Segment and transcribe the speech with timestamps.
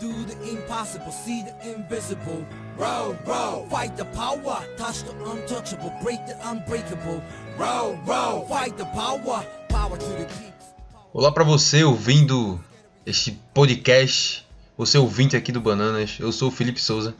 [0.00, 2.44] do the impossible, see the invisible.
[2.78, 7.22] Row, row, fight the power, touch the untouchable, break the unbreakable.
[7.58, 10.72] Row, row, fight the power, power to the peaks.
[11.12, 12.58] Olá para você ouvindo
[13.04, 14.46] este podcast,
[14.76, 16.16] você ouvinte aqui do Bananas.
[16.18, 17.14] Eu sou o Felipe Souza.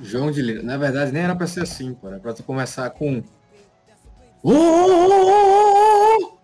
[0.00, 0.62] João de Lira.
[0.62, 2.06] Na verdade, nem era pra ser assim, pô.
[2.06, 3.24] Era pra tu começar com.
[4.44, 6.36] Oh, oh, oh, oh.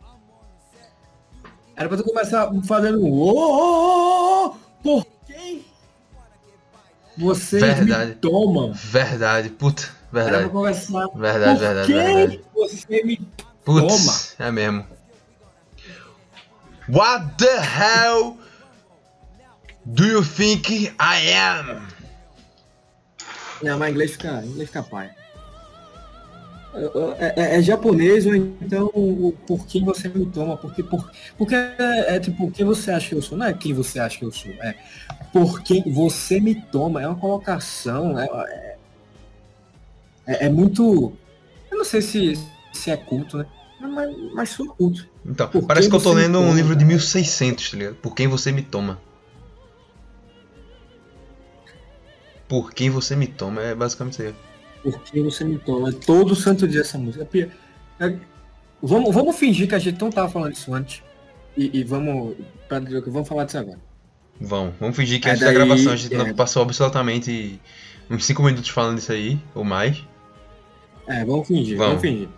[1.76, 3.06] Era pra tu começar fazendo.
[3.06, 4.21] Oh,
[7.22, 8.10] Você Verdade.
[8.10, 8.72] me toma.
[8.72, 10.48] Verdade, puta, verdade.
[10.48, 11.06] começar.
[11.14, 12.44] Verdade, Por verdade, quem verdade.
[12.54, 13.20] Você me
[13.64, 14.84] Putz, é mesmo.
[16.88, 18.36] What the hell
[19.86, 21.82] do you think I am?
[23.62, 25.10] Não, mas inglês fica, inglês fica pai.
[26.74, 30.56] É, é- é japonês ou então o por quem você me toma?
[30.56, 33.36] Porque, por, porque é, é tipo, quem você acha que eu sou?
[33.36, 34.74] Não é quem você acha que eu sou, é
[35.32, 37.02] por quem você me toma.
[37.02, 38.26] É uma colocação, é,
[40.26, 41.12] é, é- muito.
[41.70, 42.34] Eu não sei se,
[42.72, 43.46] se é culto, né?
[43.80, 45.06] Mas, mas sou culto.
[45.26, 46.88] Então, Por parece que eu tô lendo um livro de cara?
[46.88, 47.94] 1600, tá ligado?
[47.96, 48.98] Por quem você me toma.
[52.48, 54.34] Por quem você me toma é basicamente isso aí.
[54.82, 55.90] Por quem você me toma.
[55.90, 57.28] É todo santo dia essa música.
[57.34, 58.18] É- é-
[58.82, 61.02] vamos, vamos fingir que a gente não tava falando isso antes.
[61.56, 62.36] E, e vamos.
[62.68, 63.78] Pra, vamos falar disso agora.
[64.40, 66.18] Vamos, vamos fingir que antes da daí, gravação a gente é.
[66.18, 67.60] não passou absolutamente
[68.10, 70.04] uns 5 minutos falando isso aí, ou mais.
[71.06, 71.94] É, vamos fingir, Vamos.
[71.94, 72.28] vamos, fingir.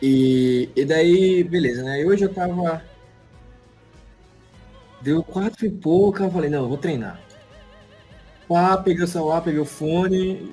[0.00, 2.00] E, e daí, beleza, né?
[2.00, 2.82] E hoje eu tava.
[5.02, 7.20] Deu quatro e pouco, eu falei, não, eu vou treinar.
[8.48, 10.52] Pá, peguei o celular, peguei o fone,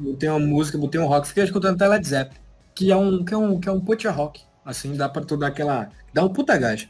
[0.00, 2.40] botei uma música, botei um rock, fiquei escutando até Led Zeppelin,
[2.74, 4.42] que é um, que é um, que é um puta rock.
[4.64, 5.90] Assim, dá pra tu dar aquela.
[6.12, 6.88] Dá um puta gás.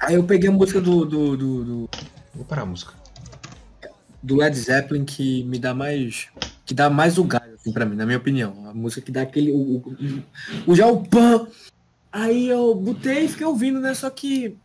[0.00, 1.90] Aí eu peguei a música do, do, do, do,
[2.34, 2.92] Vou parar a música.
[4.22, 6.28] do Led Zeppelin que me dá mais.
[6.64, 8.68] que dá mais o gás, assim, pra mim, na minha opinião.
[8.68, 9.52] A música que dá aquele.
[9.52, 10.22] O, o,
[10.66, 11.46] o- já o pan.
[12.10, 13.94] Aí eu botei e fiquei ouvindo, né?
[13.94, 14.56] Só que.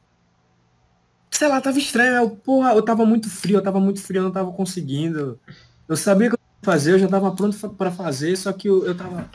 [1.31, 2.15] Sei lá, tava estranho.
[2.15, 5.39] Eu, porra, eu tava muito frio, eu tava muito frio, eu não tava conseguindo.
[5.87, 6.36] Eu sabia que
[6.67, 9.29] fazer, eu já tava pronto pra fazer, só que eu, eu tava.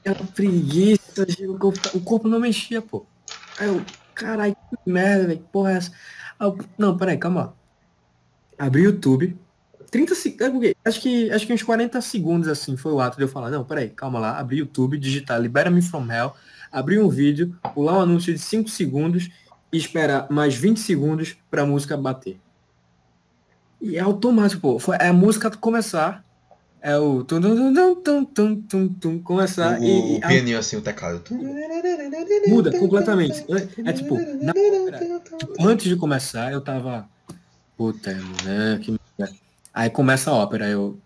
[0.00, 1.24] Aquela preguiça,
[1.94, 3.06] o corpo, não mexia, pô.
[3.56, 3.80] Aí eu,
[4.12, 5.92] caralho, que merda, velho, porra é essa?
[6.40, 7.54] Eu, não, peraí, calma.
[8.58, 9.38] Abri o YouTube.
[9.88, 10.74] 30 segundos.
[10.84, 13.64] Acho que, acho que uns 40 segundos assim foi o ato de eu falar, não,
[13.64, 16.32] peraí, calma lá, abri o YouTube, digitar Libera Me From Hell,
[16.72, 19.30] abrir um vídeo, pular um anúncio de 5 segundos
[19.72, 22.40] e esperar mais 20 segundos pra música bater.
[23.80, 24.78] E é automático, pô.
[24.80, 26.24] Foi, é a música começar.
[26.84, 30.20] É o tum tum tum tum tum tum tum, tum começar O, e, o e
[30.22, 31.22] a- pianinho assim, o teclado.
[32.48, 33.44] muda completamente.
[33.48, 37.08] É, é tipo, na tipo, antes de começar, eu tava.
[37.76, 38.12] Puta,
[38.44, 38.80] né?
[38.82, 39.34] Que merda.
[39.72, 40.98] Aí começa a ópera, eu.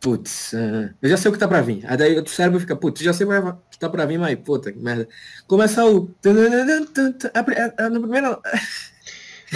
[0.00, 1.84] Putz, ah, eu já sei o que tá pra vir.
[1.88, 4.70] Aí daí o cérebro fica, putz, já sei o que tá pra vir, mas puta,
[4.70, 5.08] que merda.
[5.48, 6.08] Começa o.
[6.24, 8.38] Na primeira.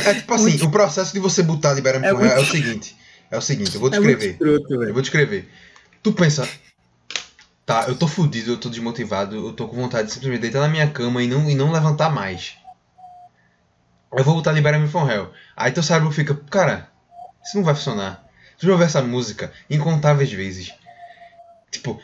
[0.04, 2.96] É tipo assim, o processo de você botar Libera-me É é o seguinte.
[3.32, 4.30] É o seguinte, eu vou É muito descrever.
[4.32, 5.48] escroto, Eu vou descrever.
[6.02, 6.48] Tu pensa,
[7.64, 10.68] tá, eu tô fudido, eu tô desmotivado, eu tô com vontade de simplesmente deitar na
[10.68, 12.54] minha cama e não, e não levantar mais.
[14.14, 15.30] Eu vou botar Libera-me From Hell.
[15.56, 16.90] Aí teu cérebro fica, cara,
[17.42, 18.22] isso não vai funcionar.
[18.58, 20.74] Tu já ouviu essa música incontáveis vezes.
[21.70, 21.98] Tipo,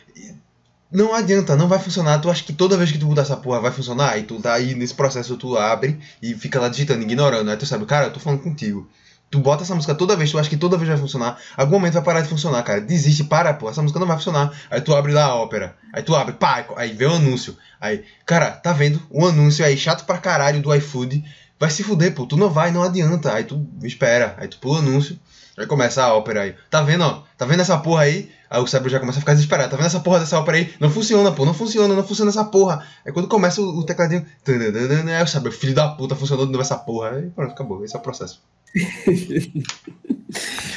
[0.91, 2.19] não adianta, não vai funcionar.
[2.21, 4.13] Tu acha que toda vez que tu botar essa porra vai funcionar?
[4.13, 7.51] Aí tu tá aí nesse processo, tu abre e fica lá digitando, ignorando.
[7.51, 8.89] Aí tu sabe, cara, eu tô falando contigo.
[9.31, 11.39] Tu bota essa música toda vez, tu acha que toda vez vai funcionar.
[11.55, 12.81] Algum momento vai parar de funcionar, cara.
[12.81, 13.69] Desiste, para, pô.
[13.69, 14.53] Essa música não vai funcionar.
[14.71, 15.77] Aí tu abre lá a ópera.
[15.93, 17.57] Aí tu abre, pá, aí vê o anúncio.
[17.79, 19.03] Aí, cara, tá vendo?
[19.11, 21.23] O anúncio aí, chato pra caralho do iFood.
[21.61, 22.25] Vai se fuder, pô.
[22.25, 23.35] Tu não vai, não adianta.
[23.35, 24.35] Aí tu espera.
[24.39, 25.19] Aí tu pula o anúncio.
[25.59, 26.55] Aí começa a ópera aí.
[26.71, 27.25] Tá vendo, ó?
[27.37, 28.31] Tá vendo essa porra aí?
[28.49, 29.71] Aí o cérebro já começa a ficar desesperado.
[29.71, 30.73] Tá vendo essa porra dessa ópera aí?
[30.81, 31.45] Não funciona, pô.
[31.45, 32.87] Não funciona, não funciona essa porra.
[33.05, 34.25] Aí quando começa o, o tecladinho.
[34.47, 37.11] Aí o cérebro, filho da puta, funcionou de novo essa porra.
[37.11, 37.85] Aí pronto, acabou.
[37.85, 38.41] Esse é o processo.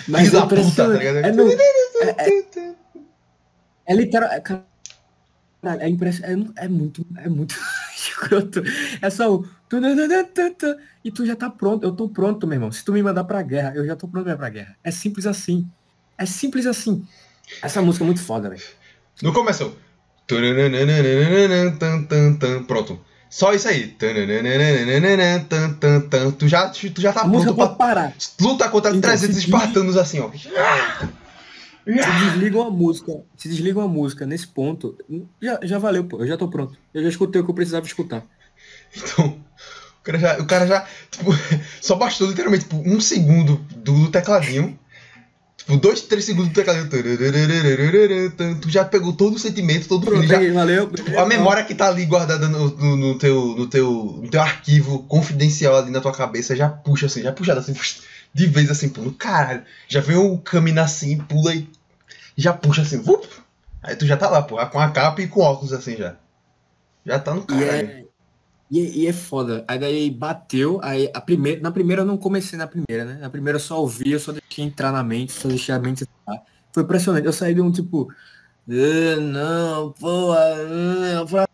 [0.08, 1.00] Mas filho é da puta, tá impressionante.
[1.00, 1.26] ligado?
[1.26, 2.76] É, no- é, é,
[3.86, 4.30] é literal.
[4.32, 4.66] É, cara,
[5.80, 7.06] é, impress, é, é muito.
[7.18, 7.56] É muito
[7.96, 8.64] escroto.
[9.02, 9.48] É só o.
[11.04, 11.84] E tu já tá pronto.
[11.86, 12.72] Eu tô pronto, meu irmão.
[12.72, 14.76] Se tu me mandar pra guerra, eu já tô pronto pra guerra.
[14.84, 15.68] É simples assim.
[16.18, 17.06] É simples assim.
[17.62, 18.62] Essa música é muito foda, velho.
[19.22, 19.76] Não começou.
[22.68, 23.00] Pronto.
[23.32, 23.88] Só isso aí.
[26.38, 28.14] Tu já, tu já tá pronto pra parar.
[28.42, 30.30] lutar contra Então, 300 se espartanos assim, ó.
[30.34, 34.96] Se desligam a música, se desligam a música nesse ponto,
[35.42, 36.20] já, já valeu, pô.
[36.20, 36.78] Eu já tô pronto.
[36.94, 38.24] Eu já escutei o que eu precisava escutar.
[38.96, 39.40] Então,
[40.02, 41.32] O cara já, o cara já tipo,
[41.80, 44.78] só bastou literalmente tipo, um segundo do, do tecladinho.
[45.62, 46.90] Tipo, dois, três segundos do tecladinho.
[48.62, 50.90] Tu já pegou todo o sentimento, todo o feeling, já, valeu.
[50.90, 54.42] Tipo, a memória que tá ali guardada no, no, no teu, no, teu, no teu
[54.42, 57.76] arquivo confidencial ali na tua cabeça já puxa assim, já puxada assim,
[58.34, 59.62] de vez assim, pula, caralho.
[59.88, 61.68] Já vem o caminho assim, pula e
[62.36, 63.28] já puxa assim, vup.
[63.84, 66.16] Aí tu já tá lá, porra, com a capa e com óculos assim já.
[67.06, 67.88] Já tá no E caralho.
[67.88, 68.04] é,
[68.72, 69.66] e, e é foda.
[69.68, 73.16] Aí daí bateu, aí a primeira, na primeira eu não comecei na primeira, né?
[73.20, 76.04] Na primeira eu só ouvi, eu só deixei entrar na mente, só deixei a mente
[76.06, 76.42] entrar.
[76.74, 77.26] Foi impressionante.
[77.26, 78.10] Eu saí de um tipo,
[78.70, 81.46] "Ah, não, pô, ah",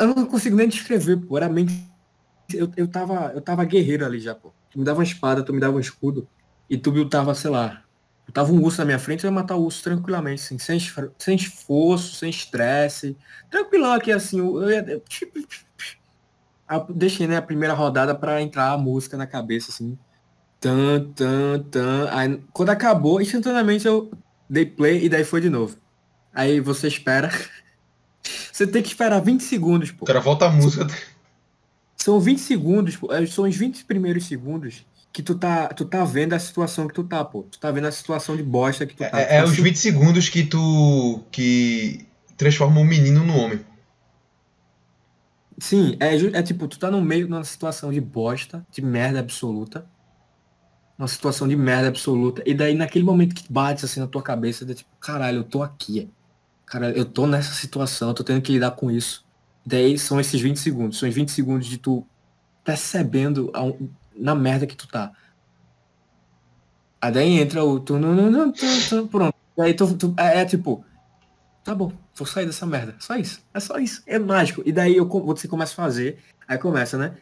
[0.00, 1.36] eu não consigo nem descrever, pô.
[1.36, 1.72] Era a mente.
[2.54, 4.54] Eu, eu, tava, eu tava guerreiro ali já, pô.
[4.70, 6.28] Tu me dava uma espada, tu me dava um escudo,
[6.70, 7.84] e tu tava, sei lá,
[8.32, 10.78] tava um urso na minha frente, eu ia matar o urso tranquilamente, assim, sem,
[11.18, 13.16] sem esforço, sem estresse.
[13.50, 14.84] Tranquilão aqui, assim, eu ia.
[14.86, 15.02] eu-
[16.90, 19.98] deixei, né, a primeira rodada pra entrar a música na cabeça, assim.
[20.60, 22.08] Tan, tan, tan.
[22.10, 24.10] Aí, quando acabou, instantaneamente eu
[24.50, 25.76] dei play e daí foi de novo.
[26.32, 27.30] Aí você espera.
[28.52, 30.04] Você tem que esperar 20 segundos, pô.
[30.04, 30.84] O cara volta a música.
[31.96, 33.12] São 20 segundos, pô.
[33.12, 36.94] é, São os 20 primeiros segundos que tu tá, tu tá vendo a situação que
[36.94, 37.42] tu tá, pô.
[37.44, 39.20] Tu tá vendo a situação de bosta que tu tá.
[39.20, 41.24] É, é os tá 20 segundos que tu.
[41.30, 42.06] que
[42.36, 43.60] transforma um menino no homem.
[45.58, 49.18] Sim, é, é tipo, tu tá no meio de uma situação de bosta, de merda
[49.18, 49.84] absoluta.
[50.96, 52.42] Uma situação de merda absoluta.
[52.46, 55.62] E daí naquele momento que bate assim na tua cabeça, é tipo, caralho, eu tô
[55.62, 56.08] aqui.
[56.64, 59.24] Cara, eu tô nessa situação, eu tô tendo que lidar com isso.
[59.66, 60.98] Daí são esses 20 segundos.
[60.98, 62.06] São os 20 segundos de tu
[62.64, 65.12] percebendo a um- na merda que tu tá.
[67.00, 67.78] Aí daí entra o.
[67.80, 69.34] Tu, tu, tu, pronto.
[69.56, 70.84] Daí tu, tu- é, é tipo,
[71.64, 72.96] tá bom, vou sair dessa merda.
[72.98, 73.40] Só isso.
[73.54, 74.02] É só isso.
[74.06, 74.62] É mágico.
[74.64, 76.18] E daí eu, você começa a fazer.
[76.46, 77.16] Aí começa, né?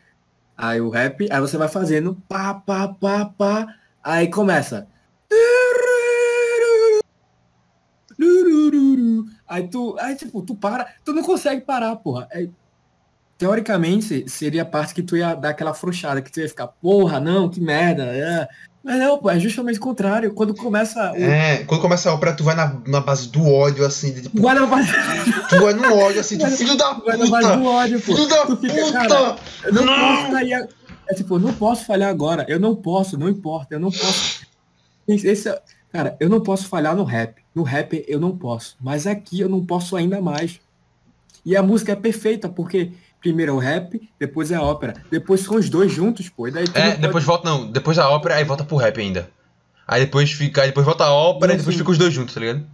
[0.57, 3.75] Aí o rap, aí você vai fazendo pá, pá, pá, pá.
[4.03, 4.87] Aí começa.
[9.49, 12.29] Aí tu, aí tipo, tu para, tu não consegue parar, porra.
[12.33, 12.51] Aí,
[13.39, 17.21] teoricamente, seria a parte que tu ia dar aquela afrouxada, que tu ia ficar, porra,
[17.21, 18.05] não, que merda.
[18.05, 18.49] é.
[18.83, 20.33] Mas não, pô, é justamente o contrário.
[20.33, 21.17] Quando começa o.
[21.17, 24.41] É, quando começa a ópera, tu vai na, na base do ódio, assim, de, tipo,
[24.41, 24.55] vai,
[25.51, 27.57] tu vai no ódio, assim, tu, Vai- filho da vai na base puta!
[27.57, 28.15] do ódio, pô.
[28.15, 29.43] Filho da Tu fica, cara, puta!
[29.65, 30.31] Eu não, Não!
[30.31, 30.37] posso
[31.09, 32.47] É tipo, eu não posso falhar agora.
[32.49, 33.75] Eu não posso, não importa.
[33.75, 34.47] Eu não posso.
[35.09, 35.53] Esse
[35.93, 37.43] Cara, eu não posso falhar no rap.
[37.55, 38.77] No rap eu não posso.
[38.81, 40.61] Mas aqui eu não posso ainda mais.
[41.45, 44.95] E a música é perfeita, porque primeiro é o rap, depois é a ópera.
[45.11, 46.51] Depois são os dois juntos, pô.
[46.51, 49.29] Daí É, não pode- depois volta, não, depois da ópera, aí volta pro rap ainda.
[49.87, 51.81] Aí depois fica, aí depois volta a ópera e depois sim.
[51.81, 52.67] fica os dois juntos, tá ligado?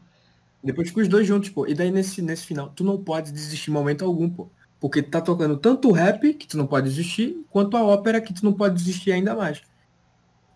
[0.64, 1.66] Depois fica os dois juntos, pô.
[1.66, 4.48] E daí nesse, nesse final, tu não pode desistir em momento algum, pô.
[4.80, 8.20] Porque tu tá tocando tanto o rap, que tu não pode desistir, quanto a ópera,
[8.20, 9.60] que tu não pode desistir ainda mais.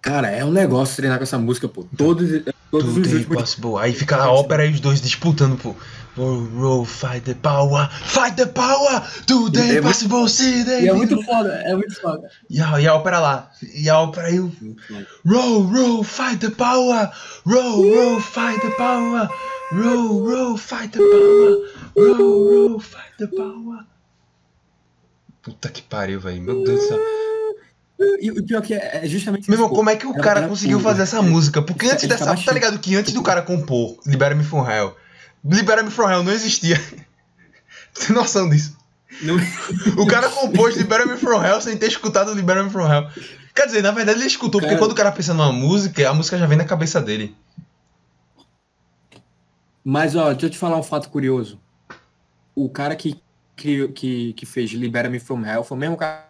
[0.01, 1.85] Cara, é um negócio treinar com essa música, pô.
[1.97, 3.37] Todos, todos os Tudo é últimos.
[3.37, 3.77] impossible.
[3.79, 5.75] Aí fica a ópera e os dois disputando, pô.
[6.19, 11.23] Roll, fight the power, fight the power, tudo É muito- impossible, see E é muito
[11.23, 12.31] foda, é muito foda.
[12.49, 13.51] E a, e a ópera lá.
[13.75, 14.51] E a ópera aí o
[15.27, 17.11] Roll, roll, fight the power!
[17.45, 19.29] Roll, roll, fight the power!
[19.73, 22.17] Roll, roll, fight the power!
[22.17, 23.85] Roll, roll, fight the power!
[25.43, 26.41] Puta que pariu, velho.
[26.41, 26.99] Meu Deus do céu.
[27.99, 30.79] E o pior que é, é justamente Meu irmão, como é que o cara conseguiu
[30.81, 31.63] fazer essa música?
[31.63, 32.37] Porque antes dessa.
[32.37, 34.95] Tá ligado que antes do cara compor Libera Me From Hell,
[35.43, 36.81] Libera Me From Hell não existia.
[37.99, 38.77] Tem noção disso?
[39.23, 39.37] Não-
[39.97, 43.09] O cara compôs Libera Me From Hell sem ter escutado Libera Me From Hell.
[43.55, 44.79] Quer dizer, na verdade ele escutou, porque Cara.
[44.79, 47.35] quando o cara pensa numa música, a música já vem na cabeça dele.
[49.83, 51.59] Mas, ó, deixa eu te falar um fato curioso.
[52.55, 53.19] O cara que,
[53.57, 56.27] que, que fez Libera Me From Hell foi o mesmo cara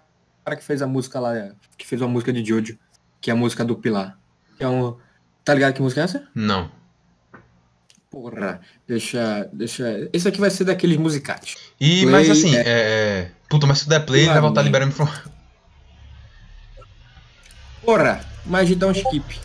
[0.55, 1.33] que fez a música lá,
[1.77, 2.79] que fez a música de Jojo,
[3.21, 4.17] que é a música do Pilar.
[4.57, 4.97] Que é um...
[5.45, 6.29] Tá ligado que música é essa?
[6.35, 6.71] Não.
[8.11, 10.09] Porra, deixa, deixa...
[10.13, 11.57] Esse aqui vai ser daqueles musicais.
[11.81, 12.61] E, Play, mas assim, é.
[12.61, 12.65] é...
[12.67, 14.67] é- Puta, mas se tu der play, vai voltar né?
[14.67, 15.07] Libera Me From
[17.85, 19.41] Porra, mas de dar um skip.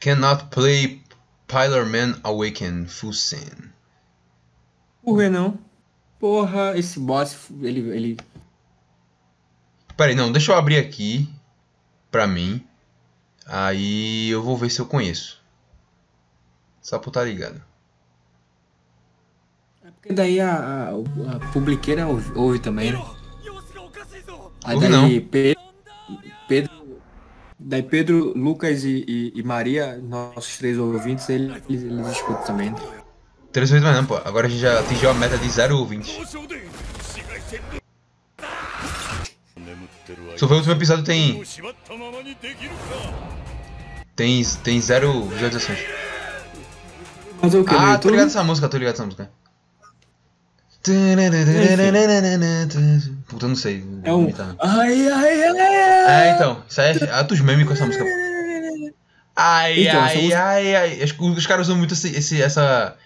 [0.00, 1.02] Cannot play
[1.46, 3.70] Pilar Man Awaken Full Sin.
[5.02, 5.58] Por que não?
[6.18, 7.80] Porra, esse boss, ele.
[7.90, 8.16] ele...
[9.96, 11.28] Peraí, não, deixa eu abrir aqui
[12.10, 12.64] pra mim.
[13.46, 15.40] Aí eu vou ver se eu conheço.
[16.82, 17.62] Só pra tá ligado.
[19.84, 23.04] É porque daí a, a, a publiqueira ouve, ouve, também, né?
[24.64, 25.02] Aí não.
[25.02, 25.62] daí Pedro,
[26.46, 26.78] Pedro,
[27.58, 32.70] Daí Pedro, Lucas e, e, e Maria, nossos três ouvintes, eles, eles escutam também.
[32.70, 32.97] Né?
[33.52, 34.16] 3 vezes mais não, pô.
[34.16, 36.14] Agora a gente já atingiu a meta de 0 ou ouvintes.
[40.36, 41.42] Só foi o último episódio tem...
[44.14, 45.78] Tem, tem zero visualizações.
[47.40, 47.74] Mas é o que?
[47.74, 49.30] Ah, tô ligado nessa música, tô ligado nessa música.
[53.28, 53.84] Puta, não sei.
[54.04, 54.28] É um...
[54.58, 56.62] Ai, ai, ai, É, então.
[56.68, 58.04] Isso aí é ah, atos memes com essa música.
[59.40, 60.44] Ai, então, ai, música...
[60.44, 61.04] ai, ai.
[61.04, 62.96] Os, os caras usam muito esse, esse, essa,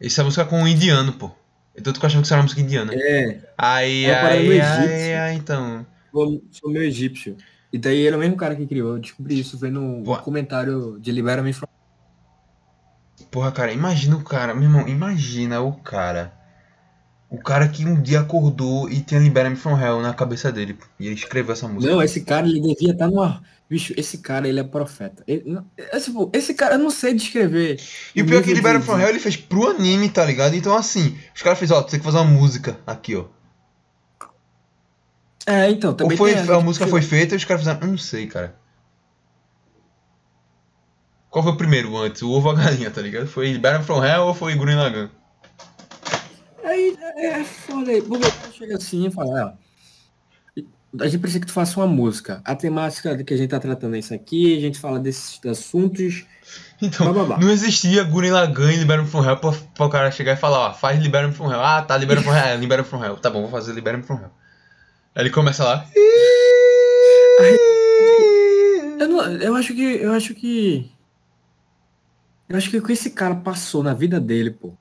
[0.00, 1.30] essa música com o indiano, pô.
[1.76, 2.92] Então tu achando que isso era uma música indiana.
[2.94, 5.18] É, Ai, É ai, egípcio.
[5.20, 5.86] ai, então.
[6.12, 7.36] sou, sou meio egípcio.
[7.72, 8.94] E daí ele é o mesmo cara que criou.
[8.94, 11.68] Eu descobri isso vendo um comentário de Libera Me From.
[13.30, 16.32] Porra, cara, imagina o cara, meu irmão, imagina o cara.
[17.30, 20.78] O cara que um dia acordou e tinha Libera Me From Hell na cabeça dele.
[20.98, 21.92] E ele escreveu essa música.
[21.92, 23.42] Não, esse cara ele devia estar numa.
[23.70, 25.22] Bicho, esse cara ele é profeta.
[25.26, 27.78] Ele- não- é, tipo, esse cara eu não sei descrever.
[28.14, 30.54] E o pior é que Libera From Hell ele fez pro anime, tá ligado?
[30.54, 33.26] Então assim, os caras fez, ó, tu tem que fazer uma música aqui, ó.
[35.46, 37.60] É, então, Ou também foi, tem a tipo, música que- foi feita e os caras
[37.62, 37.80] fizeram.
[37.82, 38.54] Eu não sei, cara.
[41.30, 42.22] Qual foi o primeiro antes?
[42.22, 43.26] O ovo ou a galinha, tá ligado?
[43.26, 45.10] Foi Libera From Hell ou foi Gurren Lagann?
[46.64, 48.00] Aí é foda aí.
[48.02, 49.67] Porque o cara chega assim e fala, ó.
[51.00, 52.40] A gente precisa que tu faça uma música.
[52.44, 56.24] A temática que a gente tá tratando é isso aqui, a gente fala desses assuntos.
[56.80, 57.38] Então, Blá, blá, blá.
[57.44, 60.36] não existia Gurren Lagann e Libera Me From Hell pra, pra o cara chegar e
[60.36, 61.60] falar, ó, faz Libera Me From Hell.
[61.60, 63.16] Ah, tá, Libera Me From Hell, é, Libera Me From Hell.
[63.16, 64.30] Tá bom, vou fazer Libera Me From Hell.
[65.14, 65.84] Aí ele começa lá.
[69.00, 69.82] Eu, não- eu acho que.
[69.82, 70.90] Eu acho que.
[72.48, 74.72] Eu acho que o que esse cara passou na vida dele, pô.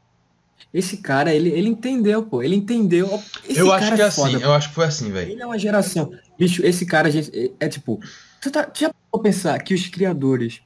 [0.73, 2.43] Esse cara, ele, ele entendeu, pô.
[2.43, 3.21] Ele entendeu.
[3.47, 5.31] Esse Eu acho que é assim, foda, eu acho que foi assim, velho.
[5.31, 6.11] Ele é uma geração.
[6.37, 7.99] Bicho, esse cara, gente, é, é tipo.
[8.41, 10.61] Tu, tá, já pode pensar que os criadores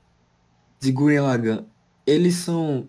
[0.80, 1.66] de Gurren Lagann,
[2.06, 2.88] eles são.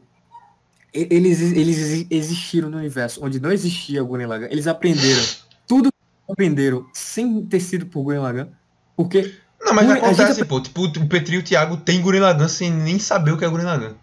[0.93, 4.49] Eles, eles existiram no universo onde não existia Gurren Lagann.
[4.51, 5.23] Eles aprenderam
[5.67, 8.49] tudo que aprenderam sem ter sido por Gurren Lagann.
[8.97, 9.35] Porque.
[9.61, 10.61] Não, mas Gurren- a acontece, gente- pô.
[10.61, 13.49] Tipo, o Petri e o Thiago tem Gurren Lagann sem nem saber o que é
[13.49, 13.95] Gurren Lagann.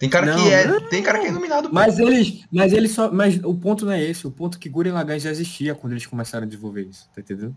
[0.00, 0.66] Tem cara Não, que é.
[0.66, 0.80] não.
[0.88, 1.74] Tem cara que é iluminado, pô.
[1.74, 2.44] Mas eles.
[2.50, 3.12] Mas eles só.
[3.12, 4.26] Mas o ponto não é esse.
[4.26, 7.08] O ponto é que Gurren Lagann já existia quando eles começaram a desenvolver isso.
[7.14, 7.54] Tá entendendo?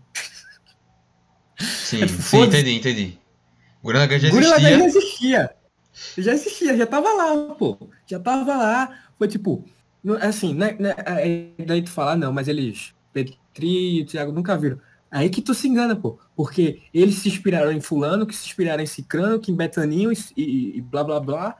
[1.58, 3.18] Sim, É, sim, entendi, entendi.
[3.82, 5.50] Gurren Lagann já Gurren Lagann já existia.
[5.94, 6.22] existia.
[6.24, 7.78] Já existia, já tava lá, pô.
[8.06, 8.98] Já tava lá.
[9.16, 9.64] Foi tipo,
[10.20, 14.56] assim, né, né, é, daí tu falar, não, mas eles, Petri e o Thiago nunca
[14.58, 14.78] viram.
[15.10, 16.18] Aí que tu se engana, pô.
[16.34, 20.16] Porque eles se inspiraram em fulano, que se inspiraram em Cicrano, que em Betaninho e,
[20.36, 21.56] e- e blá blá blá.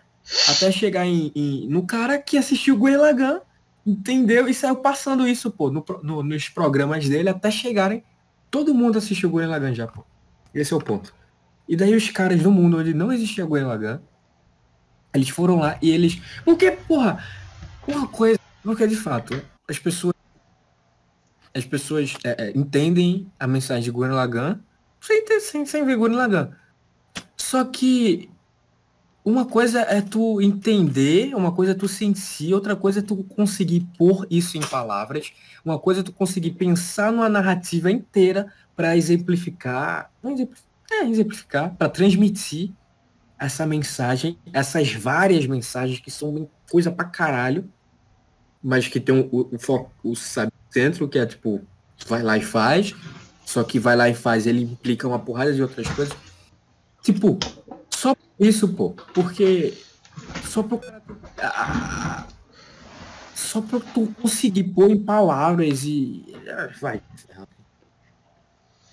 [0.48, 3.40] Até chegar em, em- no cara que assistiu Gurren Lagann,
[3.86, 4.48] entendeu?
[4.48, 8.02] E saiu passando isso, pô, no no- nos programas dele até chegarem.
[8.50, 10.04] Todo mundo assistiu Gurren Lagann já, pô.
[10.54, 11.14] Esse é o ponto.
[11.68, 14.00] E daí os caras do mundo onde não existia Gurren Lagann,
[15.12, 16.20] eles foram lá e eles.
[16.44, 17.22] Porque, porra,
[17.86, 18.38] uma coisa.
[18.62, 20.14] Porque de fato, as pessoas.
[21.56, 24.58] As pessoas é, é, entendem a mensagem de Gurren Lagann
[25.00, 26.50] sem, ter, sem, sem ver Gurren Lagann.
[27.36, 28.28] Só que
[29.24, 33.88] uma coisa é tu entender, uma coisa é tu sentir, outra coisa é tu conseguir
[33.96, 35.32] pôr isso em palavras,
[35.64, 40.10] uma coisa é tu conseguir pensar numa narrativa inteira para exemplificar,
[40.92, 42.70] é, exemplificar, para transmitir
[43.38, 47.70] essa mensagem, essas várias mensagens que são coisa pra caralho,
[48.62, 51.62] mas que tem o, o foco, o sabe centro, que é tipo,
[52.06, 52.94] vai lá e faz,
[53.46, 56.14] só que vai lá e faz, ele implica uma porrada de outras coisas.
[57.02, 57.38] Tipo,
[58.04, 59.72] só isso, pô, porque
[60.44, 61.02] só pro cara
[61.38, 62.26] ah,
[63.34, 67.00] só pra tu conseguir pôr em palavras e ah, vai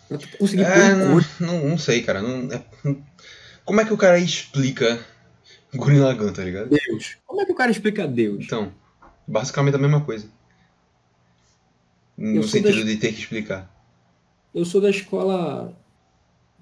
[0.08, 2.22] pra tu conseguir pôr É, não, não, não sei, cara.
[2.22, 2.64] Não, é-
[3.66, 5.04] como é que o cara explica
[5.76, 6.70] Gurren Lagann, tá ligado?
[6.70, 7.18] Deus.
[7.26, 8.46] Como é que o cara explica Deus?
[8.46, 8.74] Então,
[9.28, 10.28] basicamente a mesma coisa.
[12.18, 13.70] No sentido das- de ter que explicar.
[14.54, 15.74] Eu sou da escola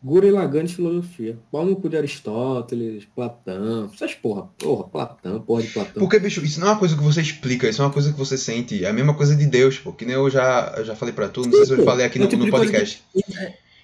[0.01, 1.37] Gurren Lagann de filosofia.
[1.51, 4.43] Pau no cu de Aristóteles, Platão, essas porra.
[4.57, 5.93] Porra, Platão, porra de Platão.
[5.99, 8.17] Porque, bicho, isso não é uma coisa que você explica, isso é uma coisa que
[8.17, 8.83] você sente.
[8.83, 9.91] É a mesma coisa de Deus, pô.
[9.91, 12.17] Que nem eu já, eu já falei pra tu, não sei se eu falei aqui
[12.17, 13.03] É no, tipo no de podcast.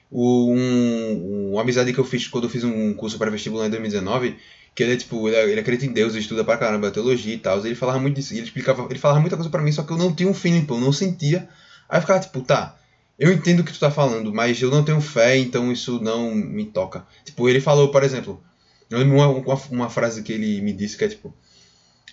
[0.09, 3.69] O, um, uma amizade que eu fiz quando eu fiz um curso para vestibular em
[3.69, 4.37] 2019,
[4.73, 7.39] que ele é tipo, ele, ele acredita em Deus, ele estuda pra caramba, teologia e
[7.39, 7.65] tal.
[7.65, 9.97] Ele falava muito disso, ele explicava, ele falava muita coisa pra mim, só que eu
[9.97, 11.49] não tinha um feeling, pô, eu não sentia.
[11.89, 12.77] Aí eu ficava tipo, tá,
[13.17, 16.33] eu entendo o que tu tá falando, mas eu não tenho fé, então isso não
[16.33, 17.05] me toca.
[17.23, 18.43] Tipo, ele falou, por exemplo,
[18.89, 21.33] eu lembro uma, uma, uma frase que ele me disse que é tipo,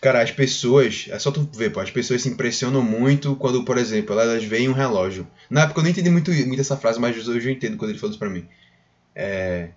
[0.00, 3.78] cara, as pessoas, é só tu ver, pô, as pessoas se impressionam muito quando, por
[3.78, 5.26] exemplo, elas veem um relógio.
[5.50, 7.98] Na época eu nem entendi muito, muito essa frase, mas hoje eu entendo quando ele
[7.98, 8.46] falou isso pra mim.
[9.14, 9.70] É,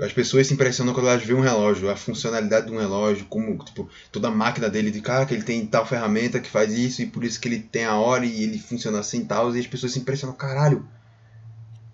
[0.00, 3.56] As pessoas se impressionam quando elas veem um relógio, a funcionalidade de um relógio, como
[3.64, 7.02] tipo, toda a máquina dele de cara, que ele tem tal ferramenta que faz isso
[7.02, 9.66] e por isso que ele tem a hora e ele funciona assim tal, e as
[9.68, 10.84] pessoas se impressionam, caralho.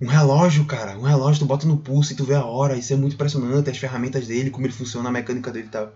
[0.00, 2.90] Um relógio, cara, um relógio tu bota no pulso e tu vê a hora, isso
[2.90, 5.92] é muito impressionante, as ferramentas dele, como ele funciona, a mecânica dele e tal.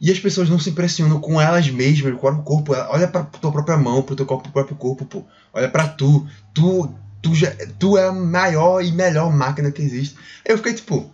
[0.00, 2.74] E as pessoas não se impressionam com elas mesmas, com o corpo.
[2.74, 5.24] Olha pra tua própria mão, pro teu próprio corpo, pô.
[5.52, 6.26] Olha pra tu.
[6.52, 6.94] Tu
[7.24, 10.16] tu, já, tu é a maior e melhor máquina que existe.
[10.44, 11.10] Eu fiquei tipo.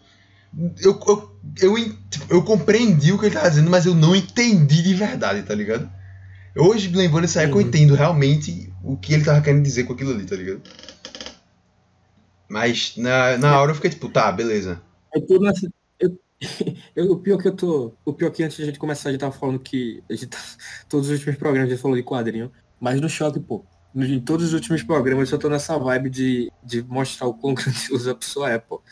[0.82, 1.30] Eu, eu,
[1.62, 1.74] eu,
[2.10, 5.54] tipo, eu compreendi o que ele tava dizendo, mas eu não entendi de verdade, tá
[5.54, 5.88] ligado?
[6.56, 7.52] Hoje, lembrando isso aí, uhum.
[7.52, 10.60] eu entendo realmente o que ele tava querendo dizer com aquilo ali, tá ligado?
[12.48, 14.82] Mas na, na hora eu fiquei tipo, tá, beleza.
[15.14, 15.72] Eu tô nessa.
[16.00, 16.18] Eu,
[16.96, 17.94] eu, o pior que eu tô.
[18.04, 20.02] O pior que antes a gente começar, a gente tava falando que.
[20.10, 20.38] A gente tá,
[20.88, 22.50] todos os últimos programas a gente falou de quadrinho.
[22.80, 26.82] Mas no choque, pô em todos os últimos programas eu tô nessa vibe de, de
[26.82, 28.82] mostrar o quão grandioso a pessoa é, pô.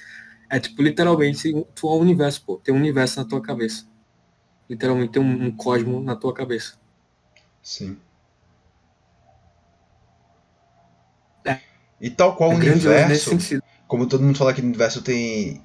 [0.51, 2.57] É tipo, literalmente, tu é um universo, pô.
[2.57, 3.87] Tem um universo na tua cabeça.
[4.69, 6.79] Literalmente tem um, um cosmo na tua cabeça.
[7.63, 7.99] Sim.
[11.45, 11.61] É.
[12.01, 13.31] E tal qual é o universo,
[13.87, 15.63] como todo mundo fala que o universo tem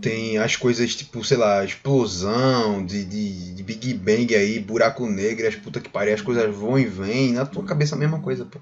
[0.00, 5.46] tem as coisas tipo, sei lá, explosão de, de, de, Big Bang aí, buraco negro,
[5.46, 8.44] as puta que pariu, as coisas vão e vêm, na tua cabeça a mesma coisa,
[8.44, 8.58] pô.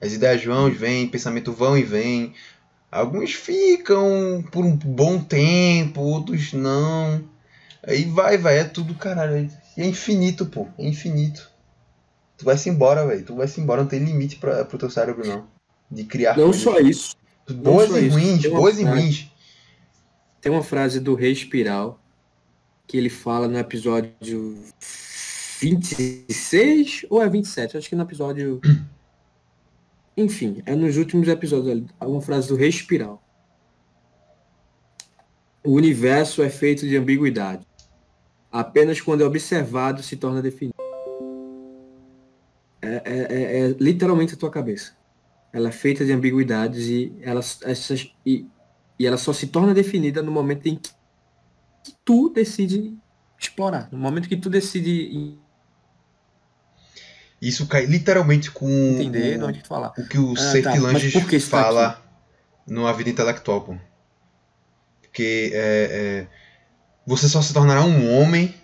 [0.00, 2.34] As ideias vão e vêm, pensamento vão e vêm.
[2.90, 7.22] Alguns ficam por um bom tempo, outros não.
[7.86, 9.50] Aí vai, vai, é tudo caralho.
[9.76, 11.50] E é infinito, pô, é infinito.
[12.36, 13.22] Tu vai se embora, velho.
[13.22, 15.46] Tu vai se embora, não tem limite pra, pro teu cérebro, não.
[15.90, 16.62] De criar Não coisas.
[16.62, 17.16] só isso.
[17.48, 19.29] Boas não e ruins, boas e ruins.
[20.40, 22.00] Tem uma frase do Rei Espiral
[22.86, 24.58] que ele fala no episódio
[25.60, 27.76] 26 ou é 27?
[27.76, 28.60] Acho que no episódio.
[30.16, 31.84] Enfim, é nos últimos episódios.
[32.00, 33.22] Uma frase do Rei Espiral.
[35.62, 37.66] O universo é feito de ambiguidade.
[38.50, 40.74] Apenas quando é observado se torna definido.
[42.82, 44.96] É, é, é, é literalmente a tua cabeça.
[45.52, 48.46] Ela é feita de ambiguidades e elas, essas, e
[49.00, 50.90] e ela só se torna definida no momento em que,
[51.82, 52.94] que tu decide
[53.38, 53.88] explorar.
[53.90, 55.38] No momento que tu decide.
[57.40, 59.94] Isso cai literalmente com Entender, o, não falar.
[59.96, 62.02] o que o ah, Seth tá, Langes fala tá
[62.66, 63.62] no Vida Intelectual.
[63.62, 63.78] Pô.
[65.00, 66.28] Porque é, é,
[67.06, 68.54] você só se tornará um homem,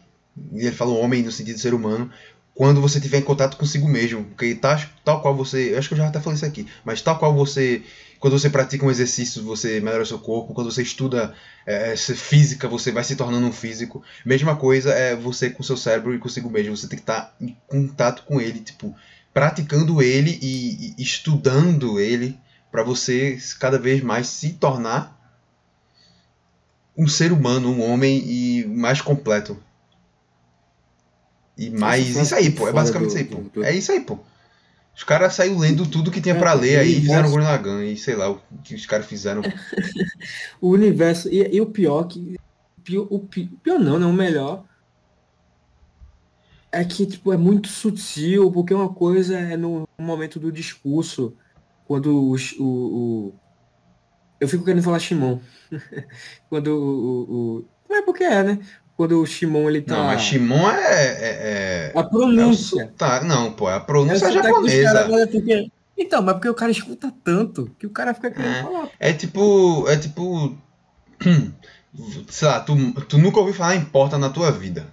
[0.52, 2.12] e ele fala um homem no sentido de ser humano,
[2.56, 4.24] quando você tiver em contato consigo mesmo.
[4.24, 5.74] Porque tá, tal qual você.
[5.74, 7.84] Eu acho que eu já até falei isso aqui, mas tal qual você
[8.18, 10.54] quando você pratica um exercício, você melhora o seu corpo.
[10.54, 11.34] Quando você estuda
[11.66, 14.02] é, física, você vai se tornando um físico.
[14.24, 16.76] Mesma coisa é você com seu cérebro e consigo mesmo.
[16.76, 18.94] Você tem que estar em contato com ele, tipo,
[19.34, 22.38] praticando ele e, e estudando ele
[22.72, 25.14] para você cada vez mais se tornar
[26.96, 29.62] um ser humano, um homem e mais completo.
[31.56, 32.68] E mais isso aí, pô.
[32.68, 33.62] É basicamente isso aí, pô.
[33.62, 34.18] É isso aí, pô.
[34.96, 37.98] Os caras saíram lendo tudo que tinha para ler aí e fizeram Gurren Lagann e
[37.98, 39.42] sei lá o que os caras fizeram.
[40.58, 41.28] o universo.
[41.28, 42.36] E, e, o pior que.
[42.82, 44.06] Pior, o pior não, né?
[44.06, 44.64] O melhor.
[46.72, 51.36] É que, tipo, é muito sutil, porque uma coisa é no momento do discurso,
[51.86, 52.36] quando o.
[52.58, 53.34] o, o
[54.40, 55.40] eu fico querendo falar Shimon.
[56.48, 58.58] quando o, o, Não é porque é, né?
[58.96, 59.96] Quando o Shimon ele tá.
[59.96, 61.04] Não, mas Shimon é.
[61.04, 62.82] é, é a pronúncia.
[62.82, 65.08] É tá, não, pô, a pronúncia é, é japonesa.
[65.98, 68.90] Então, mas porque o cara escuta tanto que o cara fica querendo é, falar.
[68.98, 69.88] É tipo.
[69.88, 70.56] É tipo.
[72.28, 72.74] Sei lá, tu,
[73.08, 74.86] tu nunca ouviu falar em porta na tua vida.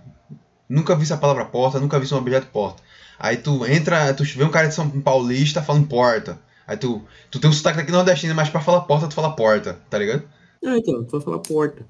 [0.70, 2.82] Nunca vi essa palavra porta, nunca vi um objeto porta.
[3.20, 6.40] Aí tu entra, tu vê um cara de São Paulista falando porta.
[6.66, 9.80] Aí tu, tu tem um sotaque daqui nordestino, mas pra falar porta, tu fala porta,
[9.90, 10.24] tá ligado?
[10.66, 11.86] Ah, então, tu vai falar porta.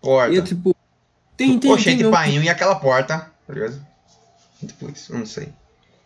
[0.00, 0.34] Porta.
[0.34, 0.75] E é tipo,
[1.36, 3.84] tem, tem, Oxente, tem, painho e aquela porta, tá ligado?
[5.10, 5.52] Eu não sei.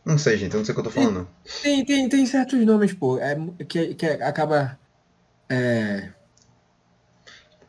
[0.05, 1.29] Não sei, gente, eu não sei o que eu tô falando.
[1.63, 3.37] Tem, tem, tem certos nomes, pô, é,
[3.69, 4.79] que, que acaba.
[5.49, 6.11] É...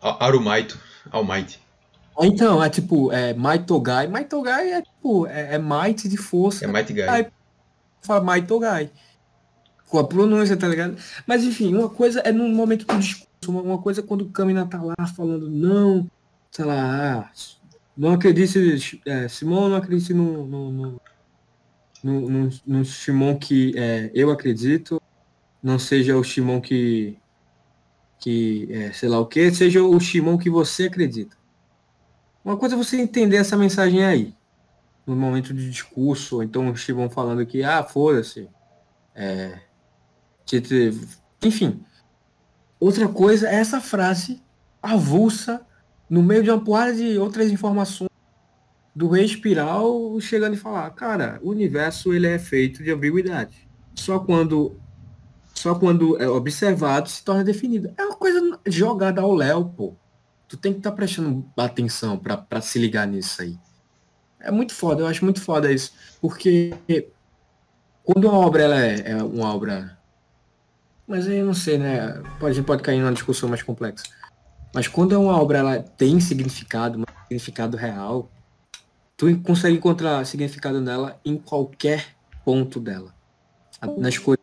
[0.01, 0.79] Arumaito,
[1.11, 1.59] Almighty.
[2.19, 4.07] Então, é tipo, é Maitogai.
[4.07, 6.65] Maitogai é tipo, é, é Might de força.
[6.65, 7.03] É Might Guy.
[7.03, 7.27] Aí
[8.01, 8.89] fala Maitogai.
[9.87, 10.97] Com a pronúncia, tá ligado?
[11.27, 14.65] Mas enfim, uma coisa é no momento do discurso, uma coisa é quando o Kamina
[14.65, 16.09] tá lá falando, não,
[16.51, 17.31] sei lá,
[17.95, 21.01] não acredite, é, Simão não acredite no, no, no,
[22.03, 25.01] no, no, no Shimon que é, eu acredito,
[25.63, 27.17] não seja o Shimon que,
[28.19, 31.37] que é, sei lá o que, seja o Shimon que você acredita.
[32.43, 34.35] Uma coisa é você entender essa mensagem aí,
[35.05, 38.49] no momento de discurso, ou então o Shimon falando que, ah, foda-se,
[39.15, 39.59] é,
[41.41, 41.81] enfim.
[42.79, 44.41] Outra coisa é essa frase
[44.81, 45.65] avulsa
[46.11, 48.09] no meio de uma porrada de outras informações
[48.93, 53.65] do rei espiral chegando e falar, cara, o universo ele é feito de ambiguidade.
[53.95, 54.77] Só quando
[55.53, 57.93] só quando é observado se torna definido.
[57.97, 59.95] É uma coisa jogada ao léu, pô.
[60.49, 63.57] Tu tem que estar tá prestando atenção para se ligar nisso aí.
[64.37, 65.93] É muito foda, eu acho muito foda isso.
[66.19, 66.73] Porque
[68.03, 69.97] quando uma obra ela é, é uma obra.
[71.07, 72.21] Mas aí eu não sei, né?
[72.37, 74.03] Pode, pode cair numa discussão mais complexa.
[74.73, 78.29] Mas quando é uma obra ela tem significado, um significado real,
[79.17, 83.13] tu consegue encontrar significado nela em qualquer ponto dela.
[83.97, 84.41] Nas coisas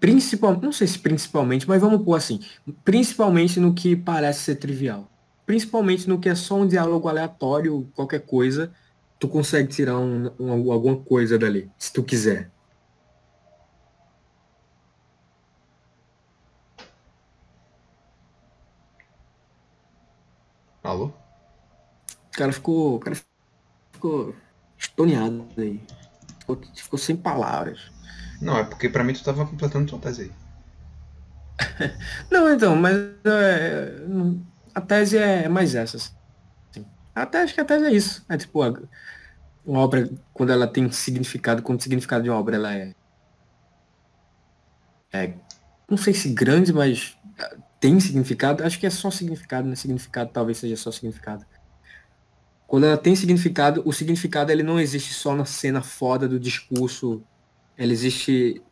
[0.00, 2.40] principalmente, não sei se principalmente, mas vamos pôr assim,
[2.82, 5.08] principalmente no que parece ser trivial.
[5.44, 8.72] Principalmente no que é só um diálogo aleatório, qualquer coisa,
[9.18, 12.50] tu consegue tirar um, um, alguma coisa dali, se tu quiser.
[20.90, 21.06] Alô?
[21.06, 22.96] O cara ficou.
[22.96, 23.16] O cara
[23.92, 24.34] ficou
[24.76, 25.80] estoneado aí.
[26.40, 27.92] Ficou, ficou sem palavras.
[28.40, 31.90] Não, é porque pra mim tu tava completando tua tese aí.
[32.30, 33.94] não, então, mas é,
[34.74, 35.96] a tese é mais essa.
[35.96, 36.86] Assim.
[37.14, 38.24] Até acho que a tese é isso.
[38.28, 38.60] É tipo,
[39.64, 42.94] uma obra, quando ela tem significado, quando o significado de uma obra ela é.
[45.12, 45.34] É.
[45.88, 47.16] Não sei se grande, mas
[47.80, 48.62] tem significado.
[48.62, 49.74] Acho que é só significado, né?
[49.74, 51.44] Significado talvez seja só significado.
[52.66, 57.24] Quando ela tem significado, o significado ele não existe só na cena foda do discurso
[57.80, 58.62] ela existe.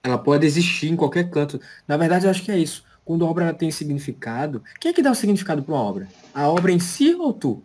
[0.00, 1.60] Ela pode existir em qualquer canto.
[1.88, 2.84] Na verdade, eu acho que é isso.
[3.04, 6.08] Quando a obra tem significado, quem é que dá o significado para uma obra?
[6.32, 7.64] A obra em si ou tu?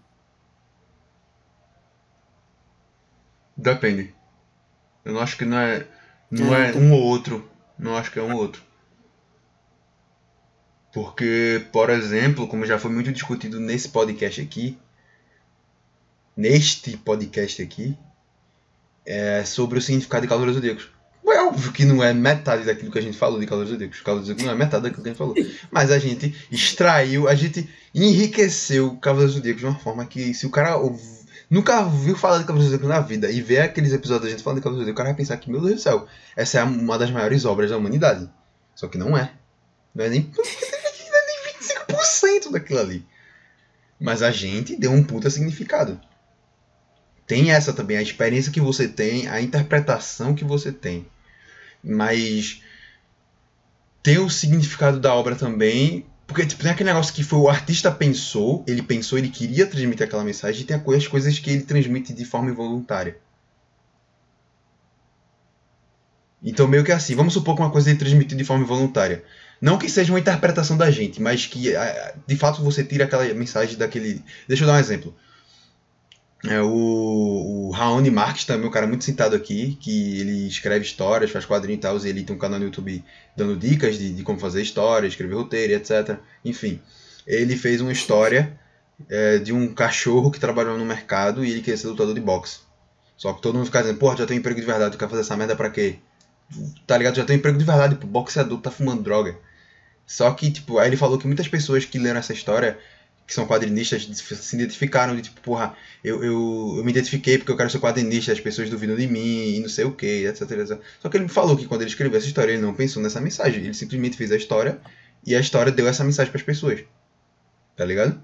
[3.55, 4.15] Depende.
[5.05, 5.87] Eu não acho que não é.
[6.31, 7.47] Não é, é um ou outro.
[7.77, 8.63] Não acho que é um ou outro.
[10.91, 14.77] Porque, por exemplo, como já foi muito discutido nesse podcast aqui,
[16.35, 17.97] neste podcast aqui,
[19.05, 20.89] é, sobre o significado de Cavaleiros Zodíacos.
[21.27, 23.99] É óbvio que não é metade daquilo que a gente falou de Cavaleiros Zodíacos.
[23.99, 25.35] Cavaleiros Zodíacos não é metade daquilo que a gente falou.
[25.69, 30.49] Mas a gente extraiu, a gente enriqueceu Cavaleiros Zodíacos de uma forma que se o
[30.49, 30.75] cara
[31.49, 34.57] nunca ouviu falar de Cavaleiros Zodíacos na vida e ver aqueles episódios da gente falando
[34.57, 36.97] de Cavaleiros Zodíacos, o cara vai pensar que, meu Deus do céu, essa é uma
[36.97, 38.27] das maiores obras da humanidade.
[38.73, 39.31] Só que não é.
[39.93, 40.31] Não é nem,
[41.61, 43.05] não é nem 25% daquilo ali.
[43.99, 45.99] Mas a gente deu um puta significado
[47.29, 51.05] tem essa também, a experiência que você tem, a interpretação que você tem.
[51.83, 52.63] Mas
[54.01, 57.91] tem o significado da obra também, porque tipo, tem aquele negócio que foi o artista
[57.91, 62.13] pensou, ele pensou, ele queria transmitir aquela mensagem, e tem as coisas que ele transmite
[62.13, 63.19] de forma involuntária.
[66.41, 69.23] Então, meio que assim, vamos supor que uma coisa ele transmitiu de forma involuntária.
[69.61, 71.73] Não que seja uma interpretação da gente, mas que
[72.25, 74.23] de fato você tira aquela mensagem daquele.
[74.47, 75.15] Deixa eu dar um exemplo.
[76.45, 81.31] É, o, o Raoni Marques também, um cara muito citado aqui, que ele escreve histórias,
[81.31, 83.03] faz quadrinhos e tal, e ele tem um canal no YouTube
[83.35, 86.17] dando dicas de, de como fazer história, escrever roteiro, etc.
[86.45, 86.81] Enfim,
[87.27, 88.57] ele fez uma história
[89.09, 92.59] é, de um cachorro que trabalhou no mercado e ele queria ser lutador de boxe.
[93.17, 95.21] Só que todo mundo fica dizendo, porra, já tem emprego de verdade, tu quer fazer
[95.21, 95.97] essa merda pra quê?
[96.87, 97.15] Tá ligado?
[97.15, 99.37] Já tem emprego de verdade, pô, boxeador tá fumando droga.
[100.09, 102.79] Só que, tipo, aí ele falou que muitas pessoas que leram essa história
[103.27, 107.55] que são quadrinistas se identificaram de tipo, porra, eu, eu, eu me identifiquei porque eu
[107.55, 110.79] quero ser quadrinista, as pessoas duvidam de mim e não sei o que, etc, etc.
[110.99, 113.21] Só que ele me falou que quando ele escreveu essa história ele não pensou nessa
[113.21, 114.81] mensagem, ele simplesmente fez a história
[115.23, 116.79] e a história deu essa mensagem para as pessoas.
[117.77, 118.19] Tá ligado?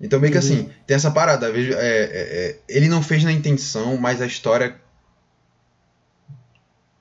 [0.00, 0.70] Então meio que assim, uhum.
[0.88, 4.74] tem essa parada, vejo, é, é, é, ele não fez na intenção, mas a história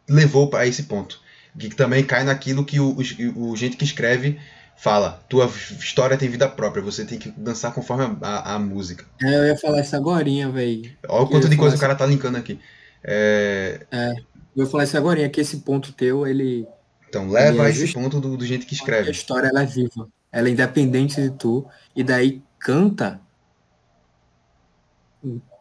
[0.07, 1.24] levou para esse ponto.
[1.57, 2.97] Que também cai naquilo que o,
[3.35, 4.39] o, o gente que escreve
[4.75, 9.05] fala, tua história tem vida própria, você tem que dançar conforme a, a, a música.
[9.21, 10.91] É, eu ia falar isso agora, velho.
[11.07, 12.59] Olha o quanto de coisa o cara tá linkando aqui.
[13.01, 13.85] É...
[13.89, 14.13] é,
[14.55, 16.67] eu ia falar isso agora, que esse ponto teu, ele...
[17.07, 19.07] Então, leva ele é esse ponto do, do gente que escreve.
[19.07, 20.09] A história, ela é viva.
[20.29, 21.65] Ela é independente de tu,
[21.95, 23.21] e daí canta,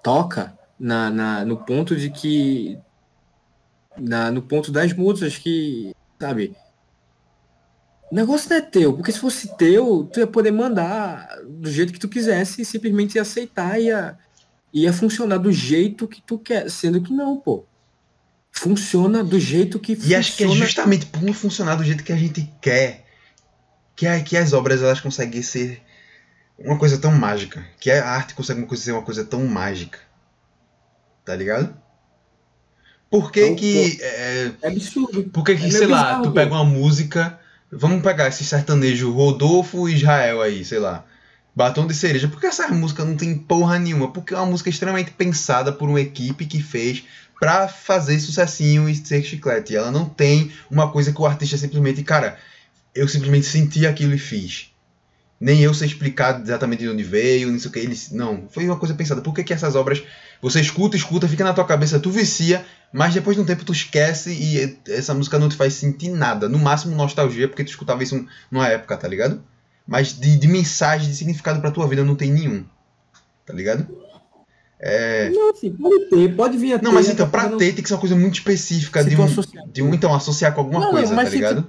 [0.03, 2.77] toca na, na, no ponto de que...
[3.97, 6.57] Na, no ponto das músicas que, sabe
[8.11, 11.93] o negócio não é teu, porque se fosse teu, tu ia poder mandar do jeito
[11.93, 14.17] que tu quisesse e simplesmente ia aceitar e ia,
[14.73, 17.65] ia funcionar do jeito que tu quer, sendo que não, pô.
[18.53, 20.15] Funciona do jeito que e funciona.
[20.15, 23.05] E acho que é justamente por não funcionar do jeito que a gente quer
[23.97, 25.83] que, é, que as obras elas conseguem ser
[26.59, 27.67] uma coisa tão mágica.
[27.81, 29.99] Que a arte consegue ser uma coisa tão mágica.
[31.25, 31.77] Tá ligado?
[33.15, 33.99] Por que Eu que.
[34.01, 35.23] é, É absurdo.
[35.25, 37.39] por que, que É sei lá, bizarro, tu pega uma música.
[37.71, 41.05] Vamos pegar esse sertanejo Rodolfo e Israel aí, sei lá.
[41.55, 42.27] Batom de cereja.
[42.27, 44.11] Por que essa música não tem porra nenhuma?
[44.11, 47.05] Porque é uma música extremamente pensada por uma equipe que fez
[47.39, 49.77] pra fazer sucessinho e ser chiclete.
[49.77, 52.37] Ela não tem uma coisa que o artista simplesmente, cara,
[52.93, 54.73] eu simplesmente senti aquilo e fiz.
[55.41, 57.79] Nem eu sei explicar exatamente de onde veio, não sei o que.
[57.79, 59.21] Eles, não, foi uma coisa pensada.
[59.21, 60.03] Por que, que essas obras
[60.45, 63.73] você escuta, escuta, fica na tua cabeça, tu vicia, mas depois de um tempo tu
[63.73, 66.49] esquece e essa música não te faz sentir nada.
[66.49, 69.43] No máximo nostalgia, porque tu escutava isso numa época, tá ligado?
[69.87, 72.65] Mas de, de mensagem, de significado pra tua vida não tem nenhum.
[73.47, 73.87] Tá ligado?
[74.81, 75.31] É.
[75.31, 76.85] Não, assim, pode ter, pode vir a ter.
[76.85, 79.03] Não, mas então, pra não- ter tem que ser uma coisa muito específica.
[79.03, 79.27] De um,
[79.73, 81.67] de um, então, associar com alguma Não, não, coisa, mas tá tu- ligado?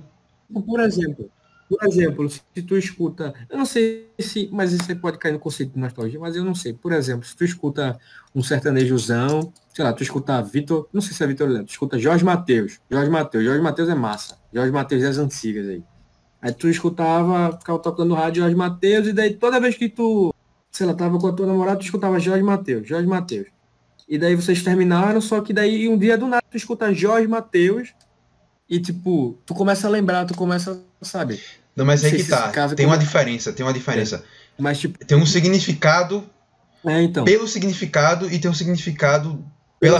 [0.66, 1.30] Por exemplo,
[1.67, 5.39] por exemplo, se tu escuta, eu não sei se, mas isso aí pode cair no
[5.39, 6.73] conceito de nostalgia, mas eu não sei.
[6.73, 7.99] Por exemplo, se tu escuta
[8.36, 11.97] um sertanejozão, sei lá, tu escuta Vitor, não sei se é Vitor Leandro, tu escuta
[11.97, 15.84] Jorge Mateus, Jorge Mateus, Jorge Mateus é massa, Jorge Mateus é as antigas aí.
[16.39, 20.32] Aí tu escutava, ficava tocando rádio Jorge Mateus, e daí toda vez que tu,
[20.71, 23.47] sei lá, tava com a tua namorada, tu escutava Jorge Mateus, Jorge Mateus.
[24.08, 27.91] E daí vocês terminaram, só que daí um dia do nada tu escuta Jorge Mateus,
[28.69, 31.39] e tipo, tu começa a lembrar, tu começa, sabe?
[31.76, 32.50] Não, mas Não aí que tá.
[32.76, 34.24] Tem uma como- diferença, tem uma diferença.
[34.58, 36.28] Mas tipo, Tem um significado
[36.86, 37.26] é então.
[37.26, 39.44] pelo significado e tem um significado
[39.80, 40.00] pela,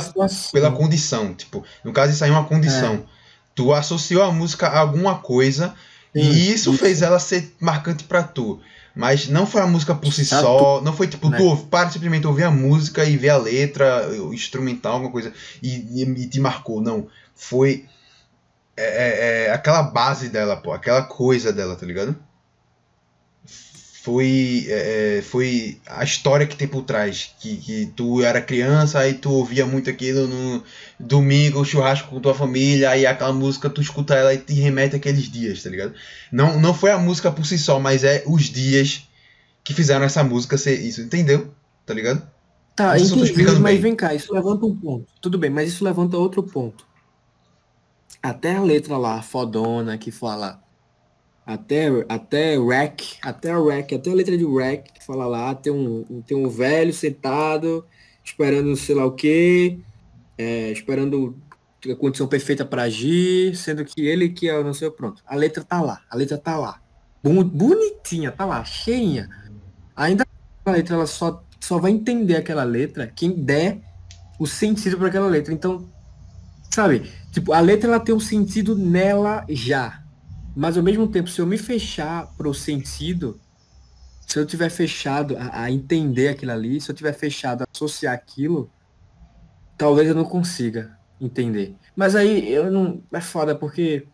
[0.54, 1.34] pela condição.
[1.34, 3.06] Tipo, no caso, isso aí é uma condição.
[3.54, 5.74] Tu associou a música a alguma coisa
[6.15, 6.78] Sim, e isso, isso.
[6.78, 8.60] fez ela ser marcante pra tu.
[8.96, 11.38] Mas não foi a música por si só, não foi tipo, né?
[11.38, 16.02] tu para simplesmente ouvir a música e ver a letra, o instrumental, alguma coisa, e,
[16.02, 16.82] e- e te marcou.
[16.82, 17.08] Não.
[17.36, 17.84] Foi
[18.78, 22.16] é, é, é, aquela base dela, pô, aquela coisa dela, tá ligado?
[24.04, 27.34] Foi, é, é, foi a história que tem por trás.
[27.40, 30.64] Que, que tu era criança, aí tu ouvia muito aquilo no
[31.00, 35.24] domingo, churrasco com tua família, aí aquela música tu escuta ela e te remete àqueles
[35.32, 35.96] dias, tá ligado?
[36.32, 39.08] Não, não foi a música por si só, mas é os dias
[39.64, 41.52] que fizeram essa música ser isso, entendeu?
[41.84, 42.22] Tá ligado?
[42.76, 43.80] Tá, tô entendi, mas bem.
[43.80, 45.08] vem cá, isso levanta um ponto.
[45.22, 46.86] Tudo bem, mas isso levanta outro ponto.
[48.26, 50.60] Até a letra lá, fodona, que fala.
[51.46, 56.24] Até, até rec, até rec, até a letra de rec, que fala lá, tem um,
[56.26, 57.86] tem um velho sentado,
[58.24, 59.78] esperando sei lá o quê,
[60.40, 61.38] é, esperando
[61.88, 65.22] a condição perfeita para agir, sendo que ele que é o não sei, pronto.
[65.28, 66.82] A letra tá lá, a letra tá lá.
[67.22, 69.30] Bonitinha, tá lá, cheinha.
[69.96, 70.26] Ainda
[70.66, 73.82] a letra ela só, só vai entender aquela letra quem der
[74.40, 75.54] o sentido para aquela letra.
[75.54, 75.88] Então,
[76.69, 77.12] sabe?
[77.32, 80.04] Tipo, a letra ela tem um sentido nela já.
[80.56, 83.39] Mas ao mesmo tempo, se eu me fechar pro sentido,
[84.25, 88.13] se eu tiver fechado a, a entender aquilo ali, se eu tiver fechado a associar
[88.13, 88.71] aquilo,
[89.78, 91.75] talvez eu não consiga entender.
[91.95, 93.04] Mas aí eu não.
[93.12, 94.08] É foda porque.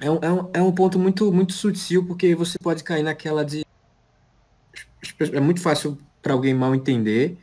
[0.00, 3.44] É um, é um, é um ponto muito, muito sutil, porque você pode cair naquela
[3.44, 3.64] de.
[5.32, 7.38] É muito fácil para alguém mal entender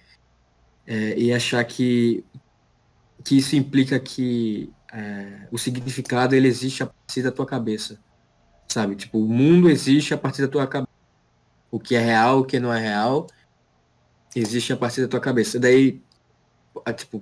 [0.85, 2.23] é, e achar que,
[3.25, 7.99] que isso implica que é, o significado ele existe a partir da tua cabeça.
[8.67, 8.95] Sabe?
[8.95, 10.93] Tipo, o mundo existe a partir da tua cabeça.
[11.71, 13.27] O que é real, o que não é real,
[14.35, 15.59] existe a partir da tua cabeça.
[15.59, 16.01] Daí,
[16.85, 17.21] é, tipo,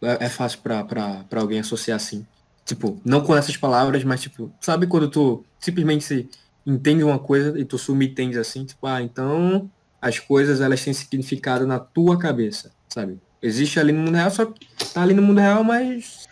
[0.00, 2.26] é, é fácil pra alguém associar assim.
[2.64, 6.30] Tipo, não com essas palavras, mas tipo, sabe quando tu simplesmente se
[6.64, 11.66] entende uma coisa e tu subentende assim, tipo, ah, então as coisas elas têm significado
[11.66, 13.20] na tua cabeça, sabe?
[13.42, 16.28] Existe ali no mundo real, só que tá ali no mundo real, mas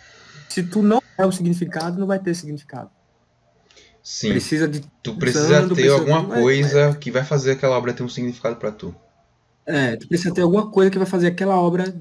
[0.48, 2.90] se tu não é o significado, não vai ter significado.
[4.02, 4.30] Sim.
[4.30, 4.80] Precisa de.
[5.02, 8.56] Tu precisa ter precisa alguma de- coisa que vai fazer aquela obra ter um significado
[8.56, 8.94] pra tu.
[9.66, 11.94] É, tu precisa ter alguma coisa que vai fazer aquela obra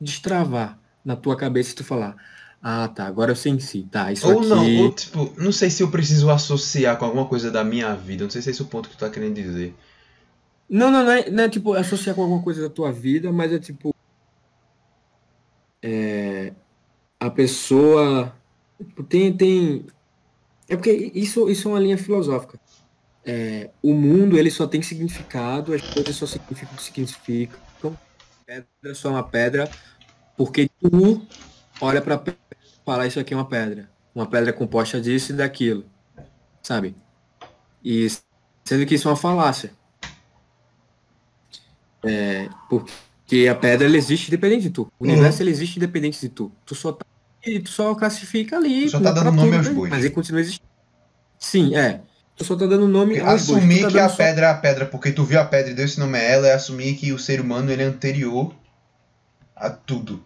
[0.00, 2.14] destravar na tua cabeça e tu falar,
[2.62, 4.48] ah tá, agora eu senti, tá, isso Ou aqui.
[4.48, 8.24] não, ou tipo, não sei se eu preciso associar com alguma coisa da minha vida.
[8.24, 9.74] Não sei se é esse o ponto que tu tá querendo dizer.
[10.68, 13.52] Não, não, não é, não é tipo associar com alguma coisa da tua vida, mas
[13.52, 13.94] é tipo.
[15.88, 16.52] É,
[17.20, 18.34] a pessoa.
[19.08, 19.86] Tem, tem.
[20.68, 22.58] É porque isso, isso é uma linha filosófica.
[23.24, 27.96] É, o mundo ele só tem significado, as coisas só significam o que significam.
[28.44, 29.70] Pedra só é uma pedra,
[30.36, 31.24] porque tu
[31.80, 33.88] olha pra pedra e fala isso aqui é uma pedra.
[34.12, 35.84] Uma pedra composta disso e daquilo.
[36.62, 36.96] Sabe?
[37.84, 38.08] E
[38.64, 39.72] sendo que isso é uma falácia.
[42.04, 42.92] É, porque
[43.48, 44.82] a pedra ela existe independente de tu.
[44.98, 45.12] O Uhum.
[45.12, 46.52] universo ele existe independente de tu.
[46.64, 47.04] Tu só tá,
[47.42, 48.84] tu só classifica ali.
[48.84, 49.90] Tu só tá dando nome aos bois.
[49.90, 50.68] Mas ele continua existindo.
[51.38, 52.00] Sim, é.
[52.36, 53.58] Tu só tá dando nome aos bois.
[53.58, 55.70] Assumir Tu tá que a só- pedra é a pedra porque tu viu a pedra
[55.72, 58.54] e deu esse nome a ela é assumir que o ser humano ele é anterior
[59.54, 60.22] a tudo.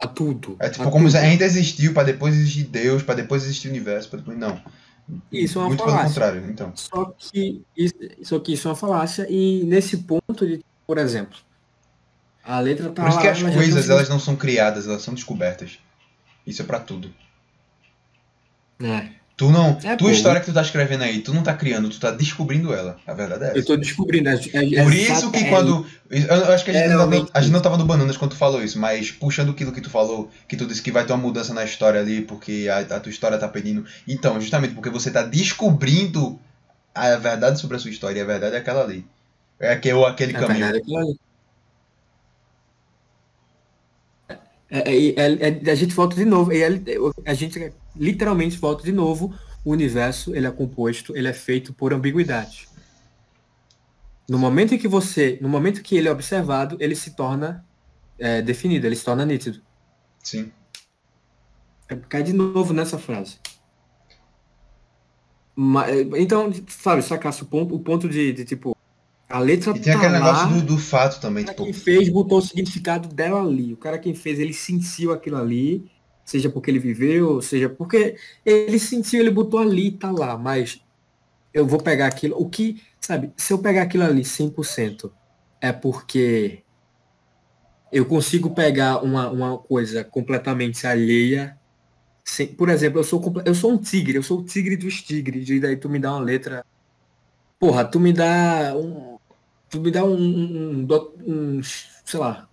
[0.00, 0.56] A tudo.
[0.60, 1.12] É tipo a como tudo.
[1.12, 4.36] se ainda existiu pra depois existir Deus, pra depois existir o universo, pra depois.
[4.38, 4.60] Não.
[5.30, 6.08] Isso é uma Muito pelo falácia.
[6.08, 6.72] contrário, então.
[6.74, 11.36] Só que, isso, só que isso é uma falácia e nesse ponto de, por exemplo,
[12.44, 15.14] a letra tá Por isso lá, que as coisas elas não são criadas, elas são
[15.14, 15.78] descobertas.
[16.46, 17.12] Isso é pra tudo.
[18.82, 19.70] É, Tu não.
[19.82, 20.10] É, tua pô.
[20.10, 22.98] história que tu tá escrevendo aí, tu não tá criando, tu tá descobrindo ela.
[23.06, 23.58] A verdade é essa.
[23.58, 24.28] eu tô descobrindo.
[24.28, 24.38] É, é,
[24.82, 25.86] Por é isso que exata- quando.
[26.10, 28.32] Eu acho que a gente, É não, realmente a gente não tava no Bananas quando
[28.32, 31.12] tu falou isso, mas puxando aquilo que tu falou, que tu disse que vai ter
[31.12, 33.84] uma mudança na história ali, porque a, a tua história tá pedindo.
[34.06, 36.38] Então, justamente porque você tá descobrindo
[36.94, 39.06] a verdade sobre a sua história, e a verdade é aquela ali.
[39.58, 40.58] É aquele, aquele É caminho.
[40.58, 41.18] verdade, aquilo ali.
[44.74, 46.50] É, é, é, é, a gente volta de novo.
[46.50, 46.80] e é-
[47.26, 49.34] a gente literalmente volta de novo.
[49.64, 52.66] O universo ele é composto, ele é feito por ambiguidade.
[54.28, 57.64] No momento em que você, no momento que ele é observado, ele se torna
[58.44, 59.60] definido, ele se torna nítido.
[60.22, 60.50] Sim.
[62.08, 63.38] Cai de novo nessa frase.
[65.54, 68.76] Ma- é, então, sabe, sacasse o ponto, o ponto de, de, tipo,
[69.32, 71.64] a letra E tem tá aquele lá, negócio do, do fato também, o cara tipo.
[71.64, 73.72] quem fez botou o significado dela ali.
[73.72, 75.90] O cara quem fez, ele sentiu aquilo ali,
[76.22, 80.82] seja porque ele viveu, seja porque ele sentiu, ele botou ali, tá lá, mas
[81.52, 85.10] eu vou pegar aquilo, o que, sabe, se eu pegar aquilo ali 100%,
[85.60, 86.62] é porque
[87.90, 91.58] eu consigo pegar uma, uma coisa completamente alheia,
[92.22, 95.48] sem, por exemplo, eu sou, eu sou um tigre, eu sou o tigre dos tigres,
[95.48, 96.64] e daí tu me dá uma letra,
[97.58, 99.18] porra, tu me dá um,
[99.72, 100.86] tu me dá um, um, um
[101.26, 102.46] um, sei lá,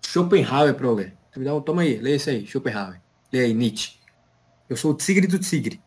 [0.00, 1.16] Schopenhauer pra eu ler.
[1.32, 3.02] Tu me dá um, toma aí, lê esse aí, Schopenhauer.
[3.32, 3.98] Lê aí, Nietzsche.
[4.68, 5.82] Eu sou o tigre do tigre.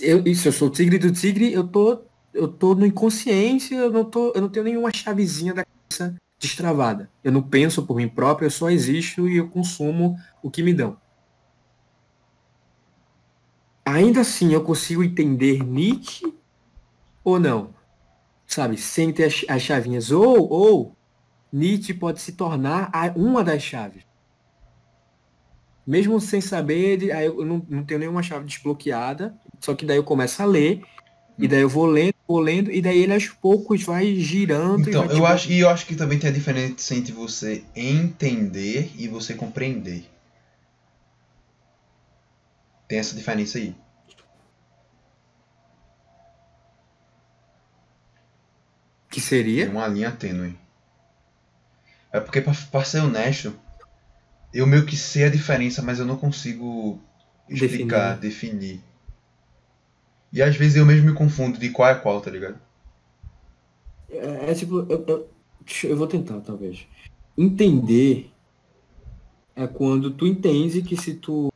[0.00, 2.02] Eu, isso, eu sou o tigre do tigre, eu tô,
[2.34, 7.08] eu tô no inconsciente, eu não tô, eu não tenho nenhuma chavezinha da cabeça destravada.
[7.22, 10.74] Eu não penso por mim próprio, eu só existo e eu consumo o que me
[10.74, 10.98] dão.
[13.84, 16.34] Ainda assim, eu consigo entender Nietzsche
[17.22, 17.79] ou não?
[18.50, 20.10] Sabe, sem ter as, as chavinhas.
[20.10, 20.96] Ou, ou,
[21.52, 24.02] Nietzsche pode se tornar a- uma das chaves.
[25.86, 29.96] Mesmo sem saber, de- aí eu não, não tenho nenhuma chave desbloqueada, só que daí
[29.96, 30.82] eu começo a ler,
[31.38, 34.88] e daí eu vou lendo, vou lendo, e daí ele aos poucos vai girando.
[34.88, 37.62] Então, vai, eu tipo, acho, e eu acho que também tem a diferença entre você
[37.74, 40.04] entender e você compreender.
[42.88, 43.76] Tem essa diferença aí.
[49.10, 49.68] Que Tem seria?
[49.70, 50.56] uma linha tênue.
[52.12, 53.54] É porque, pra, pra ser honesto,
[54.54, 57.00] eu meio que sei a diferença, mas eu não consigo
[57.48, 58.80] explicar, definir.
[60.32, 62.58] E às vezes eu mesmo me confundo de qual é qual, tá ligado?
[64.08, 65.28] É, é tipo, eu, eu-
[65.84, 66.86] eu vou tentar, talvez.
[67.36, 68.30] Entender
[69.56, 71.52] é quando tu entende que se tu.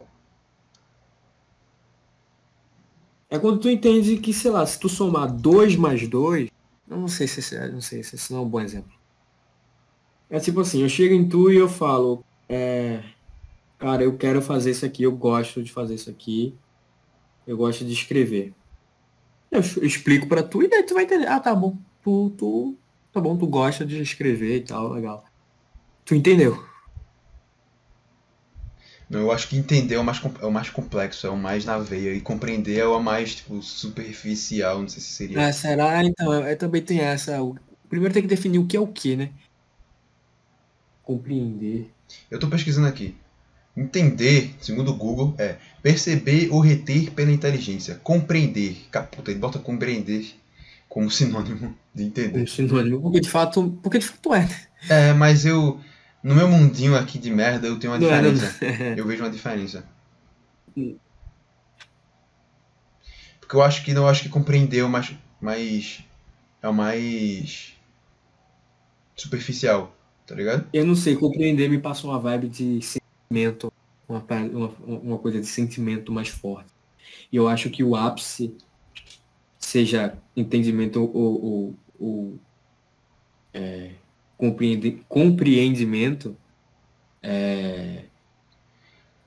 [3.30, 6.48] É quando tu entende que, sei lá, se tu somar 2 mais 2,
[6.88, 8.92] eu não sei se esse, é- não sei se esse não é um bom exemplo.
[10.30, 13.02] É tipo assim, eu chego em tu e eu falo, é,
[13.78, 16.54] cara, eu quero fazer isso aqui, eu gosto de fazer isso aqui,
[17.46, 18.52] eu gosto de escrever.
[19.50, 21.28] Eu explico pra tu e daí tu vai entender.
[21.28, 21.78] Ah, tá bom.
[22.02, 22.76] Tu, tu,
[23.12, 25.24] tá bom, tu gosta de escrever e tal, legal.
[26.04, 26.73] Tu entendeu?
[29.10, 31.78] Eu acho que entender é o mais, é o mais complexo, é o mais na
[31.78, 32.14] veia.
[32.14, 35.46] E compreender é o mais, tipo, superficial, não sei se seria.
[35.46, 36.02] Ah, será?
[36.02, 37.42] Então, é, é, também tem essa.
[37.42, 37.56] O,
[37.88, 39.30] primeiro tem que definir o que é o que, né?
[41.02, 41.90] Compreender.
[42.30, 43.14] Eu tô pesquisando aqui.
[43.76, 47.96] Entender, segundo o Google, é perceber ou reter pela inteligência.
[47.96, 48.86] Compreender.
[48.90, 50.34] Caputa, ele bota compreender
[50.88, 52.40] como sinônimo de entender.
[52.40, 53.00] Um sinônimo.
[53.02, 54.40] Porque de fato, porque de fato é.
[54.40, 54.60] né?
[54.88, 55.80] É, mas eu.
[56.24, 58.64] No meu mundinho aqui de merda, eu tenho uma Não é, não- diferença.
[58.98, 59.86] Eu vejo uma diferença.
[63.40, 65.14] Porque eu acho que não acho que compreender o mais.
[65.40, 66.02] mais
[66.62, 67.74] é o mais.
[69.14, 69.94] superficial,
[70.26, 70.66] tá ligado?
[70.72, 73.70] Eu não sei, compreender me passa uma vibe de sentimento,
[74.08, 76.72] uma, uma, uma coisa de sentimento mais forte.
[77.30, 78.56] E eu acho que o ápice,
[79.58, 82.38] seja entendimento ou, ou, ou
[83.52, 83.90] é,
[84.36, 86.36] compreendimento,
[87.22, 88.04] é,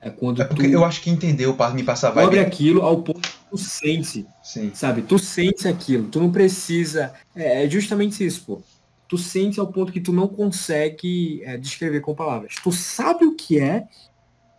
[0.00, 2.46] é quando É porque eu acho que entender o pa- me passa a cobre vibe.
[2.46, 4.72] aquilo ao ponto que tu sente Sim.
[4.74, 5.02] sabe?
[5.02, 7.12] Tu sente aquilo, tu não precisa.
[7.34, 8.62] É é justamente isso, pô.
[9.08, 12.54] Tu sente ao ponto que tu não consegue é, descrever com palavras.
[12.62, 13.84] Tu sabe o que é,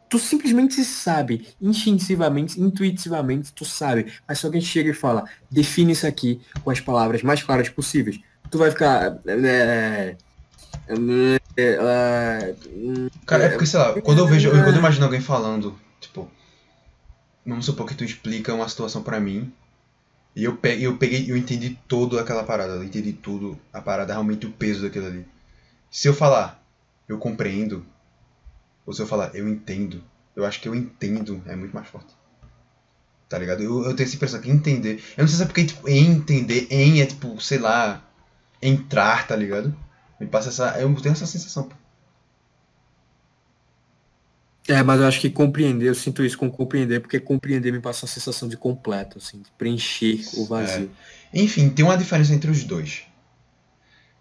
[0.10, 4.12] tu simplesmente sabe, instintivamente, intuitivamente, tu sabe.
[4.28, 8.20] Mas se alguém chega e fala, define isso aqui com as palavras mais claras possíveis,
[8.50, 9.20] tu vai ficar.
[9.28, 10.18] é, É,
[13.26, 16.30] Cara, é porque, sei lá, quando eu vejo, quando eu imagino alguém falando, tipo,
[17.46, 19.52] vamos supor que tu explica uma situação pra mim,
[20.36, 24.14] e eu peguei, eu peguei, eu entendi toda aquela parada, eu entendi tudo, a parada,
[24.14, 25.26] realmente o peso daquilo ali.
[25.92, 26.64] Se eu falar,
[27.08, 27.86] eu compreendo,
[28.86, 30.04] ou se eu falar, eu entendo,
[30.36, 32.14] eu acho que eu entendo é muito mais forte.
[33.28, 33.62] Tá ligado?
[33.62, 35.04] Eu, eu tenho essa impressão que entender.
[35.16, 38.04] Eu não sei se é porque, tipo, entender, em é tipo, sei lá,
[38.60, 39.76] entrar, tá ligado?
[40.20, 40.80] Me passa essa.
[40.80, 41.70] Eu tenho essa sensação.
[44.67, 48.05] É, mas eu acho que compreender, eu sinto isso com compreender, porque compreender me passa
[48.05, 50.91] uma sensação de completo, assim, de preencher o vazio.
[51.34, 53.03] Enfim, tem uma diferença entre os dois.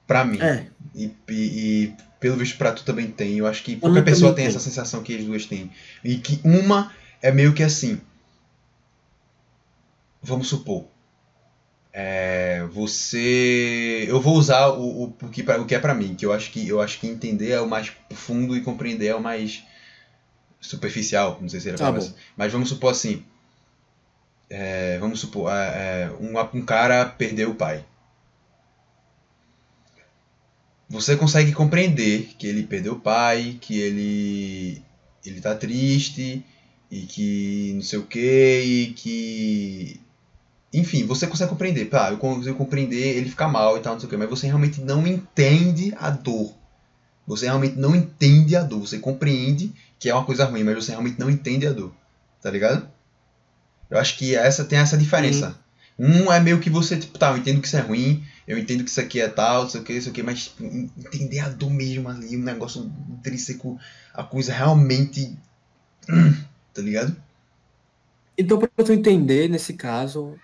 [0.06, 0.40] Pra mim.
[0.40, 3.36] É, E, e- e, pelo visto pra tu também tem.
[3.36, 4.46] Eu acho que qualquer pessoa tem tem.
[4.46, 5.70] essa sensação que as duas têm.
[6.02, 8.00] E que uma é meio que assim.
[10.22, 10.86] Vamos supor.
[11.92, 14.04] É, você.
[14.08, 16.32] Eu vou usar o, o, o que, pra- o que é pra mim, que eu
[16.32, 19.64] acho que eu acho que entender é o mais profundo e compreender é o mais
[20.60, 21.38] superficial.
[21.40, 21.98] Não sei se era Tá bom.
[21.98, 22.14] assim.
[22.36, 23.24] Mas vamos supor assim.
[24.50, 27.84] é, vamos supor, é, é, um, um cara perdeu o pai.
[30.88, 34.82] Você consegue compreender que ele perdeu o pai, que ele
[35.24, 36.42] ele tá triste
[36.90, 40.00] e que não sei o que e que
[40.72, 44.06] enfim, você consegue compreender, tá, eu consigo compreender ele ficar mal e tal, não sei
[44.06, 46.54] o que, mas você realmente não entende a dor.
[47.26, 48.80] Você realmente não entende a dor.
[48.80, 51.92] Você compreende que é uma coisa ruim, mas você realmente não entende a dor.
[52.40, 52.88] Tá ligado?
[53.90, 55.58] Eu acho que essa tem essa diferença.
[55.98, 58.84] Um é meio que você, tipo, tá, eu entendo que isso é ruim, eu entendo
[58.84, 61.40] que isso aqui é tal, não sei o que, isso aqui, mas tipo, en- entender
[61.40, 63.78] a dor mesmo ali, um negócio intrínseco,
[64.14, 65.36] a coisa realmente.
[66.74, 67.16] Tá ligado?
[68.36, 70.38] Então, para tu entender, nesse caso,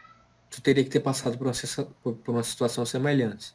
[0.54, 1.54] tu teria que ter passado por uma,
[2.02, 3.52] por- uma situação semelhante.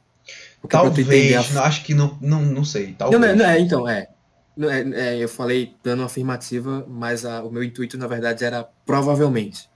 [0.61, 3.21] Porque Talvez, a não, acho que não, não, não sei, talvez.
[3.21, 4.07] não, não é, então, é.
[4.59, 8.63] É- é, eu falei dando uma afirmativa, mas a- o meu intuito, na verdade, era
[8.85, 9.69] provavelmente,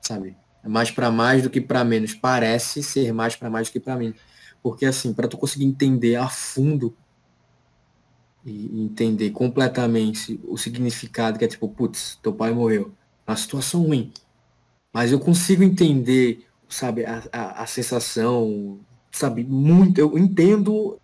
[0.00, 0.36] sabe?
[0.62, 2.14] É mais para mais do que para menos.
[2.14, 4.18] Parece ser mais para mais do que para menos.
[4.62, 6.96] Porque, assim, para tu conseguir entender a fundo
[8.44, 12.92] e entender completamente o significado, que é tipo, putz, teu pai morreu.
[13.26, 14.12] Uma situação ruim.
[14.92, 18.80] Mas eu consigo entender, sabe, a, a, a sensação,
[19.12, 19.98] sabe, muito.
[20.00, 21.00] Eu entendo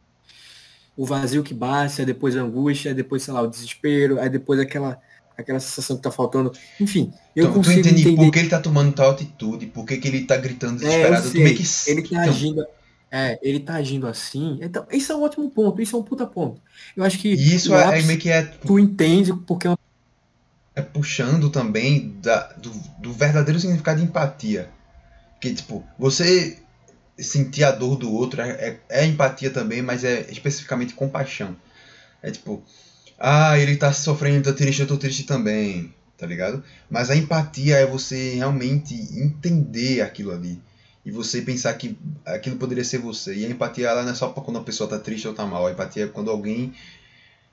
[0.97, 4.29] o vazio que bate, aí depois a angústia, aí depois, sei lá, o desespero, aí
[4.29, 5.01] depois aquela,
[5.37, 6.53] aquela sensação que tá faltando.
[6.79, 8.17] Enfim, eu Então, tu consigo entende entender.
[8.17, 11.31] por que ele tá tomando tal atitude, por que, que ele tá gritando É, desesperado.
[11.33, 11.65] tu meio que.
[11.87, 12.67] Ele tá então, agindo.
[13.11, 14.59] É, ele tá agindo assim.
[14.63, 16.61] Então, isso é um ótimo ponto, isso é um puta ponto.
[16.97, 19.75] Eu acho que isso é, é ápice, meio que é, tu entende porque é
[20.75, 24.71] é puxando também da, do, do verdadeiro significado de empatia.
[25.41, 26.59] Que, tipo, você
[27.19, 31.57] sentir a dor do outro é, é, é empatia também, mas é especificamente compaixão.
[32.23, 32.63] É tipo,
[33.19, 36.63] ah, ele tá sofrendo, tá triste, eu tô triste também, tá ligado?
[36.89, 40.61] Mas a empatia é você realmente entender aquilo ali.
[41.05, 43.35] E você pensar que aquilo poderia ser você.
[43.35, 45.67] E a empatia ela não é só quando a pessoa tá triste ou tá mal.
[45.67, 46.75] A empatia é quando alguém.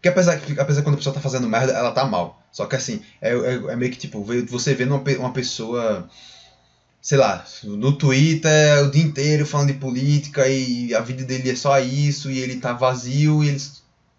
[0.01, 2.41] Que apesar apesar quando a pessoa tá fazendo merda, ela tá mal.
[2.51, 6.09] Só que assim, é, é, é meio que tipo, você vendo uma, uma pessoa,
[7.07, 11.55] sei lá, no Twitter o dia inteiro falando de política e a vida dele é
[11.55, 13.61] só isso e ele tá vazio e ele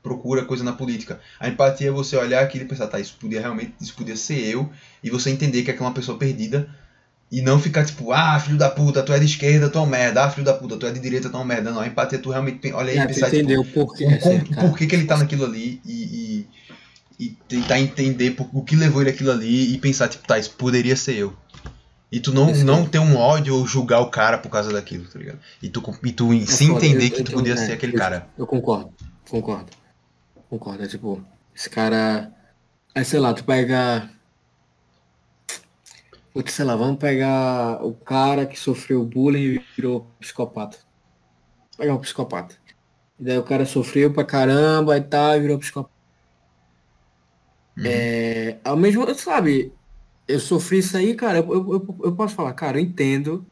[0.03, 1.21] procura coisa na política.
[1.39, 4.41] A empatia é você olhar aquilo e pensar, tá, isso podia realmente, isso podia ser
[4.43, 4.71] eu,
[5.05, 6.67] e você entender que aquela é uma pessoa perdida
[7.31, 9.87] e não ficar tipo, ah, filho da puta, tu é de esquerda, tu é um
[9.87, 11.71] merda, ah, filho da puta, tu é de direita, tu é um merda.
[11.71, 14.07] Não, a empatia tu realmente olha aí e É, tu pensar, tipo, entendeu por quê.
[14.07, 14.67] o é, com- cara.
[14.67, 15.93] por que, que ele tá naquilo ali e,
[17.19, 20.39] e, e tentar entender por- o que levou ele aquilo ali e pensar, tipo, tá,
[20.39, 21.35] isso poderia ser eu.
[22.11, 22.89] E tu não, não aí.
[22.89, 25.39] ter um ódio ou julgar o cara por causa daquilo, tá ligado?
[25.63, 27.57] E tu, e tu É se foda, entender eu- que eu tu tenho- podia é,
[27.57, 28.29] ser aquele eu- cara.
[28.39, 28.93] Eu concordo,
[29.29, 29.67] concordo.
[30.49, 31.23] Concordo, é tipo,
[31.55, 32.33] esse cara.
[32.95, 34.09] Aí sei lá, tu pega.
[36.33, 40.79] Putz, sei lá, vamos pegar o cara que sofreu bullying e virou psicopata.
[40.79, 42.55] Vou pegar um psicopata.
[43.19, 45.95] E daí o cara sofreu pra caramba e tal, e virou psicopata.
[47.77, 47.85] Uhum.
[47.87, 49.73] É, ao mesmo, sabe,
[50.29, 53.47] eu sofri isso aí, cara, eu, eu, eu posso falar, cara, eu entendo.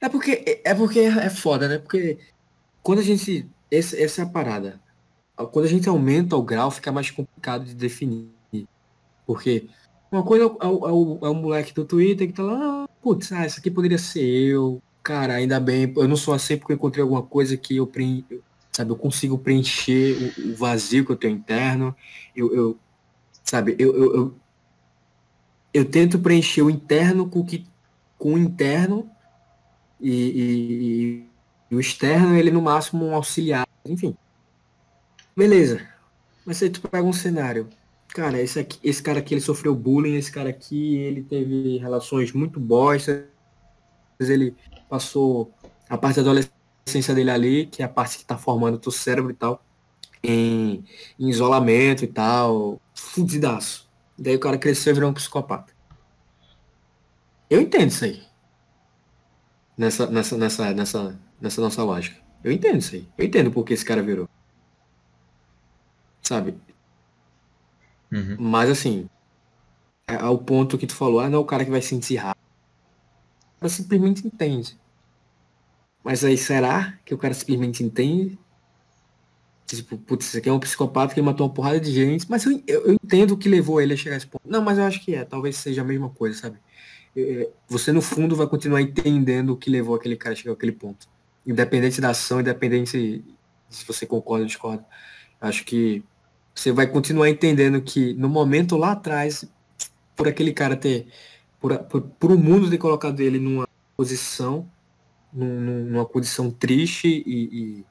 [0.00, 1.78] É porque é porque é foda, né?
[1.78, 2.18] Porque
[2.82, 3.48] quando a gente.
[3.70, 4.80] Essa, essa é a parada.
[5.52, 8.30] Quando a gente aumenta o grau, fica mais complicado de definir.
[9.26, 9.68] Porque
[10.10, 12.42] uma coisa é o, é o, é o- é o moleque do Twitter que tá
[12.42, 14.82] lá, ah, putz, ah, isso aqui poderia ser eu.
[15.02, 18.24] Cara, ainda bem, eu não sou assim porque eu encontrei alguma coisa que eu, preen-
[18.30, 18.42] eu-
[18.72, 21.94] sabe, eu consigo preencher o, o vazio que eu tenho interno.
[22.36, 22.78] Eu, eu
[23.44, 24.41] sabe, eu, eu, eu,
[25.72, 27.64] eu tento preencher o interno com o que
[28.18, 29.10] com o interno
[30.00, 31.26] e, e-
[31.70, 34.14] e o externo ele no máximo um auxiliar, enfim.
[35.36, 35.80] Beleza.
[36.44, 37.68] Mas aí tu pega um cenário.
[38.08, 42.32] Cara, esse, aqui, esse cara aqui ele sofreu bullying, esse cara aqui ele teve relações
[42.32, 43.24] muito bostas,
[44.20, 44.54] ele
[44.88, 45.50] passou
[45.88, 48.92] a parte da adolescência dele ali, que é a parte que tá formando o teu
[48.92, 49.64] cérebro e tal,
[50.22, 50.84] em,
[51.18, 53.88] em isolamento e tal, fudidaço.
[54.22, 55.72] Daí o cara cresceu e virou um psicopata.
[57.50, 58.22] Eu entendo isso aí.
[59.76, 62.16] Nessa, nessa, nessa, nessa, nessa nossa lógica.
[62.44, 63.08] Eu entendo isso aí.
[63.18, 64.28] Eu entendo porque esse cara virou.
[66.22, 66.54] Sabe?
[68.12, 68.36] Uhum.
[68.38, 69.10] Mas assim,
[70.06, 72.38] é ao ponto que tu falou, ah, não é o cara que vai sentir raiva.
[73.56, 74.78] O cara simplesmente entende.
[76.04, 78.38] Mas aí será que o cara simplesmente entende?
[79.66, 82.62] Tipo, putz, esse aqui é um psicopata que matou uma porrada de gente, mas eu,
[82.66, 84.42] eu, eu entendo o que levou ele a chegar a esse ponto.
[84.44, 86.58] Não, mas eu acho que é, talvez seja a mesma coisa, sabe?
[87.68, 91.06] Você no fundo vai continuar entendendo o que levou aquele cara a chegar àquele ponto.
[91.46, 93.22] Independente da ação, independente
[93.68, 94.84] se você concorda ou discorda.
[95.40, 96.02] Acho que
[96.54, 99.44] você vai continuar entendendo que no momento lá atrás,
[100.16, 101.06] por aquele cara ter,
[101.60, 104.70] por, por, por o mundo ter colocado ele numa posição,
[105.32, 107.84] num- numa condição triste e, e,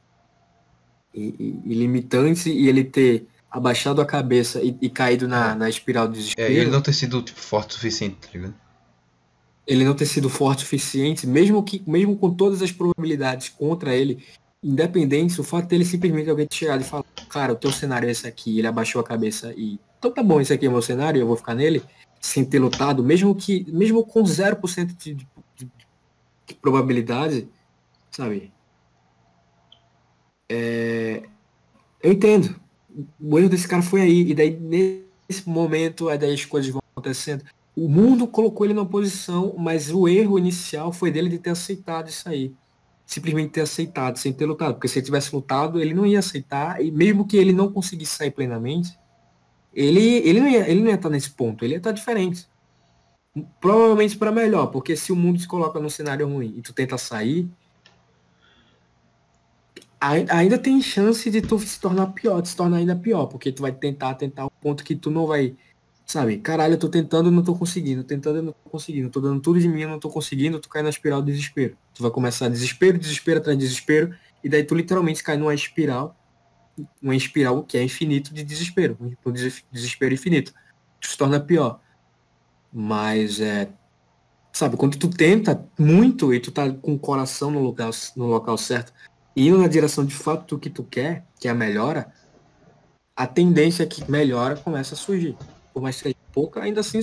[1.14, 6.08] e- e limitante, e ele ter abaixado a cabeça e, e caído na, na espiral
[6.08, 8.54] do desespero, É, e ele não ter sido tipo, forte o suficiente, tá ligado?
[9.68, 13.96] ele não ter sido forte o suficiente, mesmo que mesmo com todas as probabilidades contra
[13.96, 14.24] ele,
[14.64, 18.12] independente, o fato dele simplesmente alguém ter chegado e falar, cara, o teu cenário é
[18.12, 20.82] esse aqui, ele abaixou a cabeça e então tá bom, esse aqui é o meu
[20.82, 21.84] cenário, eu vou ficar nele,
[22.20, 25.70] sem ter lutado, mesmo que mesmo com 0% de, de, de,
[26.48, 27.48] de probabilidade,
[28.12, 28.52] sabe?
[30.54, 31.24] É,
[32.04, 32.60] eu entendo.
[33.20, 36.82] O erro desse cara foi aí, e daí nesse momento, aí daí as coisas vão
[36.94, 37.46] acontecendo.
[37.76, 42.10] O mundo colocou ele numa posição, mas o erro inicial foi dele de ter aceitado
[42.10, 42.54] isso aí.
[43.06, 44.74] Simplesmente ter aceitado, sem ter lutado.
[44.76, 48.16] Porque se ele tivesse lutado, ele não ia aceitar, e mesmo que ele não conseguisse
[48.18, 48.98] sair plenamente,
[49.74, 52.46] ele, ele, não, ia, ele não ia estar nesse ponto, ele ia estar diferente.
[53.62, 56.98] Provavelmente para melhor, porque se o mundo se coloca num cenário ruim e tu tenta
[56.98, 57.61] sair, ai-
[60.02, 63.62] ainda tem chance de tu se tornar pior, de se tornar ainda pior, porque tu
[63.62, 65.56] vai tentar, tentar um ponto que tu não vai,
[66.06, 69.22] sabe, caralho, eu tô tentando e não tô conseguindo, tentando e não tô conseguindo, tô
[69.22, 71.78] dando tudo de mim, eu não tô conseguindo, tu cai na espiral do desespero.
[71.94, 76.18] Tu vai começar desespero, desespero atrás de desespero, e daí tu literalmente cai numa espiral,
[77.02, 80.54] uma espiral que é infinito de desespero, um des- desespero infinito.
[81.00, 81.80] Tu se torna pior.
[82.74, 83.70] Mas é,
[84.54, 88.58] sabe, quando tu tenta muito e tu tá com o coração no local, no local
[88.58, 92.12] certo, e indo na direção de fato do que tu quer, que é a melhora,
[93.16, 95.38] a tendência é que melhora começa a surgir.
[95.74, 97.00] Por mais que seja pouca, ainda assim,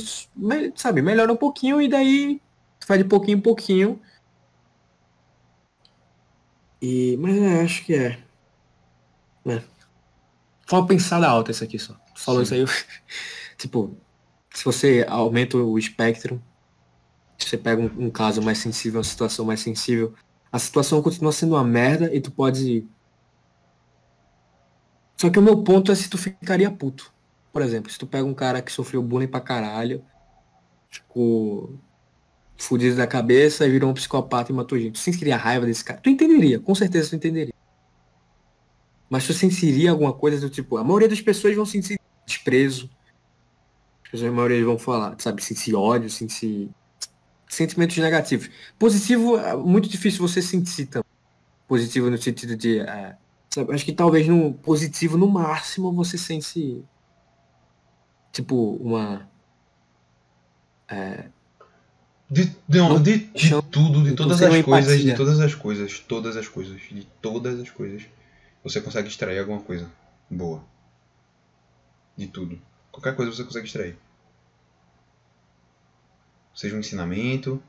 [0.74, 2.40] sabe, melhora um pouquinho e daí
[2.80, 4.00] tu faz de pouquinho em pouquinho.
[6.80, 8.18] E, mas é, acho que é.
[9.46, 9.62] é.
[10.68, 11.94] Foi uma pensada alta isso aqui só.
[12.14, 12.44] Tu falou Sim.
[12.44, 12.66] isso aí, eu-
[13.58, 13.96] tipo,
[14.54, 16.42] se você aumenta o espectro,
[17.38, 20.14] se você pega um, um caso mais sensível, uma situação mais sensível,
[20.50, 22.86] a situação continua sendo uma merda e tu pode.
[25.16, 27.12] Só que o meu ponto é se tu ficaria puto.
[27.52, 30.04] Por exemplo, se tu pega um cara que sofreu bullying pra caralho,
[30.90, 31.78] ficou
[32.56, 34.92] fudido da cabeça e virou um psicopata e matou gente.
[34.92, 36.00] Tu sentiria raiva desse cara?
[36.00, 37.54] Tu entenderia, com certeza tu entenderia.
[39.08, 42.90] Mas tu sentiria alguma coisa do tipo, a maioria das pessoas vão sentir desprezo.
[44.04, 46.70] As pessoas, a maioria vão falar, sabe, sentir ódio, sentir
[47.48, 48.50] sentimentos negativos.
[48.78, 51.08] Positivo, é muito difícil você sentir também.
[51.66, 52.80] Positivo no sentido de.
[52.80, 53.16] é,
[53.50, 56.84] sabe, acho que talvez no positivo, no máximo, você sente.
[58.32, 59.28] Tipo, uma.
[62.30, 65.16] De, de, Não de, de tudo, de todas as coisas, de empatia.
[65.16, 68.02] todas as coisas, todas as coisas, de todas as coisas,
[68.62, 69.90] você consegue extrair alguma coisa
[70.30, 70.62] boa.
[72.16, 72.60] De tudo.
[72.92, 73.98] Qualquer coisa você consegue extrair.
[76.58, 77.62] Seja um ensinamento,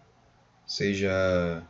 [0.66, 1.62] seja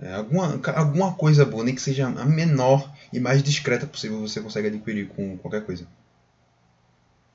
[0.00, 4.40] é, alguma, alguma coisa boa, nem que seja a menor e mais discreta possível, você
[4.40, 5.84] consegue adquirir com qualquer coisa.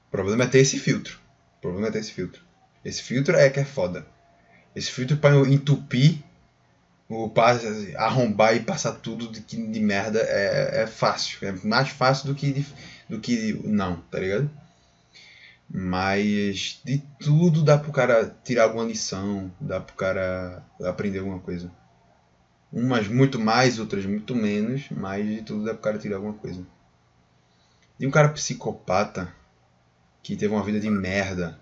[0.07, 1.19] O problema é ter esse filtro.
[1.59, 2.41] O problema é ter esse filtro.
[2.83, 4.07] Esse filtro é que é foda.
[4.75, 6.17] Esse filtro para entupir,
[7.07, 7.59] ou para
[7.97, 11.47] arrombar e passar tudo de, de merda é, é fácil.
[11.47, 12.65] É mais fácil do que,
[13.07, 14.49] do que não, tá ligado?
[15.73, 21.71] Mas de tudo dá pro cara tirar alguma lição, dá pro cara aprender alguma coisa.
[22.71, 26.65] Umas muito mais, outras muito menos, mas de tudo dá pro cara tirar alguma coisa.
[27.97, 29.33] E um cara psicopata
[30.21, 31.59] que teve uma vida de merda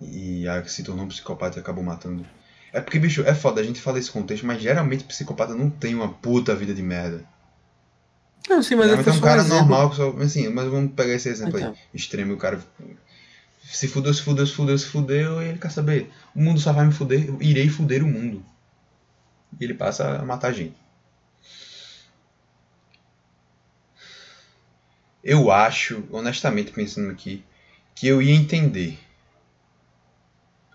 [0.00, 2.26] e se tornou um psicopata e acabou matando.
[2.72, 5.94] É porque, bicho, é foda, a gente fala esse contexto, mas geralmente psicopata não tem
[5.94, 7.24] uma puta vida de merda.
[8.48, 9.58] Não, sim, mas Geralmente eu é um cara exemplo.
[9.58, 11.70] normal, que só, assim, mas vamos pegar esse exemplo Então.
[11.72, 12.60] aí, extremo, o cara
[13.62, 16.72] se fudeu, se fudeu, se fudeu, se fudeu, e ele quer saber, o mundo só
[16.72, 18.44] vai me fuder, eu irei fuder o mundo.
[19.60, 20.76] E ele passa a matar gente.
[25.22, 27.44] Eu acho, honestamente pensando aqui,
[27.94, 28.98] que eu ia entender.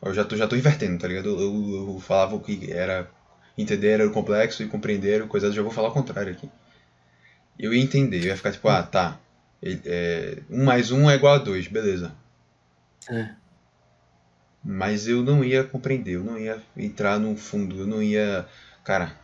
[0.01, 1.29] Eu já tô, já tô invertendo, tá ligado?
[1.29, 3.09] Eu, eu, eu falava o que era
[3.57, 6.49] entender era o complexo e compreender era coisa, eu já vou falar o contrário aqui.
[7.57, 9.19] Eu ia entender, eu ia ficar tipo, ah, tá.
[9.61, 12.13] Ele- É, um mais um é igual a dois, beleza.
[13.09, 13.35] É.
[14.63, 18.45] Mas eu não ia compreender, eu não ia entrar no fundo, eu não ia.
[18.83, 19.17] Cara,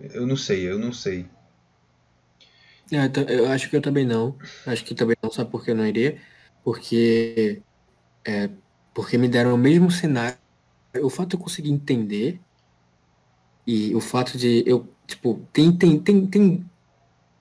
[0.00, 1.26] eu não sei, eu não sei.
[2.90, 4.38] É, eu acho que eu também não.
[4.66, 6.20] Acho que também não, sabe por que eu não iria?
[6.62, 7.62] Porque,
[8.26, 8.50] é,
[8.94, 10.38] porque me deram o mesmo cenário.
[11.02, 12.40] O fato de eu conseguir entender
[13.66, 16.70] e o fato de eu, tipo, tem, tem, tem, tem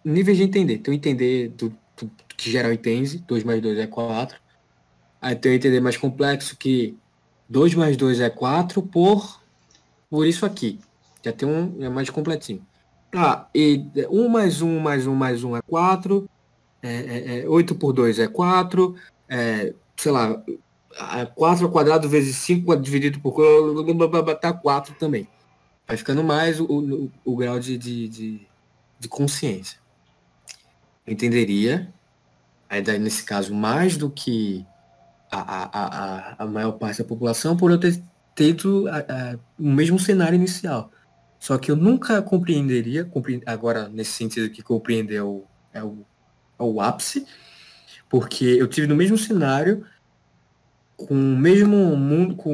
[0.03, 0.79] níveis de entender.
[0.79, 4.39] Tem o entender do, do que geral entende, 2 mais 2 é 4.
[5.21, 6.97] Aí tem o entender mais complexo que
[7.47, 9.41] 2 mais 2 é 4 por,
[10.09, 10.79] por isso aqui.
[11.23, 12.65] Já tem um, é mais completinho.
[13.11, 16.29] Tá, e 1 mais 1 mais 1 mais 1 é 4.
[16.81, 18.95] É, é, é, 8 por 2 é 4.
[19.29, 20.41] É, sei lá,
[20.97, 23.35] a- 4 ao quadrado vezes 5 dividido por
[24.39, 25.27] tá 4 também.
[25.87, 28.47] Vai ficando mais o, o, o grau de, de, de,
[28.99, 29.80] de consciência.
[31.11, 31.93] Entenderia,
[32.69, 34.65] daí nesse caso, mais do que
[35.29, 38.01] a, a, a, a- maior parte da população por eu ter
[38.33, 40.89] tido a- a- o mesmo cenário inicial.
[41.37, 45.43] Só que eu nunca compreenderia, compre- agora nesse sentido que compreender é o,
[45.73, 46.05] é o,
[46.59, 47.27] é o ápice,
[48.09, 49.85] porque eu tive no mesmo cenário,
[50.95, 52.53] com o mesmo mundo, com,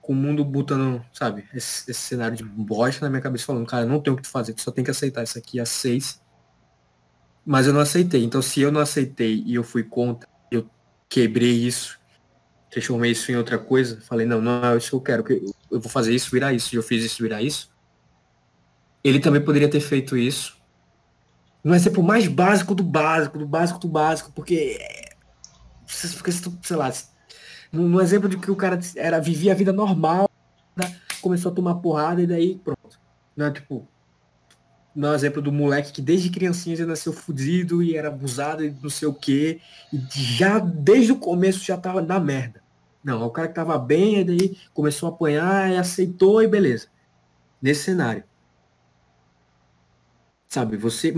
[0.00, 3.84] com o mundo botando, sabe, esse, esse cenário de bosta na minha cabeça, falando, cara,
[3.86, 6.21] não tem o que fazer, tu só tem que aceitar isso aqui a seis.
[7.44, 8.22] Mas eu não aceitei.
[8.24, 10.68] Então se eu não aceitei e eu fui contra, eu
[11.08, 11.98] quebrei isso,
[12.70, 15.32] transformei isso em outra coisa, falei, não, não é isso que eu quero, que
[15.70, 17.70] eu- vou fazer isso virar isso, eu fiz isso virar isso.
[19.04, 20.56] Ele também poderia ter feito isso.
[21.64, 24.76] Não é ser o mais básico do básico, do básico do básico, porque.
[24.80, 25.12] é,
[26.16, 26.92] porque sei lá,
[27.72, 30.28] no exemplo de que o cara era, vivia a vida normal,
[30.76, 32.98] né, começou a tomar porrada e daí pronto.
[33.36, 33.88] Não é tipo.
[34.94, 38.64] Não é o exemplo do moleque que desde criancinha já nasceu fudido e era abusado
[38.64, 39.60] e não sei o quê.
[39.92, 42.62] E já desde o começo já tava na merda.
[43.02, 46.46] Não, é o cara que tava bem, e daí começou a apanhar e aceitou e
[46.46, 46.86] beleza.
[47.60, 48.22] Nesse cenário.
[50.48, 51.12] Sabe, você.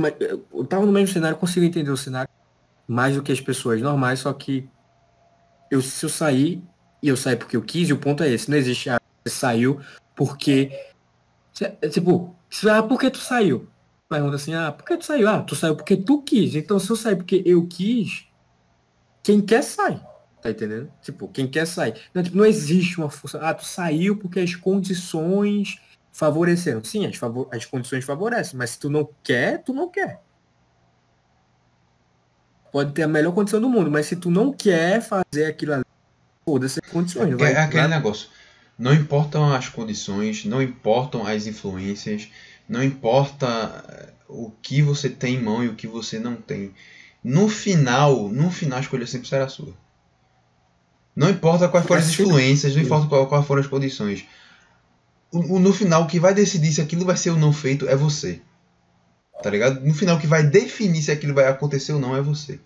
[0.52, 2.30] Eu tava no mesmo cenário, consigo entender o cenário
[2.86, 4.68] mais do que as pessoas normais, só que
[5.70, 6.62] eu, se eu sair,
[7.02, 9.34] e eu saí porque eu quis, e o ponto é esse, não existe ah, você
[9.34, 9.80] saiu
[10.14, 10.70] porque.
[11.60, 12.34] É Tipo,
[12.70, 13.68] ah, por que tu saiu?
[14.08, 15.28] Pergunta assim, ah, por que tu saiu?
[15.28, 16.54] Ah, tu saiu porque tu quis.
[16.54, 18.26] Então se eu sair porque eu quis,
[19.22, 20.00] quem quer sai.
[20.42, 20.92] Tá entendendo?
[21.00, 21.94] Tipo, quem quer sai.
[22.12, 23.38] Não, tipo, não existe uma força.
[23.40, 25.78] Ah, tu saiu porque as condições
[26.12, 26.84] favoreceram.
[26.84, 30.20] Sim, as, favor as condições favorecem, mas se tu não quer, tu não quer.
[32.70, 35.84] Pode ter a melhor condição do mundo, mas se tu não quer fazer aquilo ali,
[36.44, 37.32] foda-se as condições.
[37.32, 38.28] É, vai- aquele vai- negócio.
[38.78, 42.28] Não importam as condições, não importam as influências,
[42.68, 43.46] não importa
[43.88, 46.74] eh, o que você tem em mão e o que você não tem.
[47.22, 49.72] No final, no final a escolha sempre será sua.
[51.14, 54.26] Não importa quais foram as É influências, não importa quais foram as condições.
[55.30, 57.88] O- o- no final, o que vai decidir se aquilo vai ser ou não feito
[57.88, 58.40] é você.
[59.42, 59.80] Tá ligado?
[59.86, 62.58] No final, o que vai definir se aquilo vai acontecer ou não é você.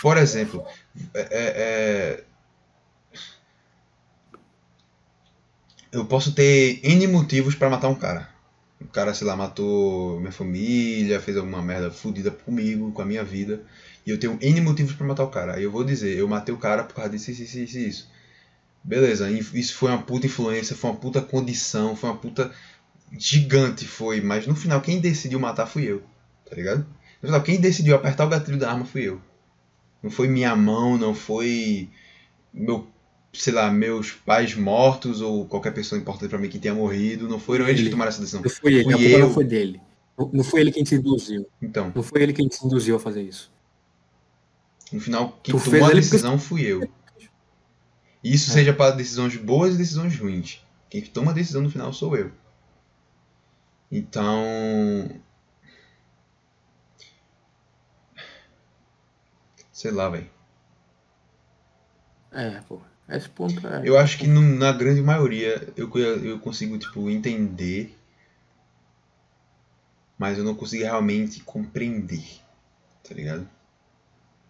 [0.00, 0.64] Por exemplo,
[1.14, 2.24] é- é-
[5.94, 8.28] eu posso ter N motivos pra matar um cara.
[8.80, 13.24] O cara, sei lá, matou minha família, fez alguma merda fodida comigo, com a minha
[13.24, 13.62] vida.
[14.04, 15.54] E eu tenho N motivos pra matar o cara.
[15.54, 18.10] Aí eu vou dizer, eu matei o cara por causa disso, isso, isso, isso, isso.
[18.82, 22.52] Beleza, isso foi uma puta influência, foi uma puta condição, foi uma puta
[23.16, 24.20] gigante, foi.
[24.20, 26.02] Mas no final, quem decidiu matar fui eu.
[26.48, 26.86] Tá ligado?
[27.22, 29.20] No final, quem decidiu apertar o gatilho da arma fui eu.
[30.02, 31.88] Não foi minha mão, não foi
[32.52, 32.86] meu
[33.34, 37.38] sei lá, meus pais mortos ou qualquer pessoa importante pra mim que tenha morrido, não
[37.38, 37.90] foram eles que Ele.
[37.90, 38.40] tomaram essa decisão.
[38.42, 39.18] Não foi ele, Fui eu.
[39.20, 39.80] não foi dele.
[40.16, 41.46] Não, não foi ele quem te induziu.
[41.60, 43.52] Então, Não foi ele quem te induziu a fazer isso.
[44.92, 46.88] no final, quem Tu tomou a ele decisão fui eu.
[48.22, 48.54] Isso É.
[48.54, 50.64] seja para decisões boas e decisões ruins.
[50.88, 52.30] Quem toma a decisão no final sou eu.
[53.90, 55.10] Então.
[59.72, 60.30] Sei lá, velho.
[62.32, 62.80] É, pô.
[63.08, 63.82] Esse ponto é.
[63.84, 67.94] Eu acho que no- na grande maioria eu, eu consigo, tipo, entender
[70.18, 72.24] mas eu não consigo realmente compreender.
[73.06, 73.48] Tá ligado?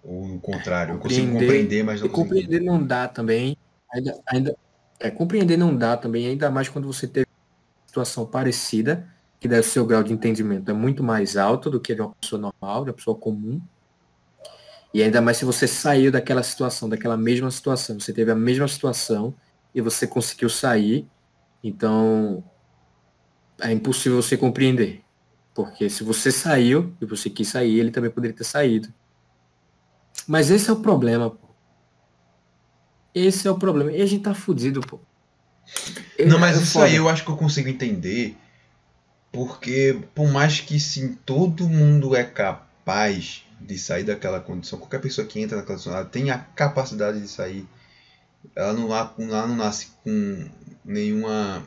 [0.02, 2.28] Ou o contrário, eu consigo Compreender- mas não consigo.
[2.28, 3.56] compreender não dá também.
[3.92, 4.56] Ainda, ainda,
[5.00, 9.08] é, compreender não dá também, ainda mais quando você teve uma situação parecida,
[9.40, 12.14] que daí o seu grau de entendimento é muito mais alto do que de uma
[12.20, 13.60] pessoa normal, de uma pessoa comum.
[14.94, 17.98] E ainda mais se você saiu daquela situação, daquela mesma situação.
[17.98, 19.34] Você teve a mesma situação
[19.74, 21.04] e você conseguiu sair.
[21.64, 22.44] Então,
[23.60, 25.02] é impossível você compreender.
[25.52, 28.92] Porque se você saiu e você quis sair, ele também poderia ter saído.
[30.28, 31.48] Mas esse é o problema, pô.
[33.12, 33.90] Esse é o problema.
[33.90, 35.00] E a gente tá fudido, pô.
[36.24, 36.84] Não, mas É isso foda.
[36.86, 38.36] aí eu acho que eu consigo entender.
[39.32, 42.22] Porque por mais que sim, todo mundo é
[42.84, 47.18] capaz de sair daquela condição, qualquer pessoa que entra naquela condição, ela tem a capacidade
[47.18, 47.66] de sair.
[48.54, 50.50] Ela não, ela não nasce com
[50.84, 51.64] nenhuma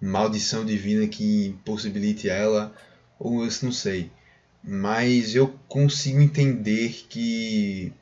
[0.00, 2.74] maldição divina que impossibilite ela,
[3.18, 4.10] ou eu não sei.
[4.62, 7.92] Mas eu consigo entender que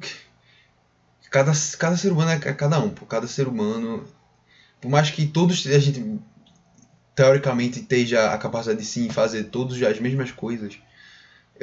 [1.30, 4.02] cada, cada ser humano é é cada um, cada ser humano,
[4.80, 6.00] por mais que todos a gente
[7.14, 10.74] teoricamente esteja a capacidade de sim fazer todos as mesmas coisas,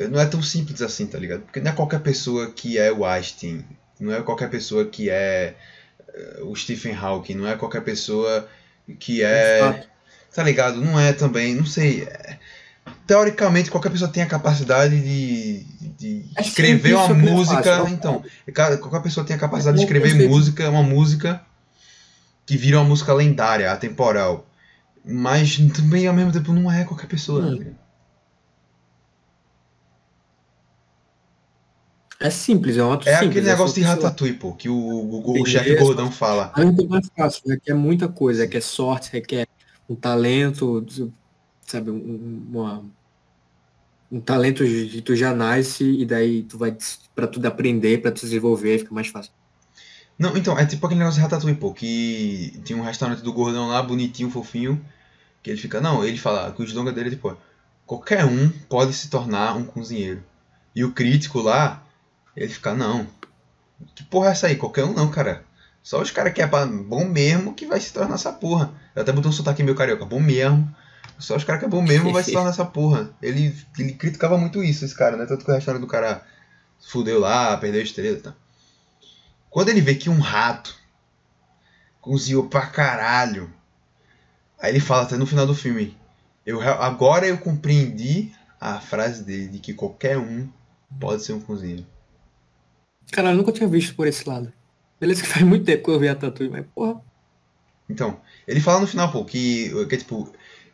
[0.10, 1.42] não é tão simples assim, tá ligado?
[1.42, 3.66] Porque não é qualquer pessoa que é o Einstein,
[4.00, 5.56] não é qualquer pessoa que é
[6.14, 8.48] eh, o Stephen Hawking, não é qualquer pessoa
[9.00, 9.88] que é, Fato.
[10.34, 10.82] tá ligado?
[10.82, 12.04] Não é também, não sei.
[12.04, 12.38] é-
[13.06, 15.64] teoricamente qualquer pessoa tem a capacidade de,
[16.00, 17.88] de É escrever uma é música, fácil.
[17.94, 18.24] então,
[18.54, 21.42] Cada- qualquer pessoa tem a capacidade de É escrever música, uma música
[22.46, 24.48] que vira uma música lendária, atemporal.
[25.04, 27.42] Mas também ao mesmo tempo não é qualquer pessoa.
[27.46, 27.56] Hum.
[27.60, 27.76] né?
[32.20, 33.30] É simples, é um ato É simples.
[33.32, 36.52] aquele é negócio de ratatouille, pô, que o, o, o chefe gordão fala.
[36.54, 39.48] Além do mais fácil, requer muita coisa, requer sorte, requer
[39.90, 40.86] um talento,
[41.66, 42.86] sabe, um, uma-
[44.12, 46.78] um talento de tu já nasce e daí tu vai
[47.16, 49.32] para tu aprender, para tu desenvolver, fica mais fácil.
[50.22, 53.70] Não, então, é tipo aquele negócio de ratatouille, pô, que tinha um restaurante do gordão
[53.70, 54.80] lá, bonitinho, fofinho,
[55.42, 57.36] que ele fica, não, ele fala, que o slogan dele é tipo,
[57.88, 60.24] qualquer um pode se tornar um cozinheiro.
[60.76, 61.84] E o crítico lá,
[62.38, 63.08] ele fica, não,
[63.96, 64.56] que porra é essa aí?
[64.56, 65.44] Qualquer um não, cara.
[65.82, 68.72] Só os caras que é bom mesmo que vai se tornar essa porra.
[68.96, 70.72] Eu até botou um sotaque meio carioca, bom mesmo.
[71.18, 73.10] Só os caras que é bom mesmo vai se tornar essa porra.
[73.24, 75.26] Ele, ele criticava muito isso, esse cara, né?
[75.26, 76.24] Tanto que o restaurante do cara
[76.80, 78.36] fudeu lá, perdeu estrela e tal.
[79.52, 80.76] Quando ele vê que um rato
[82.02, 83.52] cozinhou pra caralho,
[84.60, 85.98] aí ele fala até no final do filme,
[86.46, 90.48] eu, agora eu compreendi a frase dele de que qualquer um
[91.00, 91.86] pode ser um cozinheiro.
[93.12, 94.52] Cara, eu nunca tinha visto por esse lado.
[95.00, 97.02] Beleza que faz muito tempo que eu vi a Tatuí, mas porra.
[97.90, 100.32] Então, ele fala no final, pô, que, que tipo,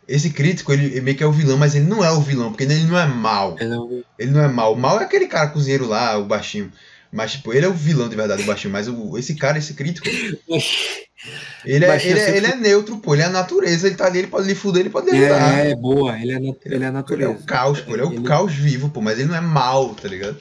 [0.08, 2.50] esse crítico, ele, ele meio que é o vilão, mas ele não é o vilão,
[2.52, 3.58] porque ele não é mal.
[3.60, 4.74] é não- Ele não é mal.
[4.74, 6.72] O mal é aquele cara cozinheiro lá, o baixinho.
[7.18, 8.72] Mas, tipo, ele é o vilão de verdade, o baixinho.
[8.72, 10.08] Mas o, esse cara, esse crítico,
[11.66, 13.14] ele é, ele, é, ele é neutro, pô.
[13.16, 15.60] Ele é a natureza, ele tá ali, ele pode lhe fuder, ele pode lhe ajudar.
[15.66, 17.32] É, é boa, ele é, nat- ele é Ele é natureza.
[17.32, 17.94] o caos, pô.
[17.94, 19.02] Ele é o Ele- caos vivo, pô.
[19.02, 20.38] Mas ele não é mal, tá ligado?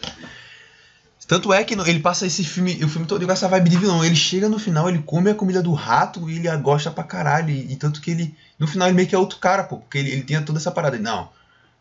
[1.26, 4.04] Tanto é que ele passa esse filme, o filme todo com essa vibe de vilão.
[4.04, 7.02] Ele chega no final, ele come a comida do rato e ele a gosta pra
[7.02, 7.50] caralho.
[7.50, 9.78] E, e tanto que ele, no final, ele meio que é outro cara, pô.
[9.78, 10.96] Porque ele, ele tinha toda essa parada.
[10.98, 11.28] Não,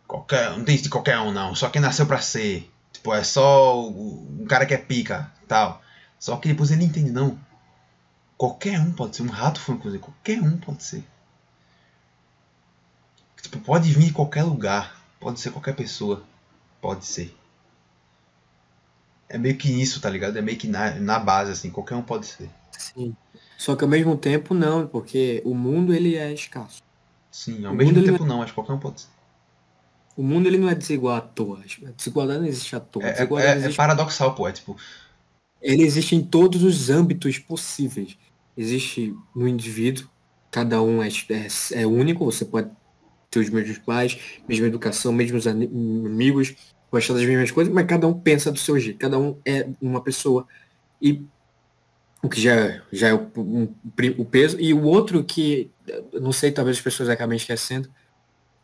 [0.08, 1.54] qualquer, não tem isso de qualquer um, não.
[1.54, 2.68] Só quem nasceu pra ser.
[3.06, 5.80] Tipo, é só um cara que é pica, tal.
[6.18, 7.38] Só que depois ele entende, não.
[8.36, 9.22] Qualquer um pode ser.
[9.22, 10.00] Um rato foi uma coisa.
[10.00, 11.04] Qualquer um pode ser.
[13.40, 15.00] Tipo, pode vir de qualquer lugar.
[15.20, 16.24] Pode ser qualquer pessoa.
[16.82, 17.38] Pode ser.
[19.30, 20.38] É meio que isso, tá ligado?
[20.38, 21.70] É meio que na, na base, assim.
[21.70, 22.50] Qualquer um pode ser.
[22.72, 23.16] Sim.
[23.56, 26.82] Só que ao mesmo tempo não, porque o mundo ele é escasso.
[27.30, 29.15] Sim, ao O mesmo tempo não, mas qualquer um pode ser.
[30.16, 31.60] O mundo ele não é desigual à toa.
[31.86, 33.04] A desigualdade não existe à toa.
[33.04, 34.48] É, é- é- é existe paradoxal, pô.
[34.48, 34.78] É tipo,
[35.62, 38.18] ele existe em todos os âmbitos possíveis.
[38.56, 40.08] Existe no indivíduo,
[40.52, 42.70] cada um é, é, é único, você pode
[43.30, 46.56] ter os mesmos pais, mesma educação, mesmos amigos,
[46.90, 50.02] gostar das mesmas coisas, mas cada um pensa do seu jeito, cada um é uma
[50.02, 50.48] pessoa.
[51.02, 51.26] E
[52.24, 53.74] o que já, já é o, um-
[54.18, 55.70] o peso, e o outro que,
[56.14, 57.90] não sei, talvez as pessoas acabem esquecendo,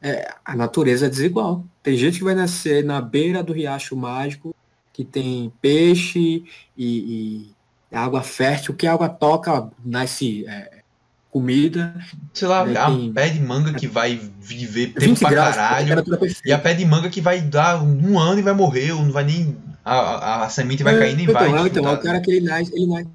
[0.02, 1.64] é a natureza é desigual.
[1.84, 4.56] Tem gente que vai nascer na beira do riacho mágico,
[4.94, 6.44] que tem peixe
[6.78, 7.46] e,
[7.92, 10.82] e água fértil, que a água toca, nasce é,
[11.30, 11.94] comida,
[12.34, 15.56] sei lá, É, a tem- pé de manga que vai viver tempo 20 pra graus,
[15.56, 15.88] caralho.
[15.88, 19.04] temperatura E a pé de manga que vai dar um ano e vai morrer, ou
[19.04, 19.58] não vai nem.
[19.84, 21.50] A, a, a semente vai cair nem então, vai.
[21.64, 23.10] é, então, é o cara que ele nasce, ele nasce.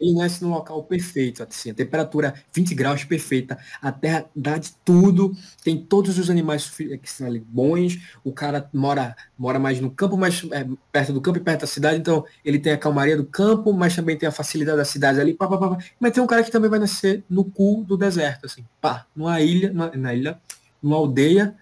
[0.00, 4.72] Ele nasce num local perfeito, assim, a temperatura 20 graus perfeita, a terra dá de
[4.84, 5.34] tudo,
[5.64, 10.16] tem todos os animais que são ali bons, o cara mora, mora mais no campo,
[10.16, 13.24] mais é, perto do campo e perto da cidade, então ele tem a calmaria do
[13.24, 15.78] campo, mas também tem a facilidade da cidade ali, pá, pá, pá, pá.
[15.98, 19.40] mas tem um cara que também vai nascer no cu do deserto, assim, pá, numa
[19.40, 20.38] ilha, na ilha,
[20.82, 21.56] numa aldeia,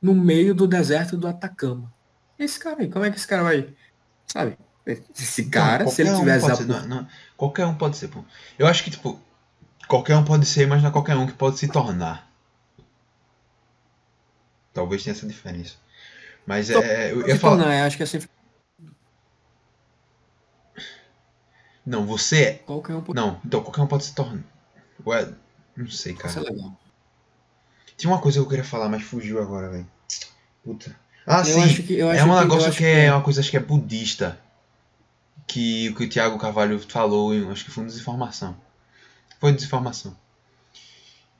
[0.00, 1.92] no meio do deserto do Atacama.
[2.38, 3.68] Esse cara aí, como é que esse cara vai,
[4.26, 4.56] sabe?
[4.84, 8.08] Esse cara, Não, se ele um tivesse a ser, não- não- qualquer um pode ser,
[8.08, 8.24] pô.
[8.58, 9.20] Eu acho que, tipo,
[9.86, 12.28] qualquer um pode ser, mas não é qualquer um que pode se tornar.
[14.72, 15.74] Talvez tenha essa diferença.
[16.46, 17.12] Mas é.
[17.12, 17.56] Eu se falar.
[17.58, 18.20] tornar, eu acho que é assim,
[21.84, 22.52] Não, você é.
[22.54, 24.42] qualquer um pode Não, então qualquer um pode se tornar.
[25.06, 25.28] Ué,
[25.76, 26.40] não sei, cara.
[26.40, 26.76] legal.
[27.96, 29.86] Tinha uma coisa que eu queria falar, mas fugiu agora, velho.
[30.64, 30.94] Puta.
[31.26, 31.62] Ah, Eu sim.
[31.62, 33.12] acho que- eu é um eu negócio que, que é é.
[33.12, 34.40] uma coisa acho que é budista.
[35.46, 38.56] Que, que o Thiago Carvalho falou, acho que foi uma desinformação.
[39.40, 40.16] Foi desinformação.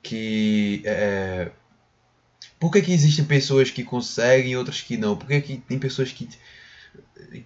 [0.02, 1.50] Que é.
[2.58, 5.16] Por que, que existem pessoas que conseguem e outras que não?
[5.16, 6.28] Por que, que tem pessoas que.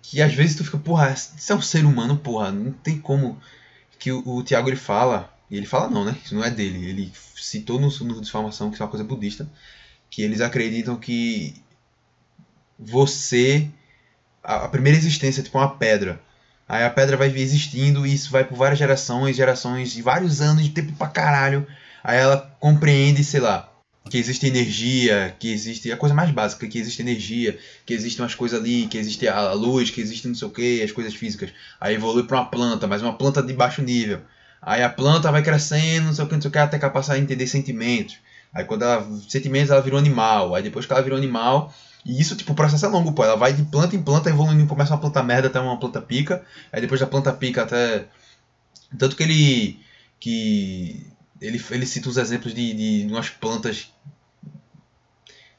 [0.03, 3.41] Que às vezes tu fica, porra, isso é um ser humano, porra, não tem como.
[3.99, 6.17] Que o, o Thiago ele fala, e ele fala não, né?
[6.25, 6.89] Isso não é dele.
[6.89, 9.51] Ele citou no, no Desinformação, que é uma coisa budista,
[10.11, 11.55] que eles acreditam que
[12.79, 13.71] você.
[14.43, 16.21] A, a primeira existência é tipo uma pedra.
[16.69, 20.64] Aí a pedra vai existindo e isso vai por várias gerações, gerações, de vários anos,
[20.64, 21.67] de tempo pra caralho.
[22.03, 23.69] Aí ela compreende, sei lá,
[24.11, 28.35] que existe energia, que existe a coisa mais básica, que existe energia, que existem umas
[28.35, 31.51] coisas ali, que existe a luz, que existe não sei o que, as coisas físicas.
[31.81, 34.21] Aí evolui pra uma planta, mas uma planta de baixo nível.
[34.61, 36.85] Aí a planta vai crescendo, não sei o que, não sei o que, até que
[36.85, 38.17] ela a entender sentimentos.
[38.53, 39.07] Aí quando ela.
[39.29, 40.55] Sentimentos ela virou animal.
[40.55, 41.73] Aí depois que ela virou animal.
[42.07, 43.25] E isso, tipo, o processo é longo, pô.
[43.25, 46.45] Ela vai de planta em planta, evoluindo, começa uma planta merda até uma planta pica.
[46.73, 48.07] Aí depois da planta pica até.
[48.97, 49.81] Tanto que ele.
[50.21, 51.07] Que.
[51.41, 53.93] Ele, ele cita os exemplos de, de, de umas plantas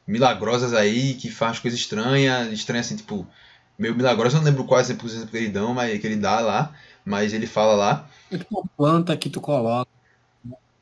[0.08, 3.28] milagrosas aí, que faz coisas estranhas, estranhas assim, tipo,
[3.78, 6.40] meio milagrosas, eu não lembro quais exemplos exemplos que ele dão, mas que ele dá
[6.40, 6.74] lá,
[7.06, 8.10] mas ele fala lá.
[8.32, 9.92] É tipo uma planta que tu coloca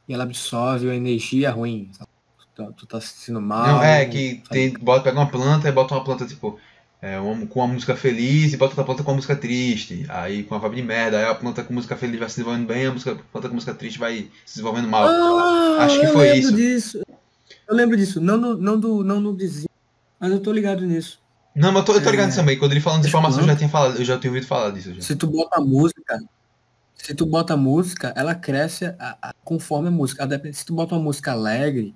[0.07, 1.89] e ela absorve a energia ruim.
[1.91, 2.09] sabe?
[2.56, 3.68] Tu tá- Tu tá se sentindo mal.
[3.68, 4.49] não, é que sabe?
[4.49, 6.58] tem, bota, pega uma planta e bota uma planta, tipo,
[7.01, 10.06] é, uma- com uma música feliz e bota outra planta com uma música triste.
[10.10, 12.66] Aí com uma vibe de merda, aí a planta com música feliz vai se desenvolvendo
[12.68, 15.06] bem, a música, a planta com música triste vai se desenvolvendo mal.
[15.08, 16.56] Ah, Acho que foi isso.
[16.56, 17.01] Disso.
[17.68, 18.22] Eu lembro disso.
[18.22, 19.70] Não no, não do, não no desenho.
[20.20, 21.20] Mas eu tô ligado nisso.
[21.53, 22.28] Não, mas eu tô, eu tô ligado É.
[22.28, 22.58] nisso também.
[22.58, 24.93] Quando ele falando de informação, eu já tinha falado, eu já tinha ouvido falar disso.
[24.93, 25.01] Já.
[25.01, 26.20] Se tu bota a música,
[26.95, 30.24] se tu bota a música, ela cresce a- a- conforme a música.
[30.26, 31.93] A Se tu bota uma música alegre,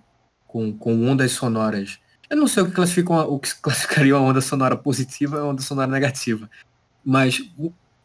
[0.49, 1.99] com, com ondas sonoras.
[2.27, 5.39] Eu não sei o que classifica uma- o que classificaria uma onda sonora positiva e
[5.39, 6.49] uma onda sonora negativa.
[7.05, 7.39] Mas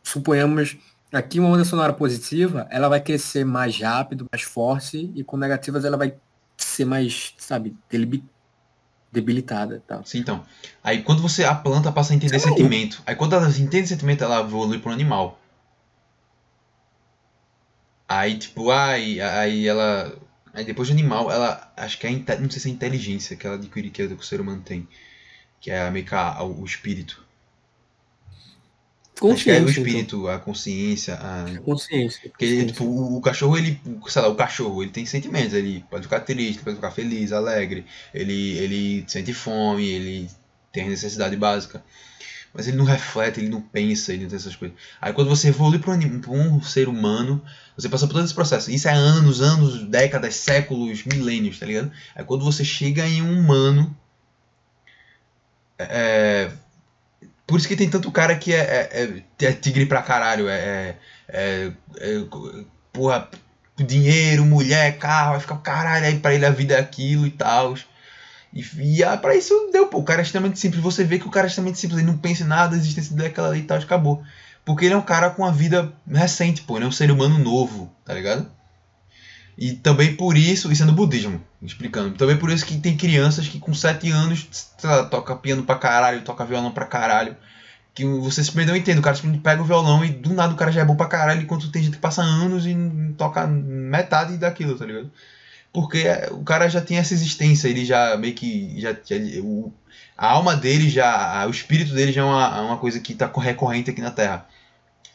[0.03, 0.77] suponhamos
[1.11, 5.85] aqui uma onda sonora positiva, ela vai crescer mais rápido, mais forte, e com negativas
[5.85, 6.15] ela vai
[6.59, 7.75] ser mais, sabe,
[9.11, 10.05] debilitada tal.
[10.05, 10.45] Sim, então.
[10.83, 13.03] Aí quando você, a planta passa a entender é sentimento.
[13.07, 15.39] Aí quando ela entende sentimento, ela evolui para um animal.
[18.07, 20.15] Aí, tipo, aí, aí ela.
[20.55, 21.73] Aí depois do animal, ela.
[21.77, 22.11] Acho que é.
[22.41, 24.89] Não sei se é inteligência que ela adquire, que o ser humano tem.
[25.61, 27.25] Que é meio que a- o espírito.
[29.29, 31.51] Acho que é o Consciência, espírito, a consciência, a.
[31.51, 31.65] então.
[31.65, 32.31] Consciência.
[32.31, 32.67] Porque, consciência.
[32.67, 36.21] tipo, o, o cachorro, ele, sei lá, o cachorro, ele tem sentimentos, ele pode ficar
[36.21, 40.31] triste, pode ficar feliz, alegre, ele, ele sente fome, ele
[40.73, 41.85] tem necessidade básica.
[42.55, 44.77] Mas ele não reflete, ele não pensa, ele não tem essas coisas.
[45.01, 46.21] Aí quando você evolui para um,
[46.57, 47.43] um ser humano,
[47.77, 48.71] você passa por todo esse processo.
[48.71, 51.91] Isso é anos, anos, décadas, séculos, milênios, tá ligado?
[52.15, 53.95] Aí quando você chega em um humano.
[55.79, 56.51] É,
[57.47, 58.59] por isso que tem tanto cara que é,
[58.93, 60.49] é, é- é tigre pra caralho.
[60.49, 60.97] É, é,
[61.29, 62.25] é, é,
[62.93, 63.29] porra,
[63.77, 67.77] dinheiro, mulher, carro, vai ficar caralho, aí pra ele a vida é aquilo e tal.
[68.55, 68.65] E,
[68.99, 69.99] e ah, pra isso deu, pô.
[69.99, 70.83] O cara é extremamente simples.
[70.83, 73.17] Você vê que o cara é extremamente simples, ele não pensa em nada, a existência
[73.17, 74.23] daquela ali e tal, acabou.
[74.65, 76.77] Porque ele é um cara com a vida recente, pô.
[76.77, 78.49] Ele é um ser humano novo, tá ligado?
[79.59, 82.17] E também por isso, isso é no budismo, explicando.
[82.17, 84.49] Também por isso que tem crianças que com 7 anos,
[85.11, 87.37] toca piano pra caralho, toca violão pra caralho.
[87.95, 88.99] Que você simplesmente não entende.
[88.99, 91.07] O cara simplesmente pega o violão e do nada o cara já é bom pra
[91.07, 92.75] caralho, enquanto tem gente que passa anos e
[93.17, 95.11] toca metade daquilo, tá ligado?
[95.75, 98.81] Porque é, o cara já tem essa existência, ele já meio que.
[98.81, 99.73] Já, já- o,
[100.17, 101.47] a alma dele já.
[101.49, 104.49] O espírito dele já é uma, uma coisa que tá recorrente aqui na Terra.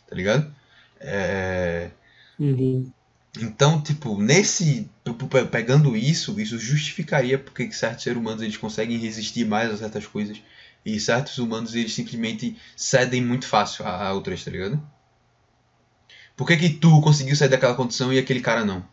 [0.10, 0.54] Tá ligado?
[1.00, 1.92] É.
[2.40, 2.92] Uhum.
[3.40, 4.90] Então, tipo, nesse.
[5.04, 9.78] pe- pe- Pegando isso, isso justificaria porque certos seres humanos eles conseguem resistir mais a
[9.78, 10.42] certas coisas.
[10.86, 14.82] E certos humanos eles simplesmente cedem muito fácil a, a outras, tá ligado?
[16.36, 18.84] Por que, que tu conseguiu sair daquela condição e aquele cara não?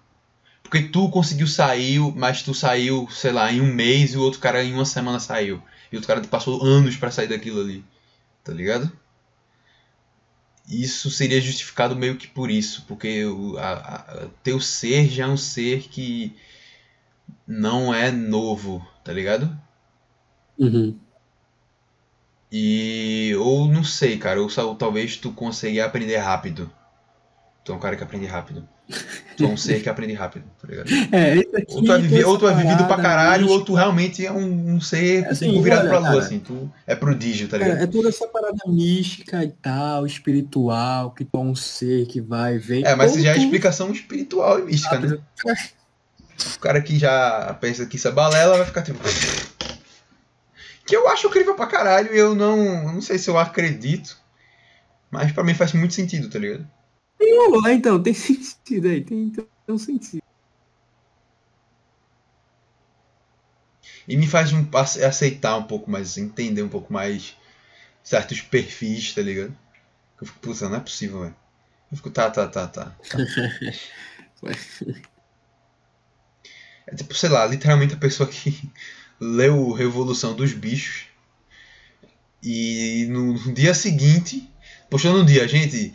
[0.69, 4.41] Porque tu conseguiu sair, mas tu saiu, sei lá, em um mês e o outro
[4.41, 5.63] cara em uma semana saiu.
[5.93, 7.85] E o outro cara passou anos pra sair daquilo ali.
[8.45, 8.91] Tá ligado?
[10.69, 12.85] Isso seria justificado meio que por isso.
[12.89, 16.35] Porque o a, a, teu ser já é um ser que
[17.47, 19.51] não é novo, tá ligado?
[20.59, 21.01] Uhum.
[22.51, 23.37] E.
[23.39, 24.43] Ou não sei, cara.
[24.43, 26.69] Ou, só- talvez tu consiga aprender rápido.
[27.65, 28.69] Tu é um cara que aprende rápido.
[29.37, 30.89] Tu é um ser que aprende rápido, tá ligado?
[31.13, 31.35] É,
[31.69, 33.67] Ou tu é, vivi- tem ou tu é vivido pra caralho, ou mística.
[33.67, 36.19] tu realmente é um, um ser Assim, tipo, virado olha, pra lua, cara.
[36.21, 36.39] assim.
[36.39, 37.73] Tu é prodígio, tá ligado?
[37.75, 42.21] Cara, é toda essa parada mística e tal, espiritual, que tu é um ser que
[42.21, 42.87] vai e vem.
[42.87, 45.19] É, mas Ou isso já é explicação espiritual e mística, né?
[46.55, 48.99] O cara que já pensa que isso é balela vai ficar tipo.
[50.87, 52.57] Que eu acho incrível pra caralho e eu não.
[52.59, 54.17] eu Não sei se eu acredito.
[55.11, 56.67] Mas pra mim faz muito sentido, tá ligado?
[57.19, 60.21] Pô, então, tem sentido aí, tem, tem um sentido.
[64.09, 67.37] E me faz um, ace- aceitar um pouco mais, entender um pouco mais
[68.05, 69.57] certos perfis, tá ligado?
[70.21, 71.37] Eu fico, puta, não é possível, velho.
[71.91, 72.97] Eu fico, tá, tá, tá, tá.
[76.87, 78.71] É tipo, sei lá, literalmente a pessoa que
[79.21, 81.07] leu Revolução dos Bichos
[82.43, 84.49] e no, no dia seguinte,
[84.91, 85.95] postou no dia, gente,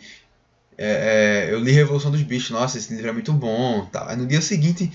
[0.84, 3.86] é, é, eu li Revolução dos Bichos, nossa, esse livro é muito bom.
[3.86, 4.06] Tá.
[4.10, 4.90] Aí no dia seguinte,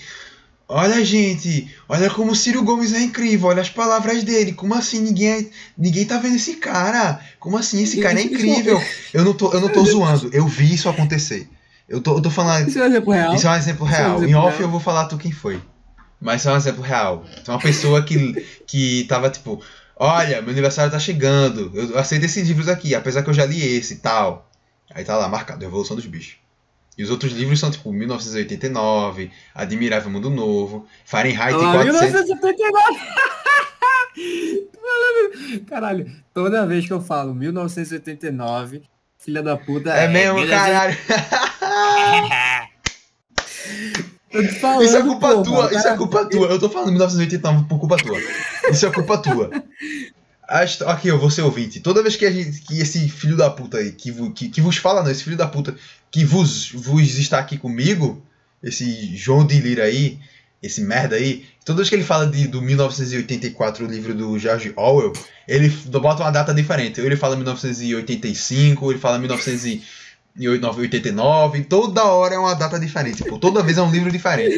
[0.67, 4.99] olha gente, olha como o Ciro Gomes é incrível, olha as palavras dele, como assim
[4.99, 5.45] ninguém, é-
[5.77, 7.19] ninguém tá vendo esse cara?
[7.39, 8.81] Como assim, esse cara é incrível?
[9.13, 11.47] Eu não tô, eu não tô zoando, eu vi isso acontecer.
[11.87, 13.33] Eu tô, eu tô falando, Isso é um exemplo real?
[13.35, 14.11] isso é um exemplo Isso é um real.
[14.19, 14.61] Em exemplo off real.
[14.67, 15.61] eu vou falar tu quem foi.
[16.19, 17.25] Mas isso é um exemplo real.
[17.41, 19.63] Então uma pessoa que, que tava tipo,
[19.95, 23.61] olha, meu aniversário tá chegando, eu aceito esses livros aqui, apesar que eu já li
[23.77, 24.49] esse e tal.
[24.93, 26.37] Aí tá lá, marcado, Revolução dos Bichos.
[26.97, 32.01] E os outros livros são tipo 1989, Admirável Mundo Novo, Fahrenheit Olha lá, 400.
[32.11, 32.99] 1979.
[34.73, 38.81] Tô falando- Caralho, toda vez que eu falo 1989,
[39.19, 39.91] filha da puta.
[39.91, 40.97] É mesmo, caralho.
[44.61, 46.47] Falando, Isso é culpa porra, tua, isso é culpa tua.
[46.47, 48.19] Eu tô falando 1989 por culpa tua.
[48.69, 49.49] Isso é culpa tua.
[50.63, 51.79] Histó- Aqui, eu vou ser ouvinte.
[51.79, 54.77] Toda vez que, a gente, que esse filho da puta aí, que, que, que vos
[54.77, 55.75] fala, não, esse filho da puta
[56.09, 58.23] que vos, vos está aqui comigo,
[58.63, 60.19] esse João de Lira aí,
[60.63, 64.71] esse merda aí, toda vez que ele fala de, do 1984, o livro do George
[64.75, 65.13] Orwell,
[65.47, 66.99] ele bota uma data diferente.
[67.01, 73.23] Ele fala 1985, ou ele fala 1989, toda hora é uma data diferente.
[73.23, 74.55] Pô, toda vez é um livro diferente.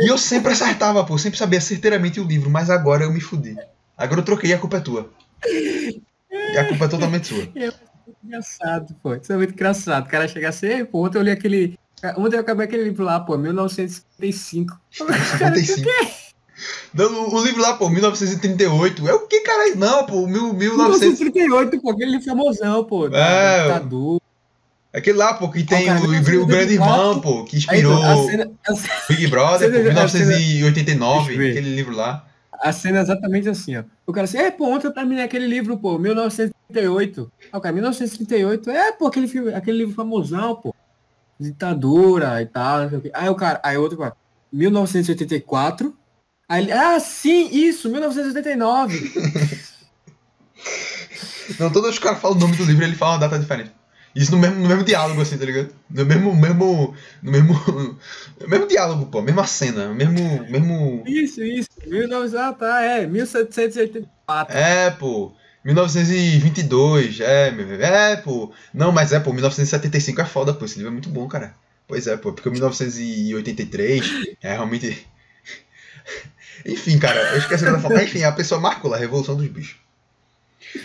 [0.00, 3.56] E eu sempre acertava, pô, sempre sabia certeiramente o livro, mas agora eu me fudi.
[3.96, 5.10] Agora eu troquei a culpa é tua.
[5.46, 7.48] E a culpa é totalmente sua.
[8.22, 9.14] Engraçado, pô.
[9.14, 10.06] Isso é muito engraçado.
[10.06, 11.78] O cara chega assim, "Ei, pô, ontem eu li aquele.
[12.16, 14.78] Ontem eu acabei aquele livro lá, pô, 1955.
[15.38, 15.90] Cara, 55.
[16.92, 19.08] Não, o livro lá, pô, 1938.
[19.08, 19.76] É o que, caralho?
[19.76, 21.20] Não, pô, mil, 1900.
[21.20, 23.06] 1938, pô, aquele livro famosão, pô.
[23.06, 24.20] É, da ditadura.
[24.92, 28.00] Aquele lá, pô, que tem cara, o, o, 1984, Grande Irmão, pô, que Aí, inspirou
[28.00, 28.72] a cena, a,
[29.12, 31.50] Big Brother, pô, cena- cena- 1989, Deixa eu ver.
[31.50, 32.24] aquele livro lá.
[32.64, 33.84] A cena é exatamente assim, ó.
[34.06, 37.30] O cara assim, é, pô, ontem eu terminei aquele livro, pô, 1938.
[37.52, 40.74] Aí o cara, 1938, é, pô, aquele, filme, aquele livro famosão, pô.
[41.38, 42.88] Ditadura e tal.
[43.12, 44.16] Aí o cara, aí outro cara,
[44.50, 45.94] 1984.
[46.48, 49.12] Aí ele, ah, sim, isso, 1989.
[51.60, 53.72] Não, todos os caras falam o nome do livro ele fala uma data diferente.
[54.14, 55.70] Isso no mesmo, no mesmo diálogo, assim, tá ligado?
[55.90, 56.34] No mesmo.
[56.36, 57.54] mesmo no mesmo.
[58.40, 60.46] No mesmo diálogo, pô, mesma cena, mesmo.
[60.48, 64.56] mesmo isso, isso, 1900, ah, tá, é, 1784.
[64.56, 65.34] é, pô.
[65.64, 68.52] 1922, é, meu, é, pô.
[68.72, 70.64] Não, mas é, pô, 1975 é foda, pô.
[70.64, 71.54] Esse livro é muito bom, cara.
[71.88, 75.06] Pois é, pô, porque o 1983 é realmente.
[76.64, 78.04] Enfim, cara, eu esqueci o que eu ia falar.
[78.04, 79.83] Enfim, a pessoa marcou lá, Revolução dos Bichos.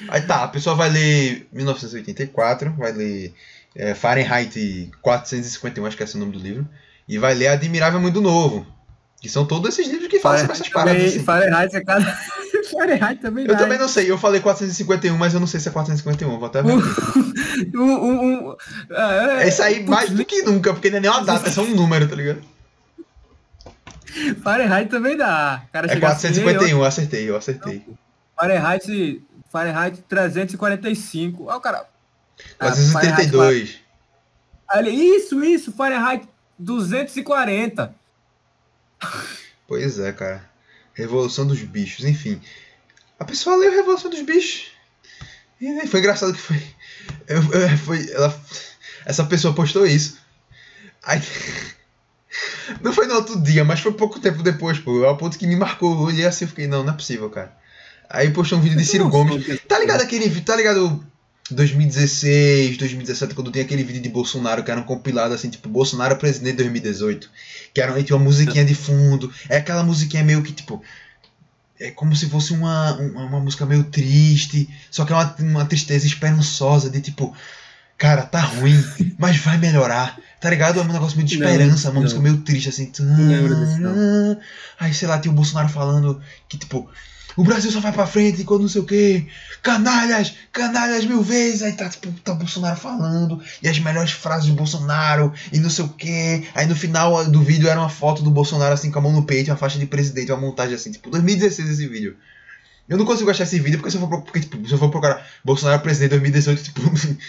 [0.07, 3.33] Aí tá, a pessoa vai ler 1984, vai ler
[3.75, 6.67] é, Fahrenheit 451, acho que é esse o nome do livro,
[7.07, 8.65] e vai ler Admirável Mundo Novo.
[9.21, 11.03] Que são todos esses livros que falam sobre essas paradas.
[11.03, 11.23] assim.
[11.23, 12.05] Fahrenheit é cada...
[12.71, 15.67] Fahrenheit também Eu dá, também não sei, eu falei 451, mas eu não sei se
[15.67, 16.73] é 451, vou até ver.
[17.75, 18.55] Um, um, um,
[18.89, 21.51] é, É isso aí mais do que nunca, porque não é nem uma data, é
[21.51, 22.41] só um número, tá ligado?
[24.41, 25.63] Fahrenheit também dá.
[25.73, 27.85] Cara É chega assim, 451, eu acertei, eu acertei.
[28.39, 29.21] Fahrenheit,
[29.51, 31.45] Fahrenheit 345.
[31.45, 31.89] Olha o cara.
[32.59, 33.79] Ah, 472.
[34.69, 36.27] Aí ele, isso, isso, Fahrenheit
[36.57, 37.93] 240.
[39.67, 40.47] Pois é, cara.
[40.93, 42.41] Revolução dos Bichos, enfim.
[43.19, 44.71] A pessoa leu Revolução dos Bichos.
[45.61, 46.57] E foi engraçado que foi.
[47.27, 48.39] eu- eu- foi ela,
[49.05, 50.19] Essa pessoa postou isso.
[51.03, 51.21] Aí.
[52.81, 55.03] Não foi no outro dia, mas foi pouco tempo depois, pô.
[55.03, 55.93] Ao ponto que me marcou.
[55.93, 57.57] Eu olhei assim e fiquei, não, não é possível, cara.
[58.09, 59.61] Aí postou um vídeo de Ciro Gomes.
[59.67, 60.41] Tá ligado aquele vídeo?
[60.41, 61.05] Tá ligado
[61.51, 66.15] 2016, 2017, quando tem aquele vídeo de Bolsonaro que era um compilado assim, tipo, Bolsonaro
[66.15, 67.29] presidente 2018.
[67.73, 69.31] Que era tinha uma musiquinha de fundo.
[69.47, 70.81] É aquela musiquinha meio que, tipo.
[71.79, 74.69] É como se fosse uma, uma, uma música meio triste.
[74.91, 77.35] Só que é uma, uma tristeza esperançosa, de tipo.
[77.97, 78.81] Cara, tá ruim,
[79.19, 80.17] mas vai melhorar.
[80.39, 80.79] Tá ligado?
[80.79, 82.01] É um negócio meio de Não, esperança, uma não.
[82.01, 82.91] música meio triste, assim.
[82.99, 84.39] Não lembro desse, não.
[84.79, 86.89] Aí, sei lá, tem o Bolsonaro falando que, tipo,
[87.39, 89.25] o Brasil só vai pra frente quando não sei o quê.
[89.63, 91.63] Canalhas, canalhas mil vezes.
[91.63, 93.41] Aí tá, tipo, tá o Bolsonaro falando.
[93.63, 95.33] E as melhores frases do Bolsonaro.
[95.53, 96.45] E não sei o quê.
[96.53, 99.23] Aí no final do vídeo era uma foto do Bolsonaro assim com a mão no
[99.23, 102.17] peito, uma faixa de presidente, uma montagem assim, tipo, 2016 esse vídeo.
[102.89, 104.89] Eu não consigo achar esse vídeo porque se eu for, porque, tipo, se eu for
[104.89, 106.81] procurar Bolsonaro presidente 2018, tipo,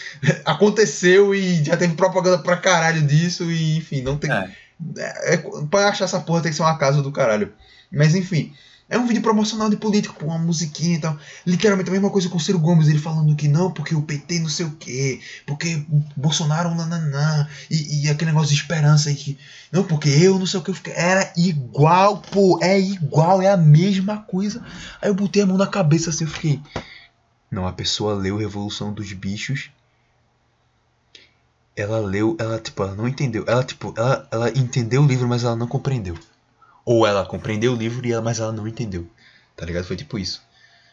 [0.44, 4.32] aconteceu e já teve propaganda pra caralho disso e enfim, não tem.
[4.32, 4.50] É.
[4.96, 5.36] É, é,
[5.70, 7.52] pra achar essa porra tem que ser uma casa do caralho.
[7.92, 8.52] Mas enfim,
[8.90, 11.16] é um vídeo promocional de político, com uma musiquinha e tal.
[11.46, 14.40] Literalmente a mesma coisa com o Ciro Gomes, ele falando que não, porque o PT
[14.40, 15.82] não sei o quê, porque
[16.16, 19.38] Bolsonaro nananã, e, e aquele negócio de esperança aí que.
[19.70, 20.70] Não, porque eu não sei o que.
[20.72, 24.60] eu fiquei- Era igual, pô, é igual, é a mesma coisa.
[25.00, 26.60] Aí eu botei a mão na cabeça assim, eu fiquei.
[27.50, 29.70] Não, a pessoa leu Revolução dos Bichos.
[31.76, 33.44] Ela leu, ela tipo, ela não entendeu.
[33.46, 36.18] Ela tipo, ela, ela entendeu o livro, mas ela não compreendeu.
[36.90, 39.06] Ou ela compreendeu o livro e ela, mas ela não entendeu.
[39.54, 39.84] Tá ligado?
[39.84, 40.42] Foi tipo isso.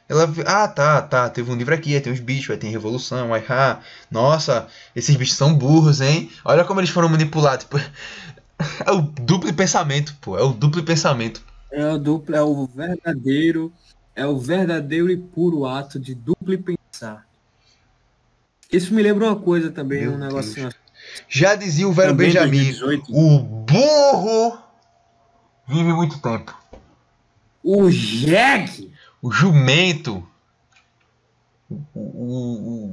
[0.08, 3.34] Ela, ah, tá, tá, teve um livro aqui, aí tem uns bichos, aí tem revolução,
[3.34, 3.80] aí, ah,
[4.12, 6.30] nossa, esses bichos são burros, hein?
[6.46, 7.66] Olha como eles foram manipulados.
[7.66, 7.80] Tipo,
[8.86, 11.42] é o duplo pensamento, pô, é o duplo pensamento.
[11.72, 13.74] É o duplo, é o verdadeiro,
[14.16, 17.26] é o verdadeiro e puro ato de duplo pensar.
[18.72, 20.78] Isso me lembra uma coisa também, Meu um negocinho assim.
[21.28, 23.12] Já dizia o velho Também Benjamin, 2018.
[23.12, 24.67] o burro
[25.68, 26.56] vive muito tempo.
[27.64, 28.92] O Jeg!
[29.22, 30.26] O jumento.
[31.70, 32.86] O, o-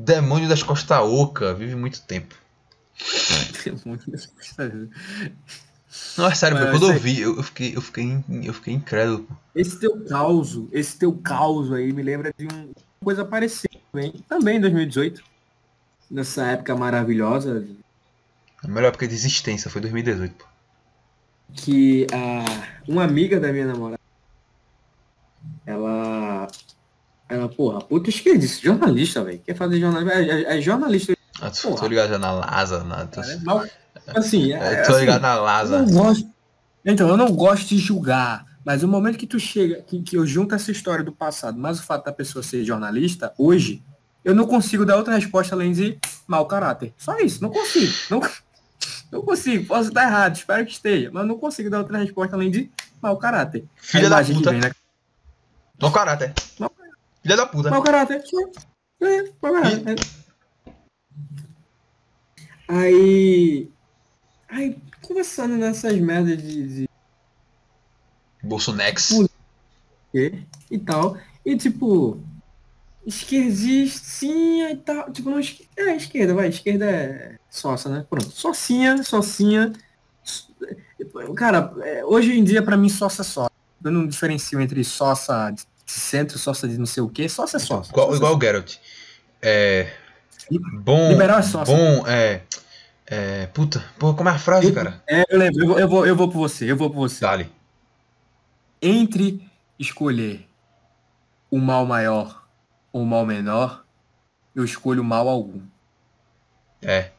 [0.00, 2.34] o demônio das costas oca vive muito tempo.
[6.16, 9.26] Não, é sério, Mas quando eu vi, eu, fiquei, eu, fiquei, eu fiquei incrédulo.
[9.54, 14.12] Esse teu caos, esse teu caos aí me lembra de um- uma coisa parecida também,
[14.28, 15.22] também em 2018.
[16.10, 17.66] Nessa época maravilhosa,
[18.62, 20.44] A melhor época de existência foi 2018, pô.
[21.54, 22.44] Que a,
[22.88, 23.98] uma amiga da minha namorada,
[25.66, 26.46] ela,
[27.28, 31.68] ela, porra, puta esquerdista, jornalista, velho, quer fazer jornalismo, é, é- é jornalista, Ah, tô,
[31.68, 31.80] Porra.
[31.80, 33.64] tô ligado já na Lasa, na, tô, cara, é mal,
[34.14, 35.78] assim, é, é, tô assim, ligado na eu Lasa.
[35.82, 36.28] não gosto,
[36.84, 40.26] então, eu não gosto de julgar, mas o momento que tu chega, que, que eu
[40.26, 43.82] junto essa história do passado, mas o fato da pessoa ser jornalista, hoje,
[44.24, 46.92] eu não consigo dar outra resposta além de mau caráter.
[46.98, 47.90] Só isso, não consigo.
[48.10, 48.20] Não,
[49.10, 52.50] não consigo, posso estar errado, espero que esteja, mas não consigo dar outra resposta além
[52.50, 52.70] de
[53.02, 53.64] mau caráter.
[53.76, 54.50] Filha da puta.
[54.50, 54.70] vem, né?
[55.80, 56.32] Mau caráter.
[56.58, 56.72] Mau
[57.22, 57.70] Filha da puta.
[57.70, 58.22] Mau caráter.
[59.00, 59.96] É, mau caráter.
[62.68, 63.68] Aí.
[64.48, 66.88] Aí, conversando nessas merdas de, de
[68.42, 69.10] Bolsonex.
[70.12, 71.16] quê e tal.
[71.44, 72.22] E tipo,
[73.10, 75.10] esquerdistinha e tal.
[75.12, 76.48] Tipo, não, esque- é esquerda, vai.
[76.48, 78.06] Esquerda é sócia, né?
[78.08, 78.30] Pronto.
[78.30, 79.72] Socinha, socinha.
[81.36, 83.50] Cara, é, hoje em dia, pra mim, sócia é sócia.
[83.82, 87.28] Eu não diferencio entre sócia de centro, sócia de não sei o quê.
[87.28, 87.90] Sócia é sócia.
[87.90, 88.76] Igual, Sócia igual o Geralt.
[89.42, 89.92] É.
[90.74, 91.08] Bom.
[91.10, 91.74] Liberal é sócio.
[91.74, 92.42] Bom, é.
[93.06, 93.46] É.
[93.48, 95.02] Puta, pô, como é a frase, cara?
[95.08, 97.20] É, eu lembro, eu vou, eu vou, eu vou por você, eu vou por você.
[97.22, 97.50] Dali.
[98.82, 99.42] Entre
[99.78, 100.46] escolher
[101.50, 102.39] o mal maior
[102.92, 103.84] o mal menor,
[104.54, 105.60] eu escolho mal algum.
[106.82, 107.10] É.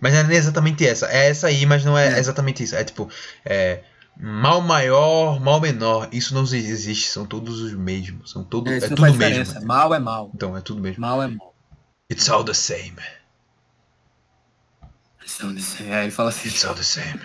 [0.00, 1.06] Mas não é exatamente essa.
[1.10, 2.18] É essa aí, mas não é, É.
[2.18, 2.74] exatamente isso.
[2.74, 3.08] É tipo.
[3.44, 3.82] É.
[4.16, 6.08] Mal maior, mal menor.
[6.12, 7.08] Isso não existe.
[7.08, 8.30] São todos os mesmos.
[8.30, 9.18] São todo, É, é tudo mesmo.
[9.18, 9.60] diferença.
[9.60, 10.30] Mal é mal.
[10.34, 11.00] Então, é tudo mesmo.
[11.00, 11.54] Mal é mal.
[12.10, 12.96] It's all the same.
[15.36, 16.48] Então, Aí ele fala assim.
[16.48, 17.20] It's all the same.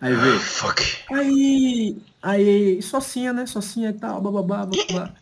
[0.00, 0.38] Aí vê.
[0.38, 0.82] Fuck.
[1.12, 1.96] Aí.
[2.22, 2.80] Aí.
[2.82, 3.44] Socinha, né?
[3.46, 5.12] Socinha e tal, bababá, bababá.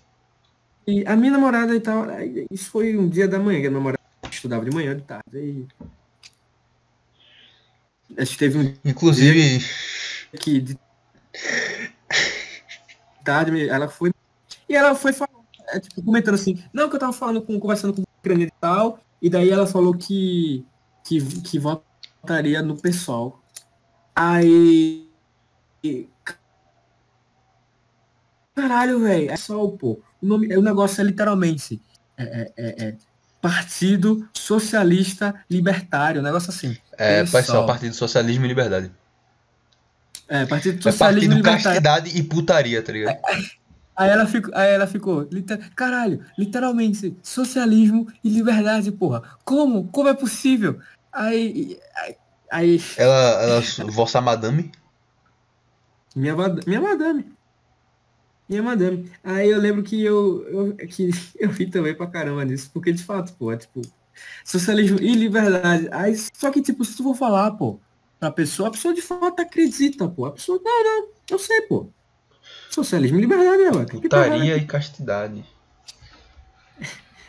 [0.89, 2.07] E a minha namorada e tal.
[2.51, 4.01] Isso foi um dia da manhã, que a namorada
[4.31, 5.23] estudava de manhã, de tarde.
[5.35, 5.67] Aí.
[8.17, 9.63] A gente teve um Inclusive.
[10.41, 10.79] que de
[13.23, 14.11] tarde ela foi
[14.67, 17.93] e ela foi falando, é, tipo, comentando assim, não que eu tava falando com conversando
[17.93, 20.65] com o Ucrânia e tal, e daí ela falou que
[21.05, 23.43] que, que votaria no pessoal.
[24.17, 25.07] Aí
[25.85, 26.09] e-
[28.59, 30.01] caralho, velho, é só pô.
[30.21, 31.81] O nome, o negócio é literalmente
[32.17, 32.97] é, é, é, é
[33.41, 36.77] Partido Socialista Libertário, um negócio assim.
[36.99, 37.67] É, Pessoal.
[37.67, 38.91] Partido Socialismo e Liberdade.
[40.29, 41.63] É, Partido É Socialismo Partido Libertário.
[41.83, 43.17] Castidade e Putaria, tá ligado?
[43.97, 49.25] Aí ela ficou, aí ela ficou, liter- caralho, literalmente, socialismo e liberdade, porra.
[49.45, 49.89] Como?
[49.89, 50.79] Como é possível?
[51.13, 51.77] Aí,
[52.49, 53.61] aí, Ela, ela,
[53.91, 54.71] vossa madame.
[56.15, 56.33] minha,
[56.65, 57.38] minha madame.
[58.49, 59.11] Minha madame.
[59.23, 63.05] Aí eu lembro que eu, eu, que eu ri também pra caramba nisso, porque de
[63.05, 63.83] fato, pô, é tipo,
[64.45, 65.89] socialismo e liberdade.
[65.93, 67.79] Aí, só que, tipo, se tu for falar, pô,
[68.19, 70.27] pra pessoa, a pessoa de fato acredita, pô.
[70.27, 71.89] A pessoa, não, não, eu sei, pô.
[72.71, 73.85] Socialismo e liberdade, é, ué.
[73.85, 75.45] Que porra é Putaria e castidade.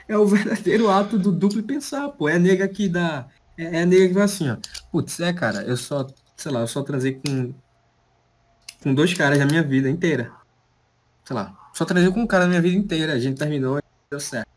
[0.07, 2.29] É o verdadeiro ato do duplo pensar, pô.
[2.29, 3.27] É a nega que dá.
[3.57, 4.57] É é a nega que vai assim, ó.
[4.91, 7.53] Putz, é, cara, eu só, sei lá, eu só transei com.
[8.81, 10.31] Com dois caras na minha vida inteira.
[11.29, 11.55] Sei lá.
[11.75, 13.13] Só transei com um cara na minha vida inteira.
[13.13, 14.49] A gente terminou e deu certo.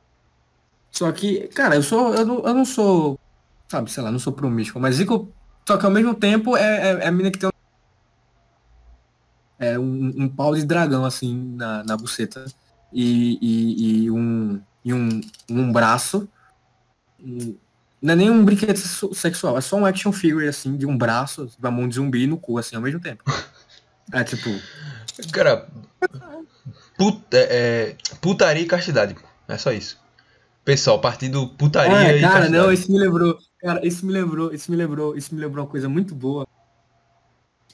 [0.90, 2.14] Só que, cara, eu sou.
[2.14, 3.20] Eu não, eu não sou.
[3.68, 5.30] Sabe, sei lá, não sou promíscuo, mas Zico.
[5.68, 7.52] Só que ao mesmo tempo é, é, é a mina que tem um.
[9.58, 12.46] É um, um pau de dragão, assim, na, na buceta.
[12.90, 15.20] E, e, e um e um,
[15.50, 16.26] um braço.
[17.20, 17.54] um-
[18.00, 20.96] não é nem um brinquedo sexu- sexual, é só um action figure, assim, de um
[20.98, 23.22] braço, uma mão de zumbi no cu, assim, ao mesmo tempo.
[24.12, 24.50] É tipo,
[25.32, 25.68] Cara,
[26.96, 29.16] put- é, putaria e castidade.
[29.48, 30.00] É só isso.
[30.64, 32.52] Pessoal, partido putaria é, e cara, castidade.
[32.52, 35.70] não, isso me lembrou, cara, isso me lembrou, isso me lembrou, isso me lembrou uma
[35.70, 36.46] coisa muito boa.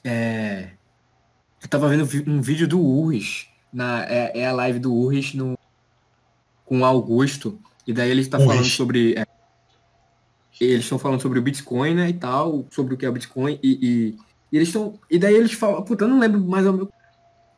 [0.03, 0.71] É,
[1.61, 5.57] eu tava vendo um vídeo do Urris, na, é, é a live do Urris no,
[6.65, 9.25] com Augusto, e daí ele está falando sobre, é,
[10.59, 13.59] eles estão falando sobre o Bitcoin, né, e tal, sobre o que é o Bitcoin,
[13.61, 14.17] e, e,
[14.51, 16.89] e eles estão, e daí eles falam, puta, eu não lembro mais ou menos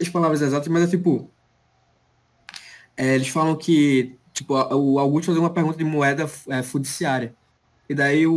[0.02, 1.30] as palavras exatas, mas é tipo,
[2.98, 7.34] é, eles falam que, tipo, o Augusto fazia uma pergunta de moeda é, fiduciária.
[7.90, 8.34] E daí o,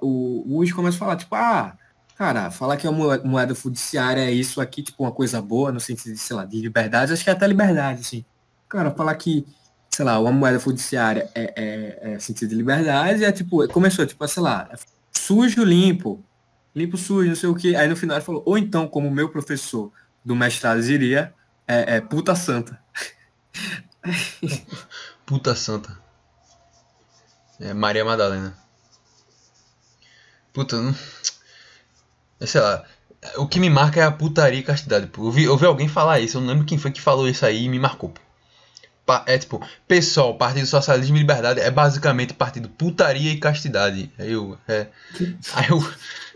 [0.00, 1.76] o, o, Luiz começa a falar, tipo, ah,
[2.16, 6.12] cara, falar que a moeda, fiduciária é isso aqui, tipo, uma coisa boa, no sentido
[6.12, 8.24] de, sei lá, de liberdade, acho que é até liberdade, assim.
[8.68, 9.46] Cara, falar que,
[9.90, 14.26] sei lá, uma moeda fiduciária é, é, é sentido de liberdade, é tipo, começou, tipo,
[14.28, 14.76] sei lá, é
[15.10, 16.22] sujo, limpo,
[16.74, 17.74] limpo, sujo, não sei o que.
[17.76, 19.92] Aí no final ele falou, ou então, como meu professor
[20.24, 21.34] do mestrado diria,
[21.66, 22.80] é, é puta santa.
[25.24, 25.96] Puta santa.
[27.60, 28.56] É Maria Madalena.
[30.52, 30.94] Puta, não.
[32.40, 32.84] é, Sei lá.
[33.36, 35.06] O que me marca é a putaria e castidade.
[35.06, 35.26] Pô.
[35.26, 37.46] Eu, vi, eu vi alguém falar isso, eu não lembro quem foi que falou isso
[37.46, 38.10] aí e me marcou.
[38.10, 38.20] Pô.
[39.26, 44.12] É tipo, pessoal, Partido Socialismo e Liberdade é basicamente partido putaria e castidade.
[44.18, 44.58] Aí eu.
[44.66, 44.88] É,
[45.54, 45.78] aí eu.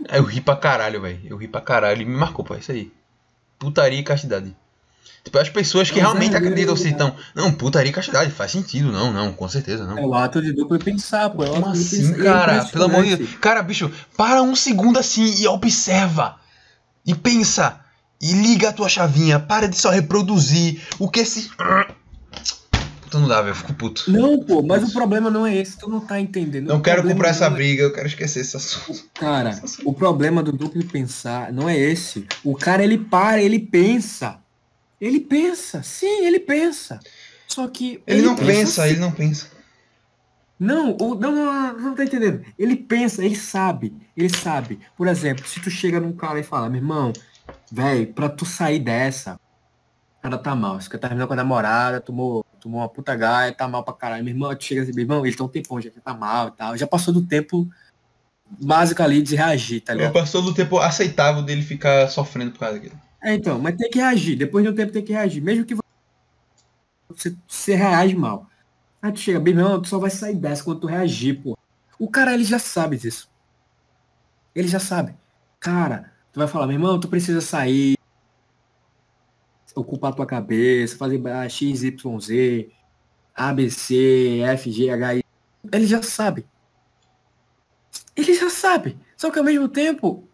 [0.08, 1.20] Aí eu ri pra caralho, velho.
[1.24, 2.54] Eu ri pra caralho e me marcou, pô.
[2.54, 2.92] É isso aí.
[3.58, 4.54] Putaria e castidade.
[5.26, 7.12] Tipo, as pessoas que Mas realmente é, acreditam é, se estão.
[7.34, 8.92] Não, putaria e castidade faz sentido.
[8.92, 9.98] Não, não, com certeza não.
[9.98, 11.42] É o ato de duplo pensar, pô.
[11.42, 12.20] É Como assim, pensar.
[12.20, 12.64] É cara?
[12.66, 13.16] Pelo amor de.
[13.16, 13.30] Deus.
[13.40, 16.36] Cara, bicho, para um segundo assim e observa.
[17.04, 17.80] E pensa.
[18.20, 19.40] E liga a tua chavinha.
[19.40, 21.50] Para de só reproduzir o que esse.
[23.06, 23.52] Puta, não dá, velho.
[23.52, 24.10] Eu fico puto.
[24.10, 26.66] Não, pô, mas o problema não é esse, tu não tá entendendo.
[26.66, 29.04] Não O quero comprar essa é- briga, eu quero esquecer esse assunto.
[29.14, 32.26] Cara, o problema do duplo pensar não é esse.
[32.44, 34.38] O cara, ele para, ele pensa.
[35.00, 36.98] Ele pensa, sim, ele pensa.
[37.46, 38.02] Só que.
[38.06, 38.92] Ele não pensa, assim.
[38.92, 39.46] ele não pensa.
[40.58, 42.42] Não, o, não, não, não, não tá entendendo.
[42.58, 44.80] Ele pensa, ele sabe, ele sabe.
[44.96, 47.12] Por exemplo, se tu chega num cara e fala, meu irmão,
[47.70, 49.38] velho, pra tu sair dessa,
[50.30, 50.80] cara tá mal.
[50.80, 54.24] Você terminou com a namorada, tomou, tomou uma puta gaia, tá mal pra caralho.
[54.24, 56.50] Meu irmão, chega assim, meu irmão, ele tá um tempão, já que tá mal e
[56.52, 56.76] tal.
[56.76, 57.68] Já passou do tempo
[58.60, 60.12] básico ali de reagir, tá ligado?
[60.12, 63.00] Passou do tempo aceitável dele ficar sofrendo por causa daquilo.
[63.22, 64.36] É, então, mas tem que reagir.
[64.36, 65.42] Depois de um tempo tem que reagir.
[65.42, 65.76] Mesmo que
[67.08, 68.46] você, você reage mal.
[69.00, 71.56] Aí tu chega, bem, não, tu só vai sair dessa quando tu reagir, pô.
[71.98, 73.28] O cara, ele já sabe disso.
[74.54, 75.14] Ele já sabe.
[75.60, 77.95] Cara, tu vai falar, meu irmão, tu precisa sair,
[79.76, 81.20] ocupar tua cabeça, fazer
[81.50, 82.70] X, Y, Z,
[83.34, 85.24] A, B, C, F, G, H, I.
[85.72, 86.46] Ele já sabe.
[88.16, 88.98] Ele já sabe.
[89.16, 90.26] Só que ao mesmo tempo,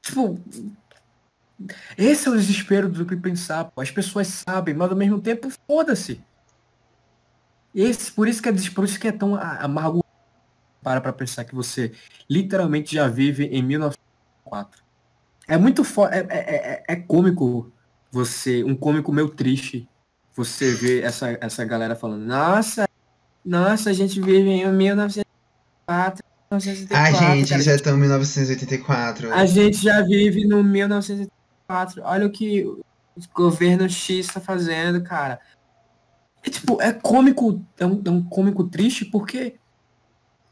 [0.00, 0.40] tipo,
[1.96, 3.80] esse é o desespero do que pensar, pô.
[3.80, 6.22] As pessoas sabem, mas ao mesmo tempo, foda-se.
[7.74, 10.04] Esse, por isso que é, por isso que é tão amargo.
[10.82, 11.92] Para pra pensar que você
[12.28, 14.84] literalmente já vive em 1904.
[15.48, 16.14] É muito foda.
[16.14, 17.72] É, é, é, é cômico
[18.14, 19.88] você, um cômico meio triste,
[20.36, 22.88] você ver essa, essa galera falando, nossa,
[23.44, 26.96] nossa, a gente vive em 1904, 1904.
[26.96, 29.32] Ai, gente, cara, já estamos em 1984.
[29.32, 32.02] a gente já vive no 1904.
[32.04, 32.80] Olha o que o
[33.34, 35.40] governo X está fazendo, cara.
[36.44, 39.56] É tipo, é cômico, é um, é um cômico triste porque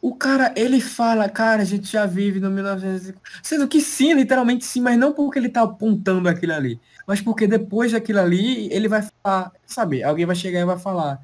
[0.02, 3.14] O cara, ele fala, cara, a gente já vive no 1900.
[3.40, 6.80] Sendo que sim, literalmente sim, mas não porque ele tá apontando aquilo ali.
[7.06, 11.20] Mas porque depois daquilo ali, ele vai falar, sabe, alguém vai chegar e vai falar.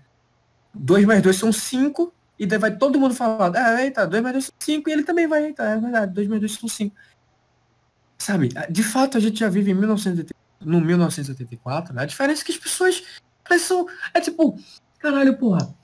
[0.72, 4.32] 2 mais 2 são 5, e daí vai todo mundo falar, ah, eita, 2 mais
[4.34, 6.94] 2 são 5, e ele também vai, eita, é verdade, 2 mais 2 são 5.
[8.16, 12.02] Sabe, de fato a gente já vive em 1980, no 1984, né?
[12.02, 13.02] A diferença é que as pessoas
[13.48, 13.86] elas são.
[14.14, 14.59] É tipo,
[14.98, 15.74] caralho, porra.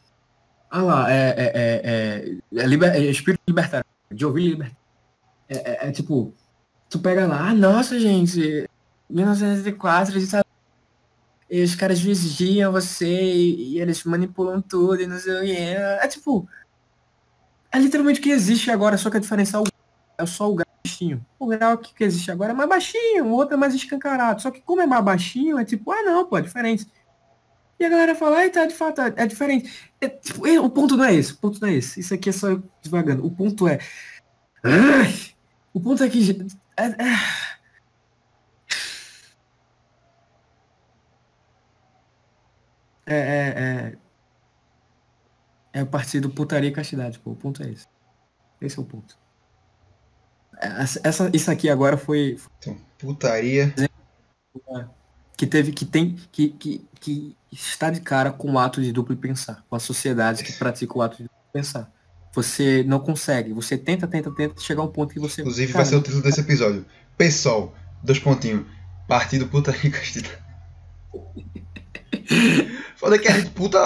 [0.77, 4.77] Ah lá, é, é, é, é, é, liber, é espírito libertário, de ouvir libertário.
[5.49, 6.35] É, é, é, tipo,
[6.91, 8.69] tu pega lá, ah, nossa, gente,
[9.09, 10.45] 1984, sabe?
[11.49, 15.53] E os caras vigiam você e, e eles manipulam tudo e não sei o que.
[15.53, 16.49] É, é tipo.
[17.71, 19.65] É literalmente o que existe agora, só que a diferença é, o,
[20.19, 21.25] é só o grau baixinho.
[21.39, 24.43] O grau que, existe agora é mais baixinho, o outro é mais escancarado.
[24.43, 26.85] Só que como é mais baixinho, é tipo, ah não, pô, é diferente.
[27.85, 29.91] E a galera fala, tá, de fato, é, é diferente.
[30.01, 32.01] É, tipo, o ponto não é esse, o ponto não é esse.
[32.01, 33.27] Isso aqui é só devagando.
[33.27, 33.79] O ponto é.
[35.75, 36.31] O ponto é que.
[36.79, 37.45] É, é...
[43.07, 43.97] É, é,
[45.75, 47.33] é, o partido putaria e castidade, pô.
[47.33, 47.87] O ponto é esse.
[48.63, 49.19] Esse é o ponto.
[50.59, 52.39] Essa, isso aqui agora foi.
[52.59, 53.75] Então, putaria.
[55.37, 59.17] Que teve, que tem, que, que, que está de cara com o ato de duplo
[59.17, 61.93] pensar, com a sociedade que pratica o ato de duplo pensar.
[62.33, 65.41] Você não consegue, você tenta, tenta, tenta, chegar a um ponto que você.
[65.41, 66.85] Inclusive vai ser o título desse episódio.
[67.17, 68.67] Pessoal, dois pontinhos.
[69.07, 69.49] Partido
[69.85, 70.39] e castidade.
[72.97, 73.79] Foda que a gente puta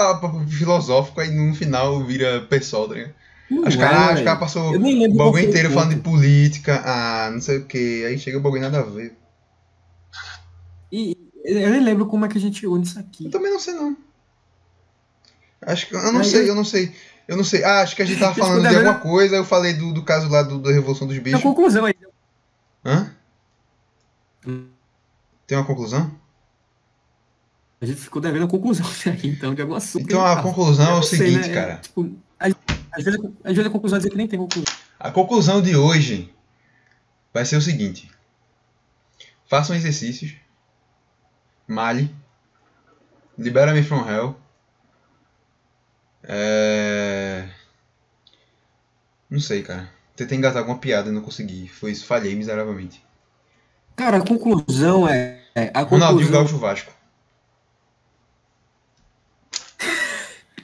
[0.47, 3.13] filosófico aí no final vira pessoal, tá ligado?
[3.67, 8.05] Os caras cara passou o bagulho inteiro falando de política, ah, não sei o que,
[8.05, 9.17] aí chega o bagulho nada a ver.
[10.91, 11.17] E
[11.57, 13.25] eu nem lembro como é que a gente une isso aqui.
[13.25, 13.97] Eu também não sei não.
[15.61, 16.95] Acho que eu não sei, eu não sei.
[17.27, 17.63] Eu não sei.
[17.63, 20.27] Ah, acho que a gente tava falando de alguma coisa, eu falei do, do caso
[20.29, 21.39] lá do, da Revolução dos Bichos.
[21.39, 21.93] Tem uma conclusão aí.
[22.85, 23.13] Hã?
[25.45, 26.11] Tem uma conclusão?
[27.81, 30.03] A gente ficou devendo a conclusão aí, então, de algum assunto.
[30.03, 31.53] Então a conclusão é o seguinte, né?
[31.53, 31.75] cara.
[31.77, 32.53] Tipo, às
[33.03, 34.75] vezes, às vezes a conclusão é dizer que nem tem conclusão.
[34.99, 36.33] A conclusão de hoje
[37.33, 38.09] vai ser o seguinte.
[39.47, 40.35] Façam exercícios.
[41.69, 42.13] Mali.
[43.37, 44.35] Libera-me from hell.
[46.23, 47.47] É...
[49.29, 49.87] Não sei, cara.
[50.15, 51.67] Tentei engatar alguma piada e não consegui.
[51.67, 53.05] Foi isso, falhei miseravelmente.
[53.95, 55.43] Cara, a conclusão é.
[55.55, 56.07] A conclusão...
[56.07, 56.91] Ronaldinho Gaúcho Vasco.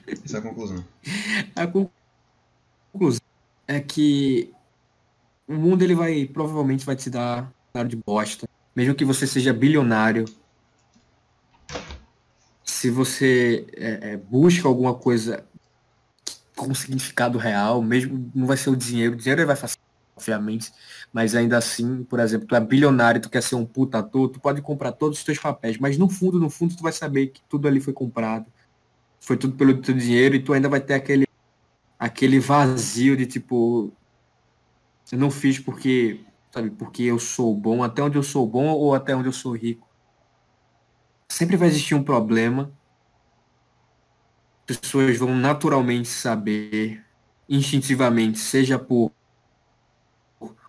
[0.08, 0.84] Essa é a conclusão.
[1.56, 3.22] A conclusão
[3.68, 4.52] é que
[5.48, 7.52] o mundo ele vai provavelmente vai te dar
[7.88, 8.48] de bosta.
[8.76, 10.26] Mesmo que você seja bilionário,
[12.76, 15.46] se você é, é, busca alguma coisa
[16.56, 19.78] com significado real, mesmo não vai ser o dinheiro, o dinheiro vai fazer,
[20.16, 20.72] obviamente,
[21.12, 24.40] mas ainda assim, por exemplo, tu é bilionário, tu quer ser um puta ator, tu
[24.40, 27.42] pode comprar todos os teus papéis, mas no fundo, no fundo, tu vai saber que
[27.50, 28.46] tudo ali foi comprado
[29.26, 31.26] foi tudo pelo teu dinheiro e tu ainda vai ter aquele
[31.98, 33.92] aquele vazio de tipo
[35.12, 36.22] eu não fiz porque
[36.52, 39.54] sabe porque eu sou bom até onde eu sou bom ou até onde eu sou
[39.54, 39.85] rico
[41.30, 42.72] sempre vai existir um problema
[44.66, 47.04] pessoas vão naturalmente saber
[47.48, 49.12] instintivamente seja por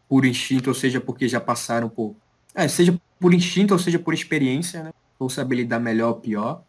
[0.09, 2.17] por instinto ou seja porque já passaram por
[2.55, 6.67] é, seja por instinto ou seja por experiência né ou saber lidar melhor ou pior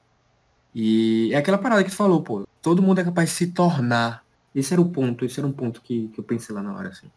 [0.80, 4.24] e é aquela parada que tu falou, pô, todo mundo é capaz de se tornar.
[4.54, 6.90] Esse era o ponto, esse era um ponto que, que eu pensei lá na hora,
[6.90, 7.08] assim.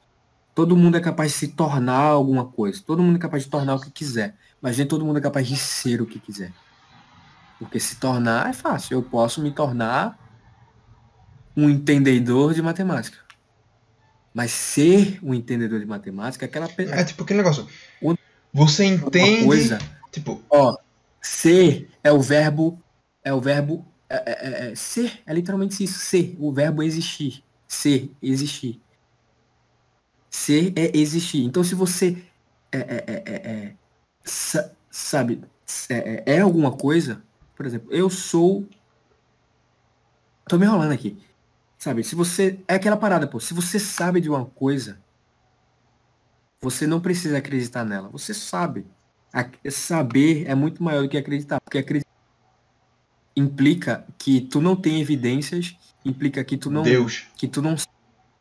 [0.55, 2.83] Todo mundo é capaz de se tornar alguma coisa.
[2.83, 4.35] Todo mundo é capaz de tornar o que quiser.
[4.61, 6.53] Mas nem todo mundo é capaz de ser o que quiser.
[7.59, 8.95] Porque se tornar é fácil.
[8.95, 10.19] Eu posso me tornar
[11.57, 13.19] um entendedor de matemática.
[14.33, 17.67] Mas ser um entendedor de matemática é aquela É tipo aquele negócio.
[18.53, 19.45] Você entende.
[19.45, 19.79] Coisa,
[20.11, 20.43] tipo.
[20.49, 20.77] Ó,
[21.21, 22.81] ser é o verbo
[23.23, 27.45] é o verbo é, é, é, é, ser, é literalmente isso, ser, o verbo existir,
[27.69, 28.81] ser, existir.
[30.29, 31.45] Ser é existir.
[31.45, 32.17] Então se você
[32.73, 33.75] é,
[34.25, 35.43] é sabe,
[35.89, 37.23] é, alguma coisa,
[37.55, 38.67] por exemplo, eu sou.
[40.49, 41.17] Tô me enrolando aqui.
[41.79, 42.59] Sabe, se você.
[42.67, 43.39] É aquela parada, pô.
[43.41, 44.99] Se você sabe de uma coisa,
[46.61, 48.09] você não precisa acreditar nela.
[48.09, 48.87] Você sabe.
[49.71, 51.61] Saber é muito maior do que acreditar.
[51.61, 52.11] Porque acreditar
[53.37, 57.27] implica que tu não tem evidências, implica que tu não Deus.
[57.37, 57.77] que tu não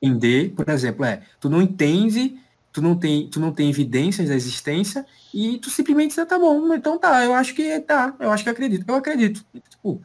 [0.01, 2.39] entender, por exemplo, é, tu não entende,
[2.71, 6.73] tu não tem, tu não tem evidências da existência e tu simplesmente diz, tá bom,
[6.73, 9.45] então tá, eu acho que tá, eu acho que acredito, eu acredito.
[9.69, 10.01] Tipo,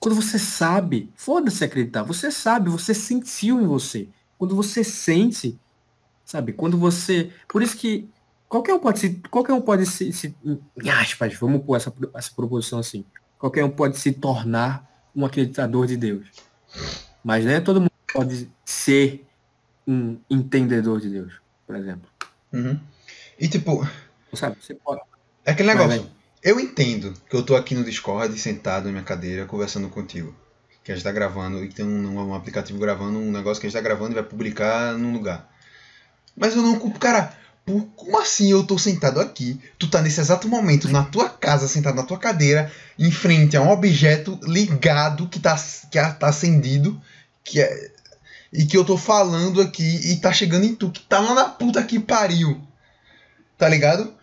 [0.00, 4.08] quando você sabe, foda-se acreditar, você sabe, você sentiu em você.
[4.38, 5.58] quando você sente,
[6.24, 6.52] sabe?
[6.52, 7.32] Quando você.
[7.48, 8.08] Por isso que
[8.48, 9.20] qualquer um pode se.
[9.30, 10.12] Qualquer um pode se.
[10.12, 13.04] se em aspas, vamos pôr essa, essa proposição assim.
[13.38, 16.28] Qualquer um pode se tornar um acreditador de Deus.
[17.24, 19.26] Mas não é todo mundo pode ser
[19.86, 22.08] um entendedor de Deus, por exemplo.
[22.50, 22.80] Uhum.
[23.38, 23.86] E tipo,
[24.32, 24.56] Sabe?
[24.60, 25.02] Você pode.
[25.44, 26.02] é aquele negócio.
[26.02, 26.10] vai.
[26.42, 30.34] Eu entendo que eu tô aqui no Discord, sentado na minha cadeira, conversando contigo.
[30.82, 33.70] Que a gente tá gravando e tem um, um aplicativo gravando um negócio que a
[33.70, 35.52] gente tá gravando e vai publicar num lugar.
[36.34, 37.36] Mas eu não culpo, cara.
[37.66, 39.60] Por, como assim eu tô sentado aqui?
[39.78, 43.60] Tu tá nesse exato momento na tua casa, sentado na tua cadeira, em frente a
[43.60, 45.54] um objeto ligado que tá,
[45.90, 46.98] que tá acendido,
[47.44, 47.90] que é,
[48.52, 51.44] e que eu tô falando aqui e tá chegando em tu, que tá lá na
[51.44, 52.60] puta que pariu.
[53.56, 54.14] Tá ligado?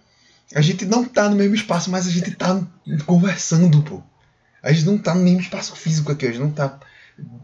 [0.53, 2.61] A gente não tá no mesmo espaço, mas a gente tá
[3.05, 4.01] conversando, pô.
[4.63, 6.79] A gente não tá no mesmo espaço físico aqui, a gente não tá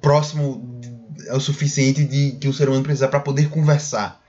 [0.02, 0.80] próximo
[1.28, 4.22] é o suficiente de que o ser humano precisa pra poder conversar.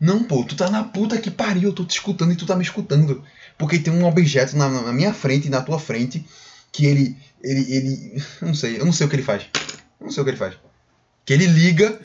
[0.00, 2.56] Não, pô, tu tá na puta que pariu, eu tô te escutando e tu tá
[2.56, 3.22] me escutando.
[3.56, 6.26] Porque tem um objeto na, na minha frente e na tua frente
[6.72, 7.16] que ele.
[7.42, 7.72] ele.
[7.72, 8.22] ele.
[8.40, 9.46] Eu não sei, eu não sei o que ele faz.
[10.00, 10.54] Eu não sei o que ele faz.
[11.24, 12.00] Que ele liga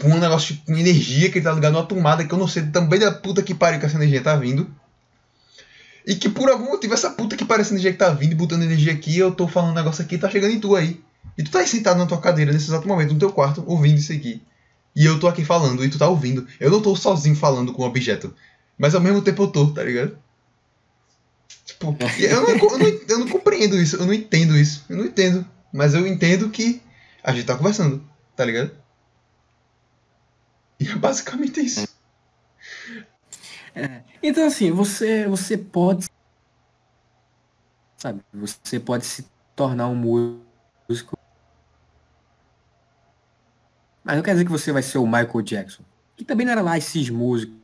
[0.00, 2.64] com um negócio com energia que ele tá ligado numa tomada que eu não sei
[2.66, 4.68] também da puta que pariu que essa energia tá vindo.
[6.06, 8.62] E que por algum motivo essa puta que essa energia que tá vindo e botando
[8.62, 11.00] energia aqui, eu tô falando um negócio aqui tá chegando em tu aí.
[11.36, 13.98] E tu tá aí sentado na tua cadeira nesse exato momento, no teu quarto, ouvindo
[13.98, 14.42] isso aqui.
[14.94, 16.46] E eu tô aqui falando e tu tá ouvindo.
[16.58, 18.32] Eu não tô sozinho falando com o objeto.
[18.78, 20.16] Mas ao mesmo tempo eu tô, tá ligado?
[21.66, 24.84] Tipo, eu não, eu, não, eu não compreendo isso, eu não entendo isso.
[24.88, 25.44] Eu não entendo.
[25.72, 26.80] Mas eu entendo que
[27.22, 28.02] a gente tá conversando,
[28.36, 28.70] tá ligado?
[30.78, 31.86] E é basicamente isso.
[34.22, 36.08] Então assim, você, você pode.
[37.96, 41.16] Sabe, você pode se tornar um músico.
[44.04, 45.82] Mas não quer dizer que você vai ser o Michael Jackson.
[46.16, 47.56] Que também não era lá esses músicos.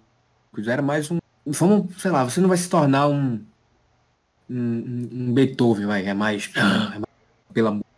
[0.67, 1.19] Era mais um.
[1.47, 3.09] Vamos, sei lá, você não vai se tornar.
[3.09, 3.45] Um,
[4.51, 6.07] um- um Beethoven, vai.
[6.07, 6.51] É mais.
[6.57, 6.61] é
[6.99, 7.05] mais
[7.53, 7.92] pela música.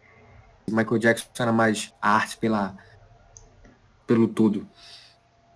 [0.69, 2.77] Michael Jackson era mais arte pela.
[4.07, 4.66] Pelo tudo.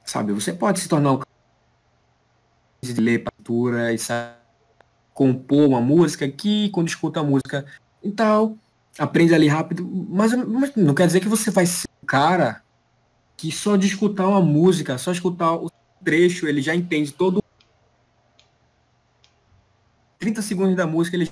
[0.05, 1.21] Sabe, você pode se tornar um
[2.81, 4.37] de ler partitura e sabe,
[5.13, 7.67] compor uma música aqui, quando escuta a música
[8.03, 8.57] e tal,
[8.99, 12.63] aprende ali rápido, mas, mas não quer dizer que você vai ser um cara
[13.37, 15.71] que só de escutar uma música, só escutar o
[16.05, 17.43] trecho, ele já entende todo
[20.19, 21.31] 30 segundos da música, ele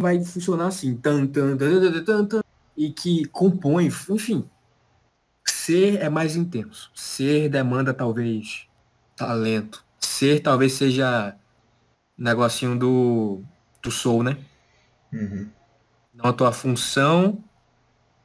[0.00, 2.40] vai funcionar assim, tan, tan, tan, tan, tan, tan,
[2.76, 4.48] e que compõe, enfim,
[5.44, 6.90] ser é mais intenso.
[6.94, 8.66] Ser demanda talvez
[9.16, 9.84] talento.
[10.00, 11.36] Ser talvez seja
[12.16, 13.42] negocinho do,
[13.82, 14.38] do soul, né?
[15.12, 15.48] Uhum.
[16.14, 17.42] Não a tua função.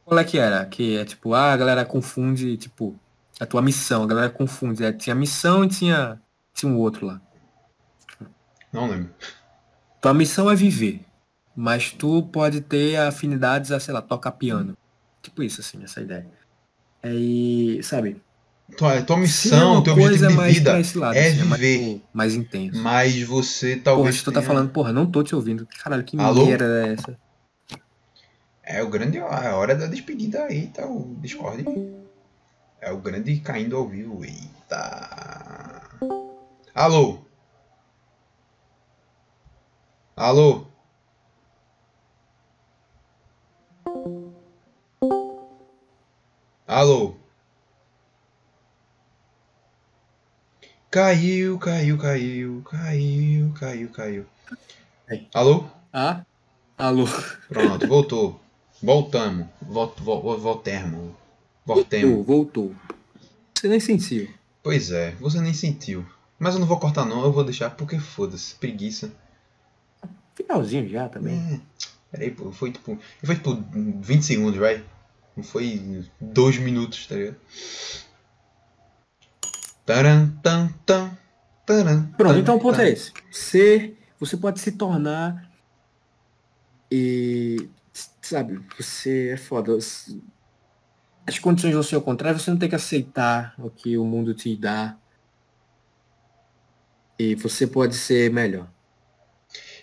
[0.05, 0.65] Qual é que era?
[0.65, 2.97] Que é tipo, ah, a galera confunde, tipo,
[3.39, 4.83] a tua missão, a galera confunde.
[4.83, 6.21] É, tinha missão e tinha,
[6.53, 7.21] tinha um outro lá.
[8.71, 9.13] Não lembro.
[10.01, 11.06] Tua missão é viver.
[11.59, 14.77] Mas tu pode ter afinidades a, sei lá, tocar piano.
[15.23, 16.27] Tipo isso, assim, essa ideia.
[17.01, 18.21] Aí, sabe?
[18.77, 21.93] Tua, tua missão, teu objetivo de mais vida lado, é assim, mais, viver.
[21.95, 22.79] tipo, mais intenso.
[22.79, 24.15] Mas você Porra, talvez.
[24.17, 25.67] se tu tá tenha- falando, porra, não tô te ouvindo.
[25.83, 26.45] Caralho, que Alô?
[26.45, 27.17] merda é essa?
[28.61, 29.17] É o grande.
[29.17, 31.65] A hora da despedida aí, tá o Discord.
[32.79, 34.23] É o grande caindo ao vivo.
[34.23, 35.81] Eita.
[36.75, 37.19] Alô?
[40.15, 40.67] Alô?
[46.77, 47.15] Alô?
[50.91, 54.25] Caiu, caiu, caiu, caiu, caiu, caiu.
[55.33, 55.65] Alô?
[55.91, 56.23] Ah?
[56.77, 57.05] Alô?
[57.49, 58.39] Pronto, voltou.
[58.83, 59.47] Voltamos.
[59.59, 61.15] Volt, vol, voltemos.
[61.65, 62.23] Voltemos.
[62.23, 62.75] Voltou, voltou.
[63.55, 64.31] Você nem sentiu.
[64.61, 66.05] Pois é, você nem sentiu.
[66.37, 68.53] Mas eu não vou cortar não, eu vou deixar porque foda-se.
[68.53, 69.11] Preguiça.
[70.35, 71.39] Finalzinho já também.
[71.39, 71.59] É,
[72.11, 72.99] peraí, pô, foi tipo.
[73.23, 74.85] Foi tipo 20 segundos, vai?
[75.37, 77.37] Não foi 2 minutos, tá ligado?
[79.85, 81.17] Taran, tan, tan,
[81.65, 83.13] taran, Pronto, então o ponto é esse.
[83.31, 85.49] Ser, você pode se tornar
[86.91, 87.69] e
[88.21, 89.77] sabe, você é foda.
[89.77, 94.33] As- condições vão ser ao contrário, você não tem que aceitar o que o mundo
[94.33, 94.97] te dá.
[97.19, 98.67] E você pode ser melhor.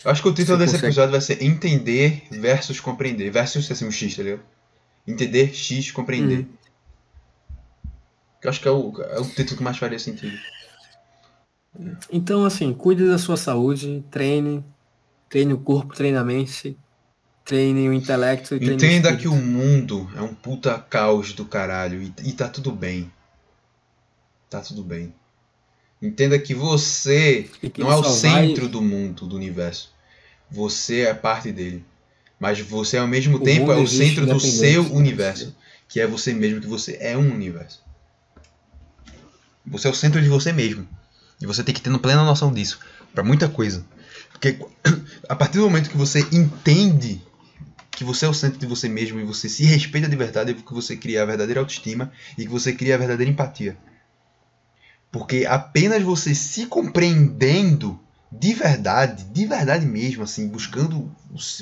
[0.05, 0.87] Eu acho que o título Você desse consegue.
[0.89, 3.31] episódio vai ser Entender versus Compreender.
[3.33, 4.43] Versus assim, um X, tá ligado?
[5.07, 6.47] Entender, X, compreender.
[8.41, 10.37] Que eu acho que é o, é o título que mais faria sentido.
[12.11, 14.65] Então, assim, cuide da sua saúde, treine,
[15.29, 16.77] treine o corpo, treine a mente.
[17.45, 21.45] Treine o intelecto e treine Entenda o que o mundo é um puta caos do
[21.45, 23.13] caralho e, e tá tudo bem.
[24.49, 25.15] Tá tudo bem.
[26.01, 29.93] Entenda que você que não é o só vai- centro do mundo, do universo.
[30.51, 31.85] Você é parte dele.
[32.39, 35.55] Mas você ao mesmo O tempo é o centro do seu de universo.
[35.89, 37.83] Que é você mesmo, que você é um universo.
[39.67, 40.87] Você é o centro de você mesmo.
[41.41, 42.79] E você tem que ter plena noção disso.
[43.15, 43.85] Pra muita coisa.
[44.33, 44.59] Porque
[45.29, 47.23] a partir do momento que você entende
[47.91, 50.55] que você é o centro de você mesmo e você se respeita de verdade, é
[50.55, 53.77] que você cria a verdadeira autoestima e que você cria a verdadeira empatia.
[55.13, 58.01] Porque apenas você se compreendendo
[58.41, 61.11] de verdade, de verdade mesmo, assim, buscando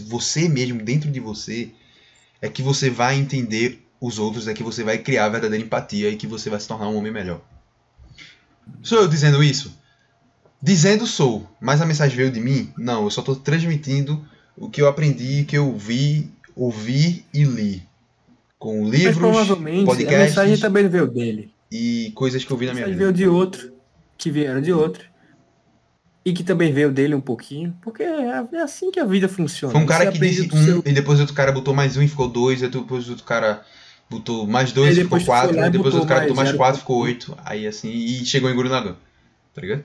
[0.06, 1.70] você mesmo dentro de você,
[2.40, 6.08] é que você vai entender os outros, é que você vai criar a verdadeira empatia
[6.10, 7.40] e que você vai se tornar um homem melhor.
[8.82, 9.76] Sou eu dizendo isso?
[10.60, 12.72] Dizendo sou, mas a mensagem veio de mim?
[12.76, 14.24] Não, eu só estou transmitindo
[14.56, 17.82] o que eu aprendi, que eu vi, ouvi e li.
[18.58, 21.52] Com Mas livros, provavelmente a podcasts mensagem também veio dele.
[21.70, 22.98] e coisas que eu vi na A minha vida.
[22.98, 23.72] veio de outro,
[24.16, 25.04] que vieram de outro.
[26.24, 27.76] E que também veio dele um pouquinho.
[27.82, 29.72] Porque é é assim que a vida funciona.
[29.72, 32.02] Foi um cara Você que disse um, seu- e depois outro cara botou mais um
[32.02, 33.64] e ficou dois, e depois outro cara
[34.08, 36.80] botou mais dois e ficou quatro, e depois outro cara botou mais mais zero quatro,
[36.80, 37.36] ficou oito.
[37.44, 38.96] Aí assim, e chegou em Guru Lagan.
[39.54, 39.84] Tá ligado?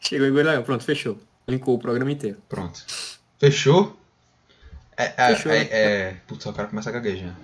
[0.00, 1.18] Chegou igual lá, pronto, fechou.
[1.48, 2.36] Linkou o programa inteiro.
[2.48, 2.84] Pronto.
[3.38, 3.98] Fechou?
[4.96, 5.52] É, é, Fechou.
[5.52, 6.16] é, é...
[6.26, 7.34] Putz, o cara começa a gaguejar.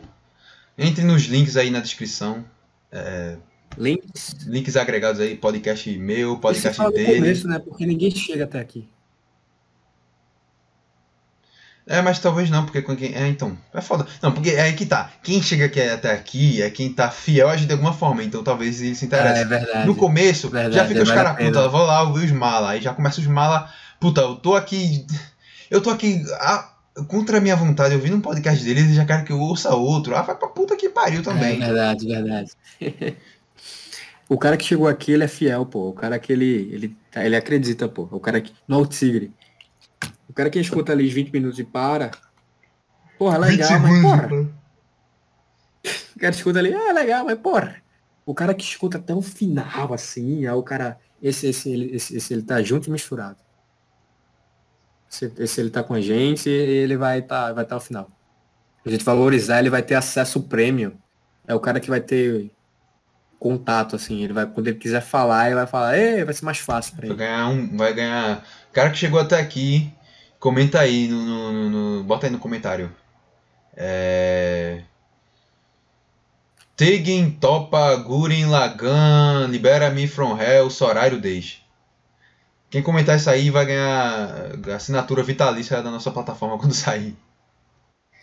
[0.78, 2.44] Entre nos links aí na descrição.
[2.93, 3.36] é,
[3.78, 4.36] Links.
[4.47, 7.16] links agregados aí, podcast meu, podcast no dele.
[7.16, 7.59] começo, né?
[7.59, 8.88] Porque ninguém chega até aqui.
[11.86, 13.14] É, mas talvez não, porque com quem.
[13.16, 13.59] É, então.
[13.74, 14.06] É foda.
[14.22, 15.10] Não, porque é aí que tá.
[15.24, 18.44] Quem chega aqui até aqui é quem tá fiel a gente de alguma forma, então
[18.44, 19.40] talvez ele se interesse.
[19.40, 19.86] É verdade.
[19.88, 22.70] No começo, Verdade, já fica os vale a caras, puta, vou lá ouvir os mala.
[22.70, 23.68] Aí já começa os mala.
[23.98, 25.05] Puta, eu tô aqui.
[25.68, 26.70] Eu tô aqui ah,
[27.09, 30.14] contra a minha vontade, ouvindo um podcast deles e já quero que eu ouça outro.
[30.14, 31.60] Ah, vai pra puta que pariu também.
[31.60, 32.52] É verdade, verdade.
[34.31, 35.89] o cara que chegou aqui, ele é fiel, pô.
[35.89, 38.09] O cara que ele, ele, tá- ele acredita, pô.
[38.12, 38.55] O cara que.
[38.66, 39.35] Não é o tigre.
[40.28, 42.12] O cara que escuta ali os 20 minutos e para.
[43.19, 44.27] Porra, 20 legal, mas porra.
[44.28, 44.48] né?
[46.15, 47.82] O cara escuta ali, ah, legal, mas porra.
[48.24, 50.97] O cara que escuta até o final, assim, aí o cara.
[51.20, 53.36] Esse, esse, ele, esse, esse ele tá junto e misturado.
[55.11, 58.09] Esse, esse ele tá com a gente ele vai tá, vai estar ao final.
[58.86, 60.93] A gente valorizar, ele vai ter acesso premium.
[61.47, 62.51] É o cara que vai ter
[63.41, 64.23] contato, assim.
[64.23, 67.01] Ele vai, quando ele quiser falar, ele vai falar, Ei, vai ser mais fácil pra
[67.09, 67.17] Vai ele.
[67.19, 67.77] ganhar um.
[67.77, 68.45] Vai ganhar.
[68.73, 69.93] Cara que chegou até aqui,
[70.39, 71.25] comenta aí no.
[71.53, 72.95] no- no- bota aí no comentário.
[73.77, 74.83] É.
[76.77, 81.59] Tegen Topa Gurin Lagan Libera Me From Hell Sorário Deixe.
[82.71, 87.17] Quem comentar isso aí vai ganhar assinatura vitalícia da nossa plataforma quando sair.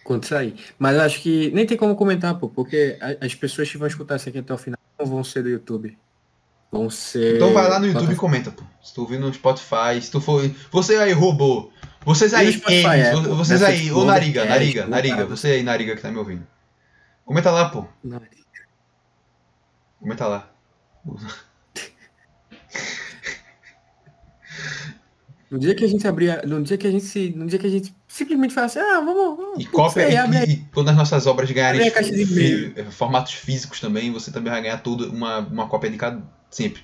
[0.03, 0.55] Quando sair.
[0.79, 4.29] Mas acho que nem tem como comentar, pô, porque as pessoas que vão escutar isso
[4.29, 4.76] aqui até o final
[5.09, 5.97] vão ser do YouTube.
[6.71, 7.35] Vão ser.
[7.35, 8.63] Então vai lá no YouTube e comenta, pô.
[8.83, 10.49] Se tu ouvir no Spotify, se tu for.
[10.71, 11.71] Você aí, robô.
[12.05, 15.47] Vocês aí, Spotify, eles, é, vocês aí, ô todo Nariga, podcast, Nariga, né, Nariga, você
[15.47, 16.47] aí, Nariga, que tá me ouvindo.
[17.25, 17.85] Comenta lá, pô.
[18.01, 18.21] Não.
[19.99, 20.49] Comenta lá.
[25.49, 27.67] No dia que a gente abrir, no dia que a gente se, no dia que
[27.67, 29.59] a gente simplesmente fala assim, ah, vamos, vamos.
[29.59, 30.15] E cópia, aí,
[30.49, 31.81] e, e quando as nossas obras ganharem
[32.25, 36.81] fi- formatos físicos também, você também vai ganhar tudo, uma, uma cópia de cada, sempre.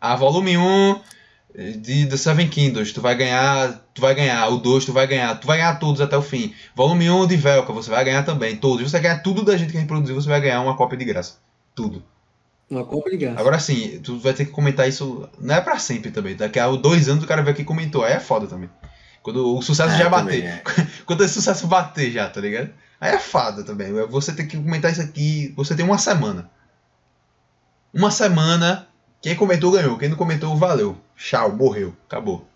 [0.00, 1.00] A volume 1
[1.80, 5.34] de The Seven Kingdoms, tu vai ganhar, tu vai ganhar, o 2 tu vai ganhar,
[5.38, 6.52] tu vai ganhar todos até o fim.
[6.74, 8.82] Volume 1 de Velka, você vai ganhar também, todos.
[8.90, 10.98] Você vai ganhar tudo da gente que a gente produziu, você vai ganhar uma cópia
[10.98, 11.36] de graça.
[11.74, 12.02] Tudo.
[12.68, 13.38] Uma compra de graça.
[13.38, 16.34] Agora sim, tu vai ter que comentar isso, não é pra sempre também.
[16.34, 18.68] Daqui a dois anos o cara vê que comentou, aí é foda também.
[19.24, 20.44] Quando o sucesso É, já bater.
[20.44, 20.62] é.
[21.06, 22.70] Quando esse sucesso bater já, tá ligado?
[23.00, 23.90] Aí é fada também.
[24.10, 25.52] Você tem que comentar isso aqui.
[25.56, 26.50] Você tem uma semana.
[27.92, 28.86] Uma semana.
[29.22, 29.96] Quem comentou ganhou.
[29.96, 30.96] Quem não comentou, valeu.
[31.16, 31.96] Tchau, morreu.
[32.06, 32.46] Acabou.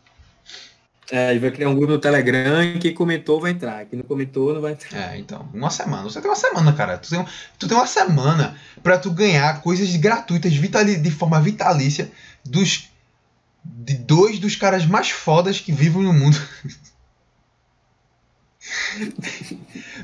[1.10, 3.86] É, e vai criar um grupo no Telegram e quem comentou vai entrar.
[3.86, 5.14] Quem não comentou não vai entrar.
[5.14, 5.48] É, então.
[5.54, 6.02] Uma semana.
[6.02, 6.98] Você tem uma semana, cara.
[6.98, 7.24] Tu tem,
[7.58, 12.12] tu tem uma semana pra tu ganhar coisas gratuitas vitali, de forma vitalícia
[12.44, 12.90] dos.
[13.64, 16.36] De dois dos caras mais fodas que vivem no mundo.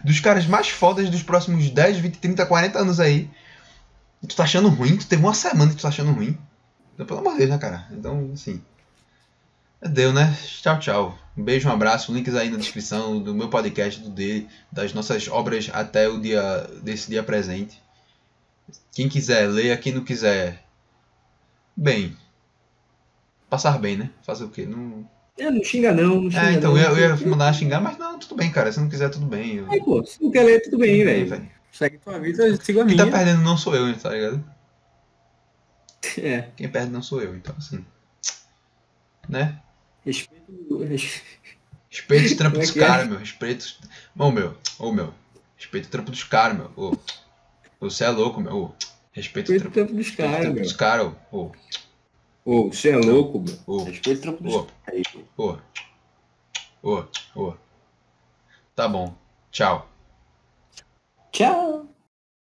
[0.05, 3.31] dos caras mais fodas dos próximos 10, 20, 30, 40 anos aí.
[4.26, 4.97] Tu tá achando ruim?
[4.97, 6.39] Tu teve uma semana que tu tá achando ruim?
[6.94, 7.86] Então, pelo amor de Deus, né, cara?
[7.90, 8.62] Então, assim.
[9.82, 10.35] Deu, né?
[10.62, 11.18] Tchau, tchau.
[11.36, 12.12] Um beijo, um abraço.
[12.12, 16.66] Links aí na descrição do meu podcast, do dele, das nossas obras até o dia
[16.82, 17.82] desse dia presente.
[18.93, 19.76] Quem quiser, leia.
[19.76, 20.64] Quem não quiser,
[21.76, 22.16] bem.
[23.55, 24.10] Passar bem, né?
[24.22, 24.66] Fazer o quê?
[24.66, 25.09] Não,
[25.39, 26.81] É, não xinga não, não xinga É, então não.
[26.81, 28.72] eu ia, eu ia mandar xingar, mas não, tudo bem, cara.
[28.72, 29.56] Se não quiser, tudo bem.
[29.56, 29.70] Eu...
[29.70, 31.48] Aí, pô, se não quer ler, tudo bem, velho.
[31.70, 33.06] Segue tua vida, eu sigo a Quem minha.
[33.06, 34.44] tá perdendo não sou eu, tá ligado?
[36.18, 37.85] É, Quem perde não sou eu, então assim.
[39.28, 39.60] Né?
[40.05, 40.78] respeito...
[40.85, 41.22] res-
[41.90, 42.81] Respeita o trampo é dos é?
[42.81, 43.18] caras, meu.
[43.18, 43.78] Respeita os.
[44.18, 44.56] Ô, meu.
[44.81, 45.14] Ô, meu.
[45.56, 46.72] Respeita o trampo dos caras, meu.
[46.76, 46.97] Ô.
[47.81, 48.52] Você é louco, meu.
[48.56, 48.72] Ô.
[49.12, 50.62] Respeita o Respeito o trampo, trampo dos respeita o caras, trampo meu.
[50.64, 51.39] dos caras, ô.
[51.39, 51.52] Ô,
[52.44, 53.58] você é louco, meu.
[53.66, 53.84] Ô.
[53.84, 54.66] Respeito o trampo dos Ô.
[54.84, 55.02] caras.
[55.36, 55.58] Ô.
[56.82, 57.04] Ô.
[57.34, 57.48] Ô.
[57.48, 57.54] Ô.
[58.74, 59.14] Tá bom.
[59.50, 59.88] Tchau.
[61.32, 61.86] Tchau.